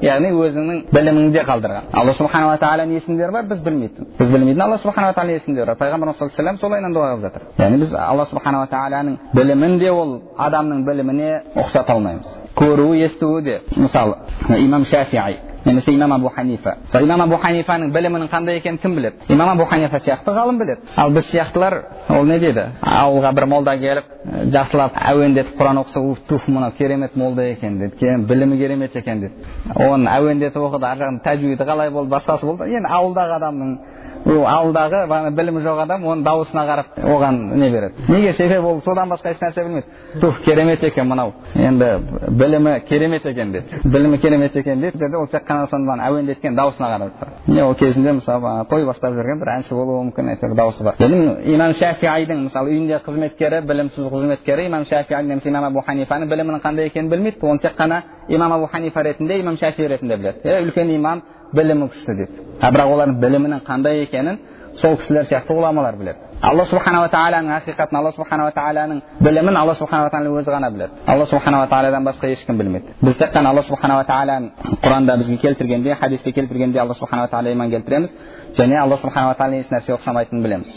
яғни 0.00 0.30
өзіңнің 0.32 0.78
біліміңде 0.94 1.42
қалдырған. 1.44 1.90
Алла 1.92 2.14
субханала 2.16 2.56
тағаланың 2.60 3.00
есімдері 3.00 3.34
бар 3.34 3.48
біз 3.50 3.60
білмейтін. 3.64 4.08
Біз 4.18 4.32
білмейтін 4.32 4.62
алла 4.64 4.78
субханала 4.80 5.14
тағала 5.16 5.36
есімдері 5.36 5.66
бар. 5.66 5.78
Пайғамбарымыз 5.82 6.20
саллаллаху 6.20 6.46
алейhi 6.46 6.62
солайынан 6.62 6.96
дұға 6.96 7.10
қылып 7.10 7.26
жатыр. 7.26 7.44
Яғни 7.58 7.82
біз 7.82 7.94
алла 7.98 8.26
субханала 8.30 8.70
тағаланың 8.72 9.18
білімін 9.36 9.78
де 9.82 9.92
ол 9.92 10.16
адамның 10.38 10.84
біліміне 10.88 11.30
ұқсата 11.54 11.96
алмаймыз. 11.96 12.32
Көруі 12.56 13.04
естуі 13.04 13.44
де. 13.44 13.60
Мысалы 13.76 14.16
имам 14.56 14.84
шафии 14.84 15.49
немесе 15.64 15.92
имам 15.94 16.12
абу 16.12 16.28
ханифа. 16.28 16.76
Имам 17.00 17.20
абу 17.22 17.36
ханифаның 17.36 17.92
білімінің 17.92 18.30
қандай 18.30 18.60
екенін 18.60 18.78
кім 18.78 18.94
біледі? 18.96 19.16
Имам 19.28 19.48
абу 19.48 19.64
ханифа 19.64 19.98
сияқты 19.98 20.32
ғалым 20.34 20.58
біледі. 20.58 20.80
Ал 20.96 21.10
біз 21.10 21.26
сияқтылар 21.30 21.84
ол 22.08 22.24
не 22.24 22.38
дейді? 22.38 22.66
Ауылға 22.82 23.32
бір 23.34 23.46
молда 23.46 23.76
келіп 23.78 24.04
жақсылап 24.52 24.96
әуендетіп 25.10 25.56
құран 25.58 25.80
оқыса 25.82 26.00
туф 26.28 26.48
мынау 26.48 26.72
керемет 26.78 27.16
молда 27.16 27.42
екен 27.42 27.78
деді 27.78 28.16
білімі 28.28 28.58
керемет 28.58 28.96
екен 28.96 29.20
деді 29.20 29.34
оны 29.76 30.10
әуендетіп 30.10 30.56
оқыды 30.56 30.86
ар 30.86 30.98
жағында 30.98 31.24
тәжуиді 31.24 31.64
қалай 31.64 31.90
болды 31.90 32.10
басқасы 32.14 32.46
болды. 32.46 32.68
Енді 32.68 32.88
ауылдағы 32.88 33.36
адамның 33.38 33.78
ол 34.26 34.44
ауылдағы 34.46 35.30
білімі 35.36 35.62
жоқ 35.64 35.82
адам 35.84 36.04
оның 36.04 36.24
дауысына 36.24 36.64
қарап 36.68 36.98
оған 37.00 37.40
не 37.56 37.70
береді. 37.70 37.94
Неге 38.08 38.32
себебі 38.32 38.66
ол 38.66 38.80
содан 38.84 39.08
басқа 39.08 39.32
ешнәрсе 39.34 39.64
білмейді. 39.64 39.86
Тух 40.20 40.40
керемет 40.44 40.84
екен 40.84 41.08
мынау. 41.08 41.32
Енді 41.54 41.86
білімі 42.28 42.80
керемет 42.88 43.26
екен 43.26 43.52
деді 43.52 43.80
білімі 43.84 44.18
керемет 44.18 44.56
екен 44.56 44.80
дейді 44.80 45.16
ол 45.16 45.26
тек 45.26 45.46
қана 45.48 45.68
соны 45.70 46.00
әуендеткен 46.00 46.54
дауысына 46.54 46.90
қарап 46.94 47.10
не 47.46 47.62
ол 47.64 47.74
кезінде 47.74 48.12
мысалы 48.12 48.64
той 48.68 48.84
бастап 48.84 49.14
жүрген 49.14 49.40
бір 49.40 49.52
әнші 49.56 49.74
болуы 49.74 50.04
мүмкін 50.08 50.30
әйтеуір 50.34 50.54
дауысы 50.56 50.84
бар. 50.84 50.94
Енді 50.98 51.54
имам 51.54 51.74
шафиайдың 51.74 52.44
мысалы 52.46 52.70
үйінде 52.74 53.00
қызметкері 53.06 53.62
білімсіз 53.66 54.06
қызметкері 54.12 54.66
имам 54.66 54.84
шафи 54.84 55.14
немесе 55.22 55.48
имам 55.48 55.64
абу 55.70 55.82
ханифаның 55.86 56.30
білімінің 56.30 56.62
қандай 56.62 56.90
екенін 56.90 57.10
білмейді. 57.10 57.40
Оны 57.42 57.58
тек 57.58 57.76
қана 57.78 58.02
имам 58.28 58.52
абу 58.52 58.66
ханифа 58.66 59.02
ретінде 59.02 59.40
имам 59.40 59.56
шафи 59.56 59.88
ретінде 59.88 60.16
біледі. 60.16 60.40
Е 60.44 60.62
үлкен 60.64 60.94
имам 60.94 61.22
білімі 61.56 61.90
күшті 61.92 62.16
дейді 62.16 62.46
а 62.60 62.70
бірақ 62.70 62.92
олардың 62.94 63.20
білімінің 63.20 63.62
қандай 63.66 64.02
екенін 64.04 64.38
сол 64.80 64.96
кісілер 64.96 65.24
сияқты 65.28 65.54
ғұламалар 65.54 65.96
біледі. 65.96 66.18
Алла 66.42 66.64
субханала 66.68 67.08
тағаланың 67.12 67.52
ақиқатын 67.56 67.96
алла 67.98 68.12
субханала 68.16 68.52
тағаланың 68.56 69.00
білімін 69.20 69.56
алла 69.56 69.74
субханала 69.74 70.10
тағала 70.12 70.40
өзі 70.40 70.52
ғана 70.54 70.70
біледі. 70.70 70.92
Алла 71.06 71.26
субханала 71.26 71.66
тағаладан 71.68 72.06
басқа 72.06 72.30
ешкім 72.32 72.58
білмейді. 72.58 72.94
Біз 73.02 73.16
тек 73.16 73.34
қана 73.34 73.50
алла 73.50 73.62
субханала 73.62 74.04
тағаланың 74.08 74.50
құранда 74.84 75.16
бізге 75.18 75.36
келтіргенде 75.36 75.94
хадисте 76.00 76.32
келтіргенде 76.32 76.80
алла 76.80 76.94
субханала 76.94 77.28
тағала 77.28 77.52
иман 77.52 77.70
келтіреміз 77.70 78.10
және 78.56 78.78
алла 78.80 78.96
субханала 78.96 79.34
тағала 79.34 79.60
еш 79.60 79.68
нәрсеге 79.70 79.98
ұқсамайтынын 79.98 80.42
білеміз. 80.42 80.72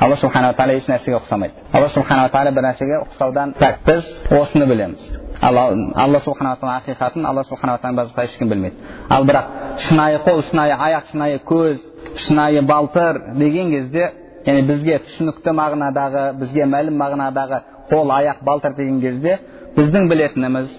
Алла 0.00 0.16
субханала 0.16 0.54
тағала 0.54 0.74
еш 0.74 0.88
нәрсеге 0.88 1.20
ұқсамайды. 1.20 1.54
Алла 1.72 1.88
субханала 1.88 2.28
тағала 2.28 2.50
бір 2.50 2.62
нәрсеге 2.72 3.04
ұқсаудан 3.04 3.54
пәк 3.60 3.84
біз 3.86 4.04
осыны 4.30 4.66
білеміз. 4.66 5.27
Алла 5.40 6.20
субханала 6.20 6.56
тағала 6.56 6.80
ақиқатын 6.82 7.26
алла 7.26 7.44
субханала 7.44 7.78
тағала 7.78 8.04
басқа 8.04 8.24
ешкім 8.24 8.48
білмейді 8.48 8.76
ал 9.08 9.24
бірақ 9.24 9.44
шынайы 9.88 10.18
қол 10.26 10.42
шынайы 10.50 10.74
аяқ 10.74 11.10
шынайы 11.12 11.40
көз 11.46 11.78
шынайы 12.26 12.62
балтыр 12.62 13.20
деген 13.36 13.70
кезде 13.70 14.10
яғни 14.46 14.66
бізге 14.66 14.98
түсінікті 15.06 15.54
мағынадағы 15.60 16.24
бізге 16.40 16.66
мәлім 16.66 16.98
мағынадағы 16.98 17.60
қол 17.90 18.10
аяқ 18.18 18.42
балтыр 18.42 18.74
деген 18.74 19.00
кезде 19.00 19.38
біздің 19.76 20.08
білетініміз 20.10 20.72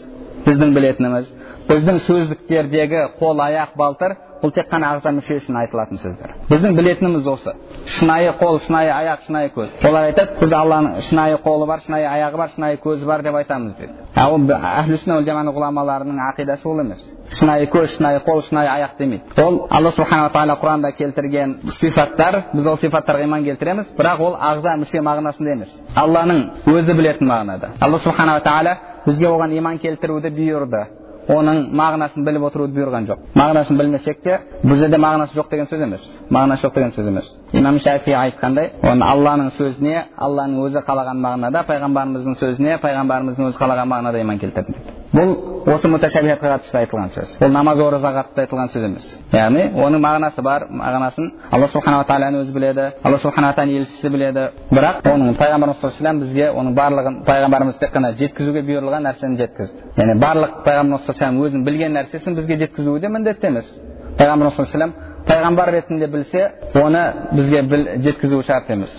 біздің 0.45 0.73
білетініміз 0.75 1.31
біздің 1.69 2.01
сөздіктердегі 2.07 3.05
қол 3.19 3.39
аяқ 3.45 3.75
балтыр 3.77 4.17
бұл 4.41 4.53
тек 4.55 4.69
қана 4.71 4.93
ағза 4.95 5.11
мүше 5.17 5.39
үшін 5.41 5.57
айтылатын 5.59 5.99
сөздер 5.99 6.33
біздің 6.49 6.75
білетініміз 6.77 7.27
осы 7.27 7.53
шынайы 7.97 8.31
қол 8.39 8.59
шынайы 8.63 8.91
аяқ 8.93 9.25
шынайы 9.27 9.51
көз 9.55 9.73
олар 9.89 10.09
айтады 10.09 10.39
біз 10.39 10.53
алланың 10.55 11.01
шынайы 11.09 11.39
қолы 11.43 11.67
бар 11.67 11.83
шынайы 11.85 12.07
аяғы 12.07 12.37
бар 12.37 12.53
шынайы 12.55 12.79
көзі 12.83 13.05
бар 13.09 13.23
деп 13.23 13.35
айтамыз 13.41 13.75
дейді 13.79 13.93
ал 14.15 14.33
ол 14.33 15.59
ғұламаларының 15.59 16.19
ақидасы 16.29 16.67
ол 16.67 16.79
емес 16.79 17.01
шынайы 17.39 17.67
көз 17.71 17.95
шынайы 17.97 18.21
қол 18.25 18.41
шынайы 18.47 18.69
аяқ 18.69 18.97
демейді 18.99 19.43
ол 19.43 19.67
алла 19.69 19.91
субханала 19.91 20.29
тағала 20.33 20.57
құранда 20.61 20.91
келтірген 20.97 21.55
сипаттар 21.79 22.43
біз 22.53 22.67
ол 22.67 22.77
сипаттарға 22.77 23.23
иман 23.23 23.43
келтіреміз 23.43 23.93
бірақ 23.97 24.23
ол 24.23 24.37
ағза 24.51 24.77
мүше 24.83 25.03
мағынасында 25.03 25.55
емес 25.57 25.75
алланың 25.95 26.45
өзі 26.73 26.95
білетін 26.95 27.27
мағынада 27.27 27.73
алла 27.81 27.99
субханала 27.99 28.43
тағала 28.45 28.77
бізге 29.05 29.27
оған 29.27 29.57
иман 29.57 29.79
келтіруді 29.79 30.33
бұйырды 30.35 30.85
оның 31.29 31.59
мағынасын 31.77 32.25
біліп 32.25 32.45
отыруды 32.49 32.73
бұйырған 32.77 33.07
жоқ 33.09 33.25
мағынасын 33.37 33.77
білмесек 33.77 34.21
те 34.23 34.39
бізде 34.63 34.89
де 34.89 34.97
мағынасы 34.97 35.37
жоқ 35.37 35.49
деген 35.51 35.67
сөз 35.69 35.83
емес 35.85 36.05
мағынасы 36.29 36.65
жоқ 36.65 36.75
деген 36.75 36.91
сөз 36.95 37.07
емес 37.07 37.27
имам 37.53 37.79
шафи 37.79 38.15
айтқандай 38.17 38.71
оны 38.81 39.05
алланың 39.05 39.51
сөзіне 39.57 40.05
алланың 40.17 40.63
өзі 40.65 40.85
қалаған 40.87 41.21
мағынада 41.25 41.65
пайғамбарымыздың 41.69 42.39
сөзіне 42.41 42.79
пайғамбарымыздың 42.85 43.51
өзі 43.51 43.61
қалаған 43.61 43.93
мағынада 43.93 44.21
иман 44.25 44.39
келтірдім 44.39 44.73
дейді 44.79 44.97
бұл 45.09 45.73
осы 45.73 45.89
муташабихатқа 45.89 46.49
қатысты 46.53 46.77
айтылған 46.83 47.09
сөз 47.15 47.31
бұл 47.41 47.53
намаз 47.53 47.79
оразаға 47.81 48.21
қатысты 48.27 48.43
айтылған 48.43 48.69
сөз 48.73 48.83
емес 48.85 49.07
яғни 49.33 49.63
оның 49.73 50.03
мағынасы 50.03 50.43
бар 50.45 50.67
мағынасын 50.69 51.31
алла 51.51 51.67
субханала 51.73 52.05
тағаланы 52.05 52.43
өзі 52.43 52.53
біледі 52.53 52.85
алла 53.03 53.17
субханала 53.17 53.57
тағаланың 53.57 53.81
елшісі 53.81 54.11
біледі 54.13 54.45
бірақ 54.69 55.09
оның 55.09 55.33
пайғамбарымыз 55.41 55.81
саллаллаху 55.81 56.25
бізге 56.25 56.51
оның 56.53 56.75
барлығын 56.77 57.17
пайғамбарымыз 57.25 57.79
тек 57.81 57.93
қана 57.95 58.13
жеткізуге 58.21 58.63
бұйырылған 58.69 59.09
нәрсені 59.09 59.39
жеткізді 59.41 59.89
яғни 59.97 60.17
барлық 60.21 60.61
пайғамбарымыз 60.67 61.09
саллаллаху 61.19 61.49
өзінің 61.49 61.63
білген 61.67 61.95
нәрсесін 61.97 62.35
бізге 62.35 62.57
жеткізуі 62.63 62.99
де 63.03 63.09
міндетті 63.09 63.47
емес 63.51 63.69
пайғамбарымыз 64.17 64.55
саллаллаху 64.55 65.09
пайғамбар 65.27 65.71
ретінде 65.75 66.07
білсе 66.07 66.51
оны 66.73 67.03
бізге 67.33 67.61
біл, 67.61 67.87
жеткізу 68.03 68.41
шарт 68.43 68.69
емес 68.71 68.93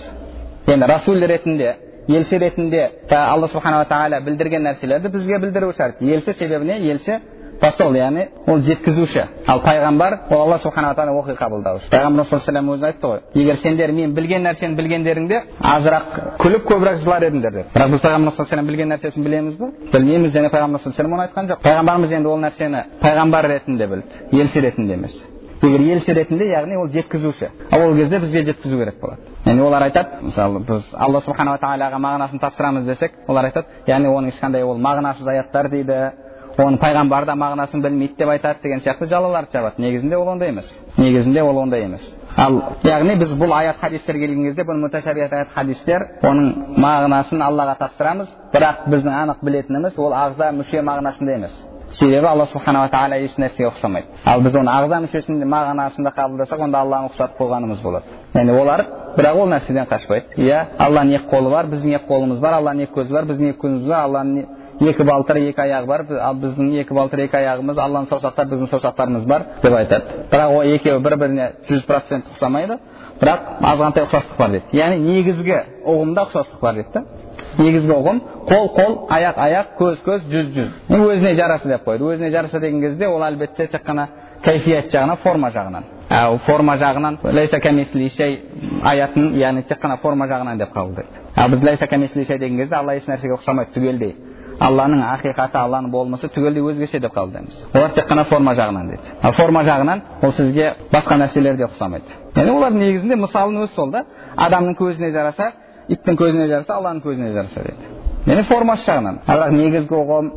енді 0.66 0.86
расул 0.86 1.18
ретінде 1.18 1.76
елші 2.08 2.38
ретінде 2.38 2.90
алла 3.10 3.48
субханала 3.48 3.84
тағала 3.84 4.20
білдірген 4.24 4.62
нәрселерді 4.68 5.08
бізге 5.08 5.38
білдіру 5.38 5.72
шарт 5.76 6.02
елші 6.02 6.32
себебі 6.32 6.64
не 6.64 6.78
елші 6.92 7.18
посол 7.60 7.94
яғни 7.94 8.26
ол 8.46 8.62
жеткізуші. 8.64 9.24
Ал 9.46 9.60
пайғамбар 9.64 10.16
ол 10.30 10.42
алла 10.42 10.58
субханала 10.58 10.94
тағала 10.94 11.20
оқи 11.20 11.36
қабылдаушы. 11.38 11.88
Пайғамбар 11.92 12.24
саллаллаху 12.30 12.76
өзі 12.76 12.86
айтты 12.88 13.06
ғой 13.06 13.20
егер 13.34 13.56
сендер 13.56 13.92
мен 13.92 14.14
білген 14.14 14.46
нәрсені 14.46 14.76
білгендеріңде 14.78 15.40
азырақ 15.60 16.38
күліп 16.40 16.68
көбірек 16.70 17.02
жылар 17.04 17.26
едіңдер 17.28 17.58
деп. 17.58 17.74
Бірақ 17.74 17.90
біз 17.96 18.04
пайғамбар 18.06 18.36
саллаллаху 18.36 18.70
білген 18.70 18.94
нәрсесін 18.94 19.24
білеміз 19.24 19.58
ба 19.58 19.70
білмейміз 19.92 20.36
және 20.36 20.50
пайғамбар 20.50 20.84
саллаллаху 20.84 21.14
оны 21.14 21.26
айтқан 21.28 21.50
жоқ. 21.50 21.60
Пайғамбарымыз 21.66 22.16
енді 22.16 22.28
ол 22.28 22.40
нәрсені 22.40 22.84
пайғамбар 23.02 23.48
ретінде 23.54 23.86
білді 23.86 24.40
елші 24.40 24.60
ретінде 24.60 24.94
емес. 24.94 25.20
Егер 25.62 25.82
елші 25.92 26.14
ретінде 26.16 26.46
яғни 26.48 26.78
ол 26.80 26.88
жеткізуші. 26.88 27.50
Ал 27.70 27.82
ол 27.90 27.96
кезде 27.96 28.18
бізге 28.18 28.44
жеткізу 28.44 28.78
керек 28.78 29.00
болады. 29.00 29.20
Яғни 29.44 29.60
олар 29.60 29.82
айтады 29.90 30.22
мысалы 30.24 30.62
біз 30.64 30.88
алла 30.96 31.20
субханала 31.20 31.60
тағалаға 31.60 32.00
мағынасын 32.00 32.40
тапсырамыз 32.40 32.86
десек 32.88 33.12
олар 33.28 33.50
айтады 33.50 33.66
яғни 33.86 34.08
оның 34.08 34.32
ешқандай 34.32 34.64
ол 34.64 34.80
мағынасыз 34.80 35.28
аяттар 35.28 35.68
дейді 35.68 35.98
оны 36.64 36.78
пайғамбар 36.82 37.26
да 37.26 37.34
мағынасын 37.38 37.82
білмейді 37.82 38.16
деп 38.18 38.28
айтады 38.28 38.62
деген 38.62 38.80
сияқты 38.84 39.08
жалаларды 39.08 39.52
жабады 39.52 39.82
негізінде 39.82 40.16
ол 40.16 40.28
ондай 40.28 40.48
емес 40.48 40.68
негізінде 40.96 41.42
ол 41.42 41.58
ондай 41.58 41.84
емес 41.84 42.04
ал 42.36 42.60
яғни 42.84 43.16
біз 43.18 43.34
бұл 43.38 43.54
аят 43.54 43.80
хадистер 43.80 44.18
келген 44.18 44.44
кезде 44.48 44.62
бұл 44.62 44.80
муташабият 44.84 45.32
аят 45.32 45.48
хадистер 45.54 46.06
оның 46.22 46.76
мағынасын 46.76 47.42
аллаға 47.42 47.78
тапсырамыз 47.80 48.28
бірақ 48.52 48.86
біздің 48.86 49.18
анық 49.24 49.42
білетініміз 49.42 49.98
ол 49.98 50.14
ағза 50.14 50.52
мүше 50.52 50.82
мағынасында 50.82 51.36
емес 51.38 51.58
себебі 51.92 52.26
алла 52.26 52.46
субханала 52.46 52.88
тағала 52.88 53.18
еш 53.18 53.34
нәрсеге 53.38 53.70
ұқсамайды 53.70 54.22
ал 54.24 54.42
біз 54.44 54.54
оны 54.60 54.70
ағза 54.70 55.00
мүшесінде 55.04 55.46
мағынасында 55.50 56.12
қабылдасақ 56.14 56.62
онда 56.66 56.84
алланы 56.84 57.10
ұқсатып 57.10 57.40
қойғанымыз 57.40 57.82
болады 57.82 58.04
яғни 58.34 58.54
олар 58.60 58.84
бірақ 59.16 59.40
ол 59.42 59.50
нәрседен 59.50 59.88
қашпайды 59.90 60.38
иә 60.38 60.60
алланың 60.78 61.18
екі 61.18 61.30
қолы 61.32 61.50
бар 61.50 61.66
біздің 61.72 61.96
екі 61.98 62.06
қолымыз 62.12 62.40
бар 62.40 62.60
алланың 62.60 62.86
екі 62.86 62.94
көзі 63.00 63.16
бар 63.16 63.26
біздің 63.32 63.50
екі 63.50 63.62
көзіміз 63.64 63.88
бар 63.90 64.04
алланың 64.06 64.46
екі 64.80 65.04
балтыры 65.04 65.42
екі 65.50 65.60
аяғы 65.60 65.86
бар. 65.86 66.04
Ал 66.20 66.38
біздің 66.40 66.72
екі 66.80 66.94
балтыр 66.96 67.24
екі 67.26 67.36
аяғымыз 67.40 67.80
алланың 67.80 68.08
саусақтары 68.10 68.50
біздің 68.54 68.70
саусақтарымыз 68.72 69.26
бар 69.28 69.46
деп 69.62 69.76
айтады. 69.76 70.24
Бірақ 70.32 70.54
ол 70.56 70.72
екеуі 70.74 71.02
бір 71.04 71.16
біріне 71.20 71.50
жүз 71.68 71.84
процент 71.86 72.30
ұқсамайды. 72.34 72.78
Бірақ 73.20 73.50
азғантай 73.60 74.06
ұқсастық 74.06 74.38
бар 74.38 74.54
дейді. 74.54 74.72
Яғни 74.72 74.98
негізгі 75.04 75.58
ұғымда 75.84 76.24
ұқсастық 76.28 76.62
бар 76.62 76.80
дейді 76.80 76.94
да. 76.94 77.04
Негізгі 77.58 77.92
ұғым 77.92 78.22
қол 78.48 78.68
қол 78.78 78.96
аяқ 79.12 79.40
аяқ 79.44 79.76
көз 79.78 80.00
көз 80.06 80.26
жүз 80.32 80.50
жүз. 80.56 80.72
Өзіне 80.88 81.34
жараса 81.36 81.68
деп 81.68 81.84
қойды. 81.84 82.14
Өзіне 82.14 82.30
жараса 82.30 82.60
деген 82.60 82.80
кезде 82.80 83.08
ол 83.08 83.22
әлбетте 83.26 83.66
тек 83.68 83.84
қана 83.84 84.08
кайфият 84.44 84.88
жағынан 84.94 85.20
форма 85.20 85.50
жағынан. 85.52 85.84
Ал 86.10 86.38
форма 86.46 86.76
жағынан 86.80 87.18
аятын 88.82 89.34
яғни 89.36 89.62
тек 89.68 89.82
қана 89.82 89.98
форма 90.00 90.26
жағынан 90.26 90.58
деп 90.58 90.72
қабылдайды. 90.72 91.08
Ал 91.36 91.48
біз 91.50 91.62
лайса 91.62 91.86
деген 91.86 92.56
кезде 92.56 92.74
алла 92.74 92.94
еш 92.94 93.04
нәрсеге 93.04 93.36
ұқсамайды 93.36 93.74
түгелдей 93.74 94.14
алланың 94.60 95.00
ақиқаты 95.06 95.56
алланың 95.56 95.90
болмысы 95.92 96.28
түгелдей 96.34 96.62
өзгеше 96.62 97.00
деп 97.00 97.14
қабылдаймыз. 97.14 97.62
Олар 97.74 97.94
тек 97.96 98.08
қана 98.10 98.24
форма 98.28 98.52
жағынан 98.54 98.90
дейді. 98.90 99.14
Ал 99.22 99.32
форма 99.32 99.62
жағынан 99.64 100.02
ол 100.22 100.34
сізге 100.36 100.74
басқа 100.92 101.16
нәрселер 101.22 101.56
де 101.56 101.64
ұқсамайды. 101.64 102.16
Яғни 102.36 102.52
олар 102.52 102.72
негізінде 102.76 103.16
мысалын 103.16 103.62
өзі 103.64 103.74
сол 103.74 103.90
да 103.90 104.04
адамның 104.36 104.76
көзіне 104.76 105.10
жараса 105.14 105.52
иттің 105.88 106.18
көзіне 106.20 106.48
жараса 106.48 106.76
алланың 106.76 107.02
көзіне 107.06 107.32
жараса 107.32 107.64
дейді. 107.64 107.88
Яғни 108.26 108.44
формасы 108.48 108.84
жағынан. 108.90 109.22
Бірақ 109.26 109.56
негізгі 109.56 109.96
ұғым 109.96 110.30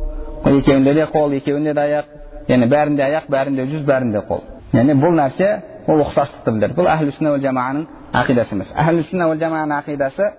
екеуінде 0.58 0.94
де 0.94 1.06
қол 1.12 1.36
екеуінде 1.36 1.74
де 1.74 1.80
аяқ. 1.80 2.08
Яғни 2.48 2.70
бәрінде 2.72 3.04
аяқ 3.04 3.28
бәрінде 3.28 3.68
жүз 3.74 3.84
бәрінде 3.88 4.24
қол. 4.28 4.40
Яғни 4.72 4.96
бұл 5.00 5.14
нәрсе 5.20 5.50
ол 5.86 6.00
ұқсастықты 6.00 6.50
білдіреді 6.50 6.78
бұл 6.78 6.88
әхлі 6.88 7.12
сүнна 7.12 7.36
жаманың 7.44 7.84
ақидасы 8.16 8.56
емес. 8.56 8.72
Әхлі 8.72 9.04
сүнна 9.10 9.28
жаманың 9.36 9.76
ақидасы 9.78 10.30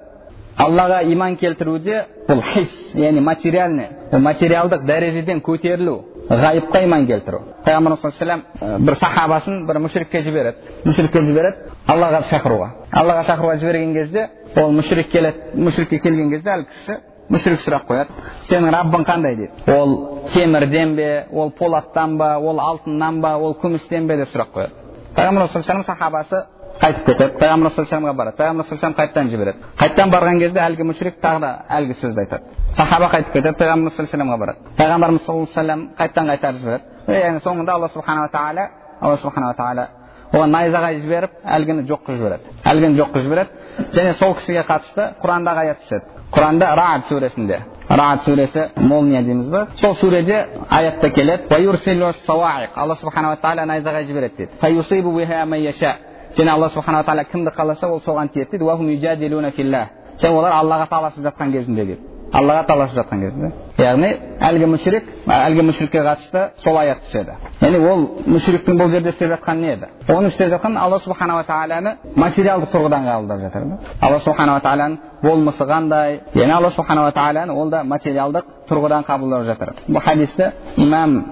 аллаға 0.62 1.02
иман 1.12 1.36
келтіруде 1.40 2.02
бұл 2.30 2.42
хис 2.54 2.72
яғни 2.96 3.22
материальный 3.24 3.90
материалдық 4.12 4.86
дәрежеден 4.88 5.42
көтерілу 5.44 5.96
ғайыпқа 6.30 6.84
иман 6.86 7.08
келтіру 7.10 7.42
пайғамбарымыз 7.66 8.02
саллаллаху 8.02 8.86
бір 8.86 8.96
сахабасын 9.02 9.66
бір 9.68 9.80
мүшрикке 9.84 10.22
жібереді 10.24 10.80
мүшрикке 10.86 11.26
жібереді 11.28 11.74
аллаға 11.92 12.24
шақыруға 12.32 12.70
аллаға 12.92 13.26
шақыруға 13.28 13.58
жіберген 13.62 13.94
кезде 13.94 14.30
ол 14.56 14.72
мүшрик 14.80 15.12
келеді 15.12 15.60
мүшрикке 15.68 16.00
келген 16.00 16.32
кезде 16.32 16.56
әлгі 16.56 16.72
кісі 16.72 16.98
мүшрик 17.30 17.62
сұрақ 17.66 17.86
қояды 17.90 18.26
сенің 18.48 18.72
раббың 18.78 19.06
қандай 19.06 19.36
дейді 19.36 19.76
ол 19.76 19.96
темірден 20.34 20.96
бе 20.96 21.26
ол 21.34 21.52
полаттан 21.52 22.18
ба 22.18 22.38
ол 22.40 22.60
алтыннан 22.60 23.22
ба 23.22 23.36
ол 23.38 23.58
күмістен 23.62 24.08
бе 24.08 24.18
деп 24.24 24.34
сұрақ 24.34 24.54
қояды 24.56 24.72
пайғамбар 25.16 25.48
саллаллаху 25.50 25.92
сахабасы 25.92 26.46
қайтып 26.82 27.06
кетеді 27.06 27.38
пайғамбар 27.40 27.72
саллаллаху 27.72 28.18
барады 28.18 28.38
пайғамбар 28.38 28.66
саллаллаху 28.70 29.00
қайтадан 29.02 29.30
жібереді 29.32 29.58
қайтадан 29.80 30.12
барған 30.12 30.40
кезде 30.40 30.60
әлгі 30.60 30.88
мүшрик 30.90 31.20
тағы 31.24 31.40
да 31.40 31.52
әлгі 31.78 31.94
сөзді 32.02 32.20
айтады 32.26 32.44
сахаба 32.76 33.10
қайтып 33.14 33.34
кетеді 33.34 33.56
пайғамбар 33.60 33.92
саллаллаху 33.96 34.40
барады 34.40 34.60
пайғамбарымыз 34.78 35.26
саллаллаху 35.26 35.60
алейhi 35.60 35.90
қайтадан 36.00 36.26
қайтарып 36.32 36.58
жібереді 36.60 36.84
яғни 37.08 37.40
соңында 37.46 37.72
алла 37.72 37.90
субханала 37.94 38.30
тағала 38.34 38.68
алла 39.02 39.18
субханала 39.18 39.54
тағала 39.54 39.88
оған 40.34 40.52
найзағай 40.52 41.00
жіберіп 41.04 41.32
әлгіні 41.46 41.86
жоқ 41.90 42.00
қылып 42.08 42.18
жібереді 42.20 42.44
әлгіні 42.72 43.00
жоқ 43.00 43.10
қылып 43.14 43.26
жібереді 43.26 43.50
және 43.96 44.14
сол 44.20 44.34
кісіге 44.36 44.64
қатысты 44.68 45.04
құрандағы 45.22 45.60
аят 45.64 45.80
түседі 45.84 46.06
құранда 46.36 46.66
раад 46.76 47.06
сүресінде 47.10 47.60
раад 47.90 48.20
сүресі 48.26 48.66
молния 48.76 49.22
дейміз 49.24 49.50
ба 49.50 49.68
сол 49.80 49.96
сүреде 50.02 50.46
аятта 50.70 51.10
келеді 51.10 51.44
алла 52.76 52.96
субханала 52.96 53.38
тағала 53.38 53.66
найзағай 53.66 54.06
жібереді 54.06 54.36
дейді 54.38 54.52
және 56.38 56.50
алла 56.50 56.70
субханала 56.70 57.04
тағала 57.04 57.24
кімді 57.32 57.52
қаласа 57.58 57.88
ол 57.88 58.02
соған 58.02 58.30
тиеді 58.30 58.58
дейді 59.18 59.88
және 60.20 60.36
олар 60.36 60.52
аллаға 60.52 60.88
таласып 60.90 61.26
жатқан 61.26 61.52
кезінде 61.52 61.86
дейді 61.86 62.02
аллаға 62.34 62.66
таласып 62.68 62.98
жатқан 63.00 63.22
кезде 63.24 63.52
яғни 63.78 64.10
әлгі 64.48 64.70
мүшрик 64.72 65.10
әлгі 65.36 65.66
мүшрикке 65.70 66.04
қатысты 66.06 66.44
сол 66.64 66.78
аят 66.80 67.04
түседі 67.08 67.36
яғни 67.62 67.82
ол 67.90 68.06
мүшриктің 68.36 68.80
бұл 68.80 68.92
жерде 68.94 69.12
істеп 69.14 69.34
жатқаны 69.34 69.62
не 69.66 69.74
еді 69.74 69.90
оның 70.08 70.32
істеп 70.32 70.54
жатқаны 70.54 70.80
алла 70.80 71.00
субханала 71.04 71.44
тағаланы 71.48 71.96
материалдық 72.16 72.72
тұрғыдан 72.72 73.08
қабылдап 73.10 73.44
жатыр 73.46 73.68
да 73.70 73.80
алла 74.02 74.20
субханала 74.20 74.64
тағаланың 74.64 74.98
болмысы 75.24 75.70
қандай 75.70 76.20
яғни 76.34 76.58
алла 76.58 76.72
субханала 76.72 77.12
тағаланы 77.12 77.54
ол 77.54 77.70
да 77.70 77.84
материалдық 77.84 78.52
тұрғыдан 78.70 79.06
қабылдап 79.08 79.46
жатыр 79.52 79.76
бұл 79.88 80.02
хадисті 80.02 80.52
имам 80.78 81.24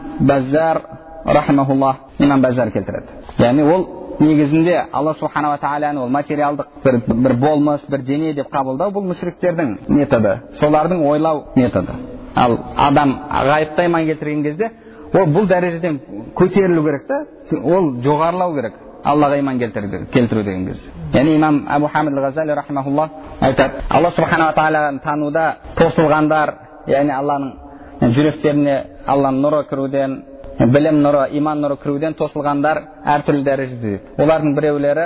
рахимахуллах 1.26 1.96
имам 2.20 2.42
баззар 2.42 2.72
келтіреді 2.72 3.08
яғни 3.40 3.64
ол 3.64 4.03
негізінде 4.20 4.76
алла 4.92 5.14
субханала 5.14 5.58
тағаланы 5.58 6.04
ол 6.04 6.10
материалдық 6.10 6.68
бір, 6.84 7.00
бір 7.08 7.34
болмыс 7.40 7.86
бір 7.90 8.04
дене 8.06 8.34
деп 8.34 8.52
қабылдау 8.54 8.92
бұл 8.94 9.08
мүшриктердің 9.12 9.76
методы. 9.88 10.40
Солардың 10.60 11.06
ойлау 11.08 11.44
методы. 11.56 11.94
Ал 12.36 12.58
адам 12.78 13.18
ғайыпта 13.30 13.86
иман 13.86 14.06
келтірген 14.06 14.44
кезде 14.44 14.72
ол 15.14 15.28
бұл 15.28 15.48
дәрежеден 15.48 16.00
көтерілу 16.36 16.84
керек 16.84 17.08
та 17.08 17.24
ол 17.64 17.94
жоғарылау 18.02 18.56
керек. 18.56 18.74
Аллаға 19.04 19.40
иман 19.40 19.60
келтіру 19.60 20.44
деген 20.44 20.66
кезде. 20.68 20.92
Яғни 21.14 21.36
имам 21.36 21.66
әбу 21.68 21.90
хамид 21.92 22.14
ғазали 22.14 22.56
рахимахулла 22.56 23.10
айтады 23.42 23.84
алла 23.90 24.12
субханала 24.12 24.54
тағаланы 24.56 25.02
тануда 25.04 25.58
тосылғандар 25.76 26.54
яғни 26.88 27.12
алланың 27.12 28.12
жүректеріне 28.16 28.78
алланың 29.06 29.42
нұры 29.44 29.64
кіруден 29.68 30.22
білім 30.60 31.02
нұры 31.02 31.28
иман 31.38 31.62
нұры 31.64 31.78
кіруден 31.82 32.16
тосылғандар 32.18 32.82
әртүрлі 33.16 33.44
дәрежеде 33.46 34.00
олардың 34.18 34.56
біреулері 34.58 35.06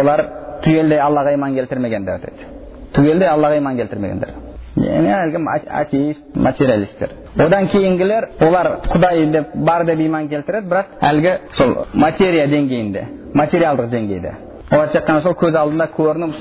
олар 0.00 0.22
түгелдей 0.64 1.00
аллаға 1.04 1.34
иман 1.36 1.54
келтірмегендер 1.54 2.22
дейді 2.24 2.48
түгелдей 2.96 3.28
аллаға 3.28 3.58
иман 3.60 3.76
келтірмегендер 3.76 4.32
әлгі 4.80 5.42
атеист 5.82 6.36
материалисттер 6.36 7.12
одан 7.44 7.68
кейінгілер 7.68 8.28
олар 8.40 8.70
құдай 8.86 9.26
деп 9.32 9.54
бар 9.54 9.84
деп 9.84 10.00
иман 10.00 10.28
келтіреді 10.28 10.68
бірақ 10.70 10.96
әлгі 11.10 11.36
сол 11.58 11.74
материя 11.94 12.46
деңгейінде 12.48 13.04
материалдық 13.34 13.90
деңгейде 13.90 14.34
олар 14.70 14.88
тек 14.92 15.06
қана 15.06 15.20
сол 15.20 15.34
көз 15.34 15.56
алдында 15.58 15.90
көрініп 15.96 16.40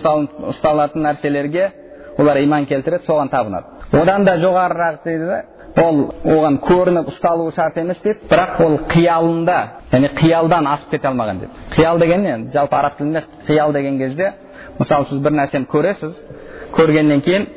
ұсталатын 0.53 1.03
нәрселерге 1.03 1.71
олар 2.17 2.39
иман 2.43 2.65
келтіреді 2.65 3.05
соған 3.07 3.31
табынады 3.33 4.01
одан 4.01 4.25
да 4.25 4.37
жоғарырақ 4.37 5.03
дейді 5.03 5.25
да 5.25 5.41
ол 5.83 5.99
оған 6.25 6.57
көрініп 6.63 7.09
ұсталуы 7.13 7.53
шарт 7.55 7.77
емес 7.77 7.99
дейді 8.03 8.27
бірақ 8.29 8.59
ол 8.65 8.77
қиялында 8.89 9.57
яғни 9.91 10.09
қиялдан 10.17 10.67
асып 10.73 10.91
кете 10.95 11.07
алмаған 11.09 11.39
дейді 11.43 11.67
қиял 11.75 11.99
деген 11.99 12.23
не? 12.23 12.35
Жалпы 12.53 12.75
араб 12.75 12.97
тілінде 12.97 13.23
қиял 13.47 13.73
деген 13.73 13.97
кезде 13.97 14.33
мысалы 14.79 15.05
сіз 15.05 15.21
бір 15.23 15.35
нәрсені 15.39 15.67
көресіз 15.69 16.17
көргеннен 16.75 17.23
кейін 17.25 17.47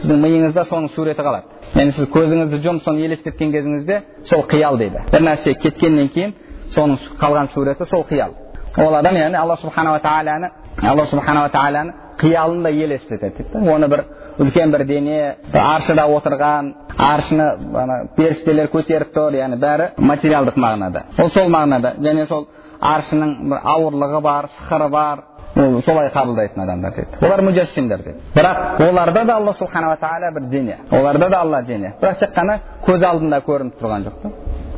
сіздің 0.00 0.22
миыңызда 0.22 0.64
соның 0.70 0.90
суреті 0.94 1.22
қалады. 1.24 1.44
Яғни 1.74 1.92
сіз 1.96 2.08
көзіңізді 2.12 2.60
жұмып 2.64 2.84
соны 2.84 3.04
елестеткен 3.06 3.52
кезіңізде 3.52 4.00
сол 4.28 4.44
қиял 4.50 4.76
дейді. 4.78 5.02
Бір 5.12 5.24
нәрсе 5.24 5.54
кеткеннен 5.60 6.10
кейін 6.14 6.34
соның 6.74 6.98
қалған 7.20 7.52
суреті 7.54 7.86
сол 7.90 8.04
қиял. 8.08 8.34
Ол 8.76 8.94
адам 8.94 9.16
яғни 9.16 9.38
алла 9.40 9.56
субханала 9.56 10.00
тағаланы 10.04 10.50
алла 10.82 11.06
субханала 11.06 11.48
тағаланы 11.48 11.94
қиялында 12.20 12.70
елестетеді 12.70 13.32
дейді 13.38 13.70
оны 13.72 13.88
бір 13.88 14.04
үлкен 14.38 14.72
бір 14.72 14.84
дене 14.84 15.36
аршыда 15.52 16.06
отырған 16.12 16.72
аршыны 16.98 17.46
ана 17.82 18.00
періштелер 18.16 18.68
көтеріп 18.72 19.14
тұр 19.14 19.36
яғни 19.38 19.58
бәрі 19.60 19.88
материалдық 19.98 20.58
мағынада 20.60 21.04
ол 21.22 21.30
сол 21.30 21.48
мағынада 21.52 21.94
және 22.04 22.26
сол 22.28 22.46
аршының 22.80 23.32
бір 23.50 23.62
ауырлығы 23.74 24.20
бар 24.22 24.48
сықыры 24.58 24.88
бар 24.92 25.22
ол 25.56 25.80
солай 25.86 26.10
қабылдайтын 26.12 26.62
адамдар 26.62 26.92
дейді 26.96 27.26
олар 27.26 27.42
мужассимдер 27.42 28.02
дейді 28.04 28.18
бірақ 28.34 28.82
оларда 28.88 29.24
да 29.24 29.36
алла 29.36 29.54
субханала 29.58 29.96
тағала 29.96 30.32
бір 30.34 30.50
дене 30.50 30.78
оларда 30.90 31.28
да 31.28 31.40
алла 31.40 31.62
дене 31.62 31.94
бірақ 32.02 32.18
тек 32.18 32.34
қана 32.36 32.58
көз 32.86 33.04
алдында 33.04 33.40
көрініп 33.46 33.80
тұрған 33.80 34.04
жоқ 34.04 34.20
та 34.22 34.30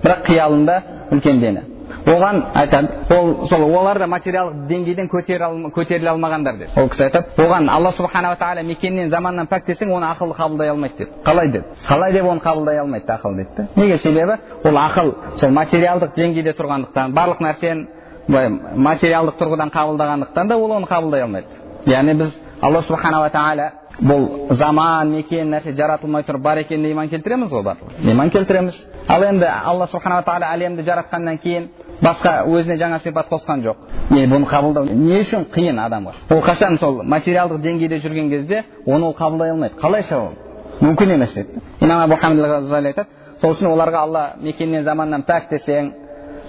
бірақ 0.05 0.25
қиялында 0.29 0.81
үлкен 1.11 1.41
дене 1.41 1.65
оған 2.07 2.43
айтады 2.55 2.89
ол 3.11 3.47
сол 3.49 3.63
олар 3.63 3.99
да 3.99 4.07
материалдық 4.07 4.67
деңгейден 4.69 5.09
көтеріле 5.09 6.09
алмағандар 6.13 6.57
деді. 6.59 6.71
Ол 6.77 6.89
кісі 6.89 7.05
айтады 7.09 7.27
оған 7.37 7.69
алла 7.71 7.93
субханала 7.93 8.37
тағала 8.37 8.63
мекеннен 8.63 9.11
заманнан 9.11 9.47
пәк 9.47 9.67
десең 9.67 9.93
оны 9.93 10.07
ақыл 10.13 10.35
қабылдай 10.37 10.69
алмайды 10.71 10.97
деді 10.99 11.11
қалай 11.25 11.49
деді? 11.49 11.65
Қалай 11.89 12.13
деп 12.13 12.25
оны 12.25 12.41
қабылдай 12.41 12.79
алмайды 12.79 13.13
ақыл 13.13 13.35
дейді 13.35 13.51
да 13.57 13.69
неге 13.77 13.99
себебі? 13.99 14.39
Ол 14.65 14.77
ақыл 14.77 15.15
сол 15.41 15.51
материалдық 15.51 16.15
деңгейде 16.17 16.55
тұрғандықтан 16.59 17.15
барлық 17.15 17.43
нәрсені 17.43 17.87
былай 18.29 18.49
материалдық 18.75 19.39
тұрғыдан 19.41 19.73
қабылдағандықтан 19.73 20.49
да 20.49 20.57
ол 20.57 20.73
оны 20.73 20.87
қабылдай 20.87 21.23
алмайды. 21.23 21.47
Яғни 21.87 22.15
біз 22.15 22.33
алла 22.61 22.83
субханала 22.83 23.31
тағала 23.31 23.71
бұл 23.99 24.55
заман 24.55 25.11
мекен 25.11 25.51
нәрсе 25.51 25.75
жаратылмай 25.75 26.23
тұрып 26.27 26.43
бар 26.43 26.61
екеніне 26.63 26.93
иман 26.93 27.09
келтіреміз 27.11 27.51
ғой 27.51 27.65
барлығы? 27.67 28.11
Иман 28.13 28.31
келтіреміз? 28.31 28.77
Ал 29.09 29.25
енді 29.27 29.47
алла 29.47 29.87
субханала 29.91 30.23
тағала 30.23 30.53
әлемді 30.55 30.85
жаратқаннан 30.87 31.39
кейін 31.43 31.69
басқа 32.03 32.45
өзіне 32.47 32.77
жаңа 32.79 33.01
сипат 33.03 33.31
қосқан 33.31 33.65
жоқ. 33.65 33.77
Не 34.11 34.27
бұны 34.31 34.47
қабылдау 34.47 34.87
не 34.87 35.23
үшін 35.23 35.49
қиын 35.55 35.81
адамға 35.83 36.15
ол 36.31 36.43
қашан 36.47 36.79
сол 36.79 37.03
материалдық 37.03 37.63
деңгейде 37.65 37.99
жүрген 38.05 38.31
кезде 38.31 38.65
оны 38.87 39.11
ол 39.11 39.17
қабылдай 39.19 39.51
алмайды? 39.51 39.75
Қалайша 39.83 40.19
ол? 40.19 40.33
Мүмкін 40.81 41.15
емес 41.15 41.33
дейді. 41.35 41.61
Имам 41.81 42.05
абу 42.05 42.15
айтады 42.15 43.07
сол 43.41 43.55
үшін 43.55 43.71
оларға 43.73 44.05
алла 44.05 44.25
мекеннен 44.43 44.85
заманнан 44.85 45.25
пәк 45.27 45.51
десең 45.51 45.93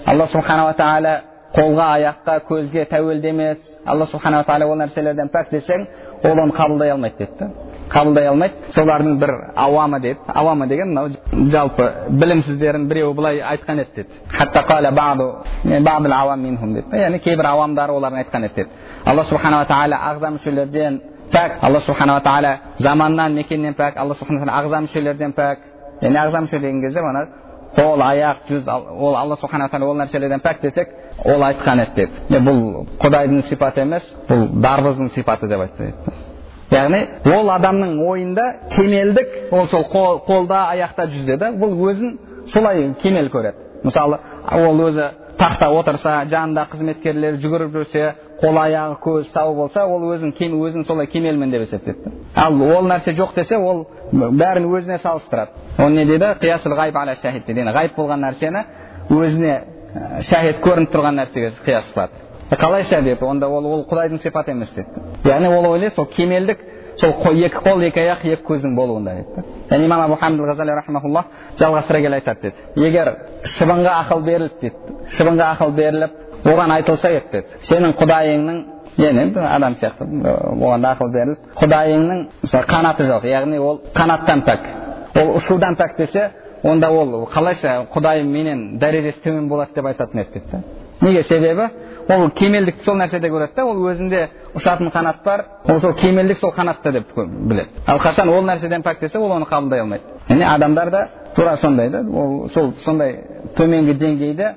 алла 0.06 0.26
субханала 0.26 0.74
тағала 0.78 1.20
қолға 1.54 1.86
аяққа 1.96 2.38
көзге 2.48 2.86
тәуелді 2.90 3.30
емес. 3.30 3.58
Алла 3.86 4.06
субханала 4.06 4.44
тағала 4.44 4.70
ол 4.70 4.78
нәрселерден 4.78 5.30
пәк 5.32 5.50
десең 5.50 5.86
ол 6.22 6.40
оны 6.40 6.52
қабылдай 6.52 6.90
алмайды 6.90 7.16
деді 7.18 7.32
да 7.38 7.50
қабылдай 7.90 8.26
алмайды 8.28 8.54
солардың 8.74 9.18
бір 9.18 9.30
ауамы 9.56 10.00
деді 10.00 10.18
ауамы 10.28 10.66
деген 10.68 10.88
мынау 10.88 11.08
жалпы 11.50 11.86
білімсіздерін 12.08 12.86
біреуі 12.88 13.14
былай 13.14 13.40
айтқан 13.40 13.80
еді 13.80 13.90
деді 13.96 14.08
яғни 17.02 17.18
кейбір 17.24 17.46
ауамдары 17.46 17.92
олардың 17.92 18.24
айтқан 18.24 18.44
еді 18.44 18.54
деді 18.56 18.70
алла 19.06 19.24
субханала 19.24 19.64
тағала 19.64 19.96
ағза 20.10 20.30
мүшелерден 20.36 21.00
пәк 21.32 21.58
алла 21.62 21.80
субханала 21.80 22.20
тағала 22.20 22.56
заманнан 22.78 23.34
мекеннен 23.34 23.74
пәк 23.74 23.96
алла 23.96 24.14
субхана 24.14 24.44
тағала 24.44 24.62
ағза 24.62 24.80
мүшелерден 24.86 25.32
пәк 25.32 25.58
яғни 26.02 26.18
ағза 26.24 26.44
мүше 26.44 26.60
деген 26.60 26.80
кезде 26.82 27.00
мана 27.00 27.26
қол 27.76 28.02
аяқ 28.02 28.46
жүз 28.48 28.68
ол 28.68 29.16
алла 29.16 29.36
субхана 29.36 29.68
тағала 29.68 29.90
ол 29.90 30.00
нәрселерден 30.02 30.40
пәк 30.40 30.60
десек 30.62 30.88
ол 31.24 31.42
айтқан 31.42 31.84
еді 31.84 32.06
деді. 32.30 32.42
Бұл 32.46 32.86
құдайдың 33.00 33.46
сипаты 33.48 33.84
емес 33.84 34.02
бұл 34.28 34.46
дарбыздың 34.62 35.10
сипаты 35.14 35.48
деп 35.48 35.60
айтты 35.66 35.90
деді. 35.90 36.16
Яғни 36.70 37.00
ол 37.34 37.50
адамның 37.50 37.96
ойында 38.06 38.46
кемелдік 38.76 39.52
ол 39.52 39.66
сол 39.66 39.84
қолда 40.26 40.66
аяқта 40.74 41.08
жүзде 41.10 41.36
да 41.38 41.50
бұл 41.52 41.74
өзін 41.90 42.16
солай 42.52 42.92
кемел 43.02 43.30
көреді. 43.32 43.56
Мысалы 43.82 44.18
ол 44.52 44.80
өзі 44.86 45.10
тақта 45.40 45.70
отырса 45.72 46.20
жанында 46.30 46.66
қызметкерлер 46.70 47.38
жүгіріп 47.42 47.74
жүрсе 47.74 48.04
қол 48.40 48.58
аяғы 48.60 48.96
көз 49.04 49.30
сау 49.32 49.54
болса 49.56 49.84
ол 49.86 50.04
өзін 50.12 50.32
кем 50.36 50.56
өзін 50.60 50.86
солай 50.86 51.06
кемелмін 51.06 51.50
деп 51.50 51.64
есептейді 51.66 52.12
ал 52.36 52.60
ол 52.62 52.88
нәрсе 52.88 53.14
жоқ 53.16 53.34
десе 53.36 53.56
ол 53.56 53.86
бәрін 54.12 54.68
өзіне 54.68 54.98
салыстырады. 55.02 55.50
Оны 55.78 55.96
не 55.96 56.04
дейді? 56.04 56.34
Ғайып 57.76 57.96
болған 57.96 58.24
нәрсені 58.24 58.64
өзіне 59.10 59.54
шахид 60.22 60.60
көрініп 60.64 60.92
тұрған 60.94 61.18
нәрсеге 61.20 61.52
қияс 61.64 61.92
қылады. 61.94 62.26
Қалайша 62.50 63.00
деді 63.02 63.24
онда 63.24 63.48
ол 63.48 63.66
ол 63.66 63.86
құдайдың 63.90 64.22
сипаты 64.22 64.50
емес 64.50 64.70
деді. 64.74 64.88
Яғни 65.24 65.48
ол 65.48 65.66
ойлайды 65.72 65.94
сол 65.94 66.06
кемелдік 66.06 66.58
сол 67.00 67.12
екі 67.44 67.56
қол 67.56 67.82
екі 67.86 68.00
аяқ 68.00 68.24
екі 68.24 68.42
көздің 68.46 68.74
болуында 68.74 69.14
дейді 69.14 69.44
және 69.70 69.84
имам 69.84 70.00
абу 70.00 70.18
рахмауллах 70.20 71.24
жалғастыра 71.58 72.02
келе 72.02 72.16
айтады 72.16 72.40
деді. 72.42 72.54
Егер 72.76 73.14
шыбынға 73.44 73.94
ақыл 74.04 74.24
беріліп 74.24 74.60
дейді 74.60 74.76
шыбынға 75.16 75.54
ақыл 75.54 75.74
беріліп 75.74 76.10
оған 76.44 76.74
айтылса 76.74 77.08
еді 77.08 77.26
деді. 77.32 77.46
Сенің 77.68 77.94
құдайыңның 78.00 78.62
енді 78.98 79.40
адам 79.40 79.74
сияқты 79.74 80.06
оған 80.58 80.86
ақыл 80.92 81.12
беріліп 81.14 81.38
құдайыңның 81.62 82.26
қанаты 82.66 83.06
жоқ. 83.06 83.26
Яғни 83.26 83.58
ол 83.58 83.80
қанаттан 83.94 84.44
пәк. 84.44 84.70
Ол 85.20 85.36
ұшудан 85.38 85.76
пәк 85.78 85.96
десе 85.98 86.30
онда 86.62 86.90
ол 86.90 87.26
қалайша 87.32 87.86
құдайым 87.94 88.28
менен 88.30 88.78
дәрежесі 88.78 89.22
төмен 89.24 89.48
болады 89.48 89.74
деп 89.74 89.86
айтатын 89.86 90.20
еді 90.20 90.30
дейді 90.34 90.62
неге? 91.00 91.22
Себебі 91.22 91.68
ол 92.08 92.30
кемелдікті 92.30 92.84
сол 92.84 92.96
нәрседе 92.96 93.30
көреді 93.30 93.54
да 93.56 93.64
ол 93.64 93.84
өзінде 93.88 94.28
ұшатын 94.54 94.90
қанат 94.92 95.22
бар 95.24 95.44
ол 95.64 95.80
сол 95.80 95.94
кемелдік 95.94 96.38
сол 96.38 96.52
қанатта 96.52 96.92
деп 96.92 97.06
біледі. 97.14 97.68
Ал 97.86 97.98
қашан 97.98 98.28
ол 98.28 98.44
нәрседен 98.44 98.82
пәк 98.82 99.00
десе 99.00 99.18
ол 99.18 99.32
оны 99.32 99.46
қабылдай 99.46 99.80
алмайды. 99.80 100.02
Яғни 100.28 100.44
адамдар 100.44 100.90
да 100.90 101.08
тура 101.34 101.56
сондай 101.56 101.90
да 101.90 102.02
ол 102.02 102.48
сол 102.50 102.72
сондай 102.84 103.24
төменгі 103.56 103.94
деңгейде 103.94 104.54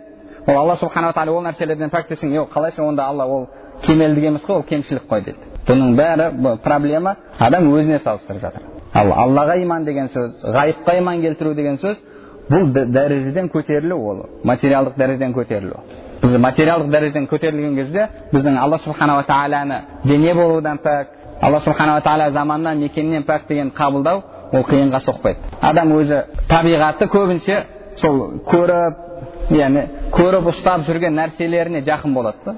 ол 0.47 0.58
алла 0.58 0.78
субханала 0.78 1.14
тағала 1.14 1.38
ол 1.38 1.43
нәрселерден 1.43 1.89
пәк 1.89 2.10
десең 2.10 2.34
жоқ 2.36 2.51
қалайша 2.54 2.82
онда 2.82 3.06
алла 3.06 3.26
ол 3.26 3.47
кемелдік 3.86 4.24
емес 4.24 4.41
қой 4.41 4.58
ол 4.58 4.64
кемшілік 4.64 5.08
қой 5.10 5.24
дейді. 5.24 5.38
Бұның 5.68 5.95
бәрі 5.95 6.58
проблема 6.64 7.16
адам 7.39 7.72
өзіне 7.72 7.99
салыстырып 8.04 8.41
жатыр. 8.41 8.73
Ал 8.94 9.12
аллаға 9.12 9.58
иман 9.62 9.86
деген 9.86 10.10
сөз 10.14 10.32
ғайыпқа 10.44 10.98
иман 11.00 11.22
келтіру 11.22 11.54
деген 11.54 11.78
сөз 11.82 11.98
бұл 12.50 12.72
дәрежеден 12.74 13.50
көтерілу 13.50 13.98
ол 13.98 14.26
материалдық 14.44 14.98
дәрежеден 14.98 15.34
көтерілу 15.34 15.80
біз 16.22 16.38
материалдық 16.38 16.91
дәрежеден 16.91 17.28
көтерілген 17.32 17.76
кезде 17.76 18.08
біздің 18.34 18.58
алла 18.60 18.80
субханала 18.84 19.24
тағаланы 19.28 19.80
дене 20.04 20.34
болудан 20.34 20.78
пәк 20.84 21.08
алла 21.41 21.60
субханала 21.60 22.02
тағала 22.02 22.32
заманнан 22.32 22.80
мекеннен 22.80 23.24
пәк 23.24 23.48
деген 23.48 23.72
қабылдау 23.72 24.22
ол 24.52 24.68
қиынға 24.68 25.02
соқпайды 25.08 25.38
адам 25.62 25.96
өзі 25.98 26.22
табиғаты 26.50 27.08
көбінше 27.10 27.64
сол 28.02 28.22
көріп 28.52 29.02
яғни 29.58 29.88
көріп 30.14 30.52
ұстап 30.54 30.86
жүрген 30.88 31.16
нәрселеріне 31.18 31.84
жақын 31.88 32.14
болады 32.14 32.38
да 32.46 32.56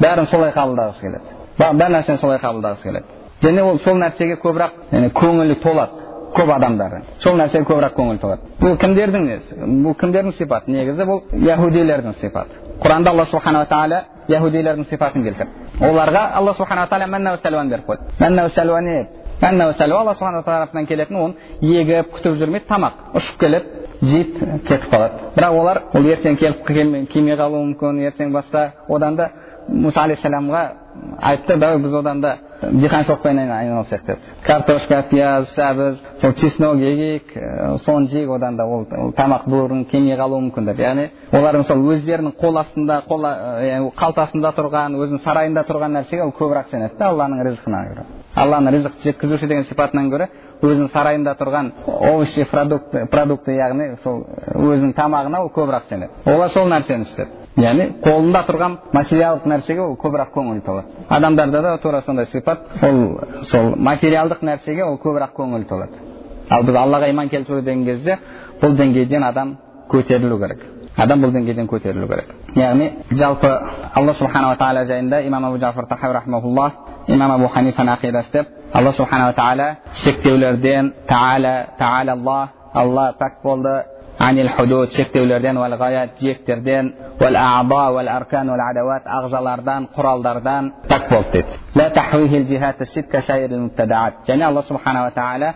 бәрін 0.00 0.26
солай 0.30 0.52
қабылдағысы 0.56 1.00
келеді 1.00 1.36
бар 1.58 1.90
нәрсені 1.90 2.20
солай 2.20 2.38
қабылдағысы 2.42 2.82
келеді 2.82 3.17
және 3.42 3.62
ол 3.62 3.78
сол 3.84 3.98
нәрсеге 4.00 4.38
көбірек 4.42 4.72
яғни 4.92 5.10
көңілі 5.14 5.58
толады 5.62 6.06
көп 6.34 6.50
адамдар 6.54 7.02
сол 7.22 7.38
нәрсеге 7.38 7.66
көбірек 7.68 7.94
көңіл 7.96 8.18
толады 8.22 8.50
бұл 8.60 8.76
кімдердің 8.82 9.28
несі 9.28 9.58
бұл 9.84 9.94
кімдердің 10.00 10.34
сипаты 10.38 10.72
негізі 10.72 11.06
бұл 11.08 11.22
яхудилердің 11.46 12.18
сипаты 12.20 12.64
құранда 12.82 13.10
алла 13.14 13.26
субханала 13.30 13.66
тағала 13.70 14.02
яхудилердің 14.28 14.88
сипатын 14.90 15.22
келтірді 15.22 15.86
оларға 15.86 16.24
алла 16.40 16.54
субханала 16.54 16.90
тағала 16.90 17.10
мәнна 17.14 17.36
сәлуан 17.42 17.70
беріп 17.70 17.86
қойды 17.86 18.18
мәнна 18.20 18.48
сәлуа 18.54 18.80
не 18.82 18.98
мәнна 19.40 19.72
сәлуа 19.78 20.00
алла 20.02 20.14
субхана 20.14 20.42
тарапынан 20.42 20.86
келетін 20.86 21.16
оны 21.16 21.34
егіп 21.62 22.10
күтіп 22.16 22.38
жүрмейді 22.40 22.66
тамақ 22.68 23.16
ұшып 23.18 23.38
келеді 23.38 23.86
жейді 24.02 24.58
кетіп 24.66 24.90
қалады 24.92 25.30
бірақ 25.36 25.58
олар 25.60 25.82
ол 25.94 26.10
ертең 26.12 26.36
келіп 26.38 26.66
келмей 26.66 27.36
қалуы 27.38 27.62
мүмкін 27.70 28.02
ертең 28.10 28.32
басқа 28.34 28.72
одан 28.88 29.16
да 29.16 29.30
мұса 29.68 30.04
алейхисаламға 30.06 30.62
айтты 31.18 31.56
давай 31.56 31.78
біз 31.78 31.94
одан 31.94 32.20
да 32.20 32.36
диқаншылықпен 32.62 33.38
айналысайық 33.38 34.04
деп 34.06 34.18
картошка 34.42 35.02
пияз 35.10 35.48
сәбіз 35.54 36.00
сол 36.20 36.32
чеснок 36.32 36.76
егейік 36.76 37.32
соны 37.84 38.08
жейік 38.10 38.30
одан 38.30 38.56
да 38.56 38.66
ол, 38.66 38.84
тамақ 39.16 39.46
бұрын 39.46 39.84
келмей 39.90 40.16
қалуы 40.18 40.48
мүмкін 40.48 40.66
деп 40.66 40.82
яғни 40.82 41.08
олар 41.32 41.58
мысалы 41.58 41.94
өздерінің 41.94 42.34
қол 42.40 42.58
астында 42.58 43.00
қалтасында 43.08 44.52
тұрған 44.58 44.98
өзінің 44.98 45.22
сарайында 45.24 45.64
тұрған 45.68 45.98
нәрсеге 46.00 46.24
ол 46.26 46.34
көбірек 46.38 46.70
сенеді 46.70 46.98
да 46.98 47.10
алланың 47.12 47.44
ризқына 47.46 47.82
гөрі 47.88 48.06
алланың 48.34 48.74
ризық 48.74 49.00
жеткізуші 49.04 49.46
деген 49.46 49.66
сипатынан 49.70 50.10
гөрі 50.10 50.28
өзінің 50.62 50.90
сарайында 50.92 51.34
тұрған 51.38 51.72
овощи 51.86 52.46
продукты 52.50 53.54
яғни 53.54 53.92
сол 54.02 54.24
өзінің 54.54 54.94
тамағына 54.98 55.44
ол 55.44 55.52
көбірек 55.54 55.88
сенеді 55.88 56.10
олар 56.26 56.50
сол 56.50 56.68
нәрсені 56.70 57.06
істеді 57.06 57.47
яғни 57.62 57.86
қолында 58.04 58.42
тұрған 58.48 58.76
материалдық 58.94 59.46
нәрсеге 59.50 59.82
ол 59.82 59.96
көбірек 59.98 60.32
көңіл 60.34 60.60
толады. 60.64 60.86
Адамдарда 61.08 61.62
да 61.62 61.76
тура 61.78 62.00
сондай 62.02 62.26
сипат. 62.26 62.60
Ол 62.82 63.20
сол 63.50 63.74
материалдық 63.76 64.42
нәрсеге 64.42 64.84
ол 64.84 64.98
көбірек 65.02 65.34
көңіл 65.36 65.66
толады. 65.68 65.98
Ал 66.50 66.62
біз 66.62 66.76
аллаға 66.76 67.10
иман 67.10 67.28
келтіру 67.28 67.62
деген 67.62 67.84
кезде 67.84 68.18
бұл 68.62 68.76
деңгейден 68.76 69.24
адам 69.24 69.56
көтерілу 69.90 70.38
керек. 70.38 70.62
Адам 70.96 71.22
бұл 71.22 71.32
деңгейден 71.32 71.68
көтерілу 71.68 72.08
керек. 72.08 72.34
Яғни 72.56 72.92
жалпы 73.10 73.50
алла 73.94 74.14
субханала 74.14 74.56
тағала 74.56 74.86
жайында 74.86 75.20
имам 75.26 75.44
абу 75.44 75.58
жафар 75.58 75.86
тахави 75.86 76.14
рахмауллах 76.14 76.72
имам 77.08 77.32
абу 77.32 77.48
ханифаның 77.48 77.96
ақидасы 77.98 78.32
деп 78.32 78.48
алла 78.72 78.92
субханала 78.92 79.32
тағала 79.32 79.68
шектеулерден 80.04 80.92
тағала 81.08 81.54
тағала 81.78 82.12
алла 82.12 82.48
алла 82.74 83.12
пәк 83.20 83.42
болды 83.42 83.84
анил 84.18 84.48
худуд 84.56 84.92
шектеулерден 84.92 85.56
уәл 85.56 85.76
гаят 85.78 86.10
жиектерден 86.20 86.94
уәл 87.20 87.36
аъда 87.36 87.90
уәл 87.94 88.08
аркан 88.08 88.48
уәл 88.50 88.60
адават 88.70 89.04
ағзалардан 89.06 89.88
құралдардан 89.96 90.72
пәк 90.90 91.08
болды 91.10 91.30
деді 91.32 91.54
және 94.28 94.42
алла 94.42 94.62
субханала 94.62 95.10
тағала 95.10 95.54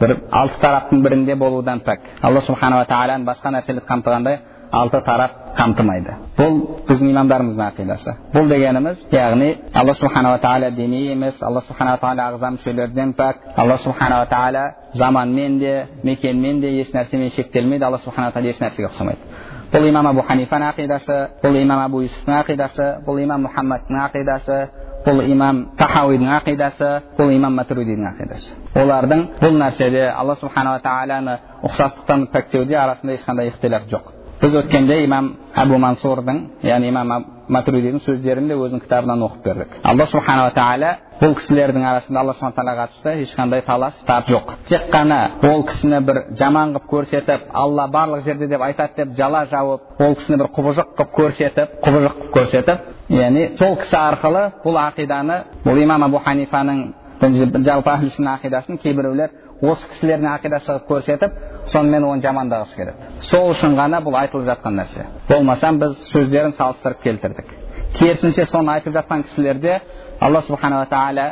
бір 0.00 0.16
алты 0.30 0.60
тараптың 0.62 1.02
бірінде 1.02 1.34
болудан 1.34 1.80
пәк 1.80 2.00
алла 2.22 2.40
субханала 2.40 2.84
тағаланы 2.84 3.24
басқа 3.28 3.52
нәрселерді 3.52 3.86
қамтығандай 3.90 4.38
алты 4.72 5.00
тарап 5.04 5.36
қамтымайды 5.56 6.14
бұл 6.36 6.58
біздің 6.88 7.10
имамдарымыздың 7.12 7.64
ақидасы 7.64 8.14
бұл 8.34 8.48
дегеніміз 8.50 9.04
яғни 9.12 9.50
алла 9.74 9.94
субханала 9.96 10.38
тағала 10.42 10.70
діни 10.76 11.06
емес 11.12 11.42
алла 11.42 11.62
субханала 11.66 11.98
тағала 12.02 12.26
ағза 12.32 12.50
мүшелерден 12.56 13.14
пәк 13.18 13.46
алла 13.56 13.78
субханала 13.84 14.26
тағала 14.30 14.64
заманмен 14.94 15.58
де 15.58 15.86
мекенмен 16.02 16.60
де 16.60 16.72
еш 16.80 16.92
нәрсемен 16.92 17.32
шектелмейді 17.36 17.84
алла 17.84 17.98
субханала 18.04 18.32
тағала 18.32 18.52
еш 18.52 18.60
нәрсеге 18.60 18.90
ұқсамайды 18.90 19.46
бұл 19.72 19.88
имам 19.88 20.06
абу 20.06 20.22
ханифаның 20.24 20.72
ақидасы 20.72 21.16
бұл 21.42 21.56
имам 21.62 21.82
абу 21.84 22.02
юсуфтың 22.02 22.38
ақидасы 22.42 22.86
бұл 23.06 23.22
имам 23.22 23.44
мұхаммадтың 23.48 23.98
ақидасы 24.04 24.60
бұл 25.04 25.24
имам 25.32 25.64
тахауидің 25.78 26.30
ақидасы 26.38 26.92
бұл 27.18 27.34
имам 27.36 27.58
матуридидің 27.60 28.08
ақидасы 28.12 28.54
олардың 28.74 29.26
бұл 29.42 29.58
нәрседе 29.60 30.06
алла 30.08 30.36
субханала 30.40 30.80
тағаланы 30.84 31.38
ұқсастықтан 31.68 32.30
пәктеуде 32.32 32.80
арасында 32.80 33.18
ешқандай 33.18 33.52
ихтилаф 33.52 33.88
жоқ 33.92 34.17
біз 34.40 34.54
өткенде 34.60 35.02
имам 35.04 35.32
әбу 35.58 35.78
мансурдың 35.82 36.38
яғни 36.62 36.92
имам 36.92 37.24
матуридидің 37.50 38.02
сөздерін 38.04 38.50
де 38.50 38.56
өзінің 38.58 38.82
кітабынан 38.84 39.24
оқып 39.26 39.44
бердік 39.44 39.72
алла 39.82 40.06
субханала 40.06 40.52
тағала 40.54 40.92
бұл 41.18 41.34
кісілердің 41.38 41.86
арасында 41.90 42.20
алла 42.20 42.34
субхан 42.36 42.54
тағалаға 42.54 42.84
қатысты 42.86 43.14
ешқандай 43.24 43.64
талас 43.66 43.98
тап 44.06 44.28
жоқ 44.30 44.52
тек 44.68 44.86
қана 44.92 45.18
ол 45.48 45.64
кісіні 45.66 46.00
бір 46.06 46.20
жаман 46.38 46.76
қылып 46.76 46.86
көрсетіп 46.92 47.50
алла 47.64 47.88
барлық 47.96 48.24
жерде 48.28 48.46
деп 48.52 48.62
айтады 48.68 49.02
деп 49.02 49.16
жала 49.16 49.44
жауып 49.50 50.00
ол 50.06 50.14
кісіні 50.20 50.38
бір 50.42 50.52
құбыжық 50.58 50.94
қылып 51.00 51.18
көрсетіп 51.18 51.76
құбыжық 51.82 52.16
қылып 52.20 52.32
көрсетіп 52.38 52.86
яғни 53.18 53.44
сол 53.58 53.76
кісі 53.82 53.98
арқылы 54.04 54.46
бұл 54.64 54.78
ақиданы 54.84 55.42
бұл 55.64 55.82
имам 55.82 56.06
абу 56.06 56.22
ханифаның 56.22 56.86
жалпы 57.20 57.90
ақидасын 57.90 58.78
кейбіреулер 58.78 59.30
осы 59.62 59.88
кісілердің 59.90 60.30
ақидасы 60.36 60.66
қылып 60.70 60.90
көрсетіп 60.92 61.32
сонымен 61.72 62.04
оны 62.04 62.22
жамандағысы 62.24 62.76
келеді 62.76 63.10
сол 63.30 63.52
үшін 63.52 63.76
ғана 63.78 64.00
бұл 64.04 64.16
айтылып 64.22 64.48
жатқан 64.48 64.78
нәрсе 64.80 65.06
болмасам 65.28 65.78
біз 65.82 65.96
сөздерін 66.12 66.54
салыстырып 66.58 67.02
келтірдік 67.02 67.54
керісінше 67.98 68.46
соны 68.50 68.72
айтып 68.76 68.94
жатқан 68.96 69.24
кісілерде 69.28 69.80
алла 70.20 70.42
субханала 70.46 70.86
тағала 70.90 71.26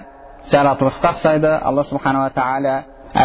жаратылысқа 0.50 1.12
ұқсайды 1.16 1.52
алла 1.62 1.84
субханала 1.84 2.30
тағала 2.36 2.76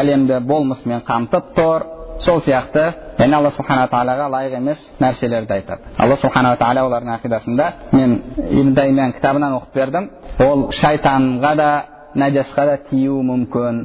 әлемді 0.01 0.39
болмысымен 0.47 1.03
қамтып 1.07 1.53
тұр 1.57 1.87
сол 2.25 2.41
сияқты 2.45 2.83
яғни 3.19 3.35
алла 3.37 3.51
субханала 3.55 3.89
тағалаға 3.91 4.27
лайық 4.35 4.57
емес 4.57 4.83
нәрселерді 4.99 5.57
айтады 5.57 5.95
алла 5.97 6.17
субханала 6.21 6.59
тағала 6.59 6.85
олардың 6.89 7.15
ақидасында 7.17 7.71
мен 7.91 9.13
кітабынан 9.17 9.57
оқып 9.59 9.73
бердім 9.75 10.09
ол 10.45 10.69
шайтанға 10.71 11.55
да 11.55 11.71
нәжасқа 12.15 12.65
да 12.65 12.77
тиюі 12.89 13.23
мүмкін 13.23 13.81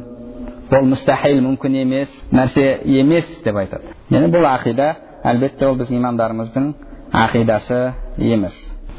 ол 0.71 0.87
мұстахил 0.91 1.41
мүмкін 1.45 1.81
емес 1.83 2.13
нәрсе 2.35 2.67
емес 2.99 3.29
деп 3.45 3.57
айтады. 3.57 3.95
Яғни 4.11 4.31
бұл 4.35 4.47
ақида 4.51 4.89
әлбетте 5.27 5.67
ол 5.69 5.77
біздің 5.79 6.01
имамдарымыздың 6.01 6.71
ақидасы 7.13 7.81
емес. 8.19 8.57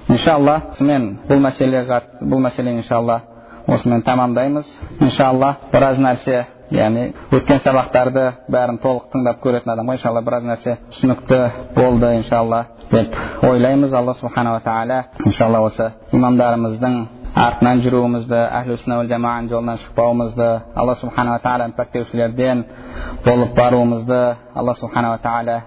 Иншалла 0.07 0.61
осымен 0.71 1.09
бұл 1.27 1.41
мәселеге 1.43 2.01
бұл 2.21 2.43
мәселені 2.45 2.83
иншалла 2.83 3.21
осымен 3.67 4.01
тамамдаймыз. 4.07 4.67
Иншалла 5.01 5.57
біраз 5.73 5.99
нәрсе 5.99 6.45
яғни 6.71 7.11
өткен 7.31 7.61
сабақтарды 7.63 8.23
бәрін 8.51 8.79
толық 8.83 9.11
тыңдап 9.13 9.43
көретін 9.43 9.73
адамға 9.75 9.97
иншалла 9.99 10.23
біраз 10.23 10.47
нәрсе 10.47 10.77
түсінікті 10.93 11.41
болды 11.75 12.13
иншалла 12.21 12.65
деп 12.91 13.15
ойлаймыз. 13.43 13.93
Алла 13.93 14.13
субханала 14.13 14.61
тағала 14.63 15.03
иншалла 15.25 15.61
осы 15.67 15.91
имамдарымыздың 16.11 16.97
артынан 17.37 17.81
жүруімізді 17.85 18.37
әхлі 18.59 18.77
сүнна 18.81 18.97
жолынан 19.51 19.77
шықпауымызды 19.83 20.47
алла 20.75 20.95
субханала 21.01 21.39
тағаланы 21.43 21.75
пәктеушілерден 21.77 22.63
болып 23.25 23.53
баруымызды 23.57 24.19
алла 24.55 24.73
субханала 24.79 25.19
тағала 25.23 25.61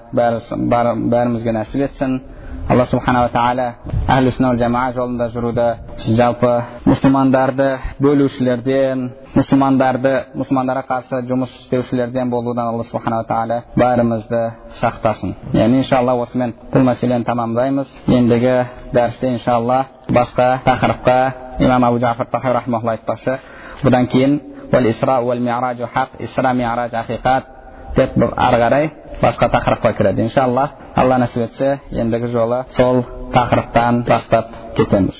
бәрімізге 1.14 1.54
нәсіп 1.54 1.84
етсін 1.86 2.20
алла 2.70 2.84
субханала 2.86 3.30
тағала 3.34 3.64
әхлі 4.06 4.30
сүнна 4.36 4.50
жамаа 4.60 4.92
жолында 4.94 5.26
жүруді 5.34 5.64
жалпы 6.14 6.50
мұсылмандарды 6.84 7.66
бөлушілерден 7.98 9.02
мұсылмандарды 9.34 10.12
мұсылмандарға 10.38 10.84
қарсы 10.86 11.20
жұмыс 11.26 11.56
істеушілерден 11.64 12.30
болудан 12.30 12.70
алла 12.70 12.86
субханала 12.86 13.26
тағала 13.26 13.58
бәрімізді 13.74 14.42
сақтасын 14.78 15.34
яғни 15.58 15.82
иншалла 15.82 16.14
осымен 16.22 16.54
бұл 16.70 16.86
мәселені 16.92 17.26
тамамдаймыз 17.26 17.90
ендігі 18.06 18.56
дәрісте 18.94 19.34
иншалла 19.34 19.84
басқа 20.08 20.60
тақырыпқа 20.68 21.18
имам 21.66 21.90
абу 21.90 21.98
жафар 21.98 22.54
рахмалла 22.54 22.94
айтпақшы 22.94 23.38
бұдан 23.82 24.06
кейін 24.14 24.40
исра 26.20 26.52
ми'раж 26.54 26.92
ақиқат 26.92 27.59
деп 27.96 28.10
ары 28.36 28.58
қарай 28.62 28.90
басқа 29.22 29.48
тақырыпқа 29.54 29.92
кіреді 29.98 30.22
иншалла 30.26 30.68
алла 30.96 31.18
нәсіп 31.22 31.42
етсе 31.48 31.68
ендігі 31.92 32.26
жолы 32.34 32.64
сол 32.76 33.02
тақырыптан 33.34 34.04
бастап 34.08 34.46
кетеміз 34.76 35.16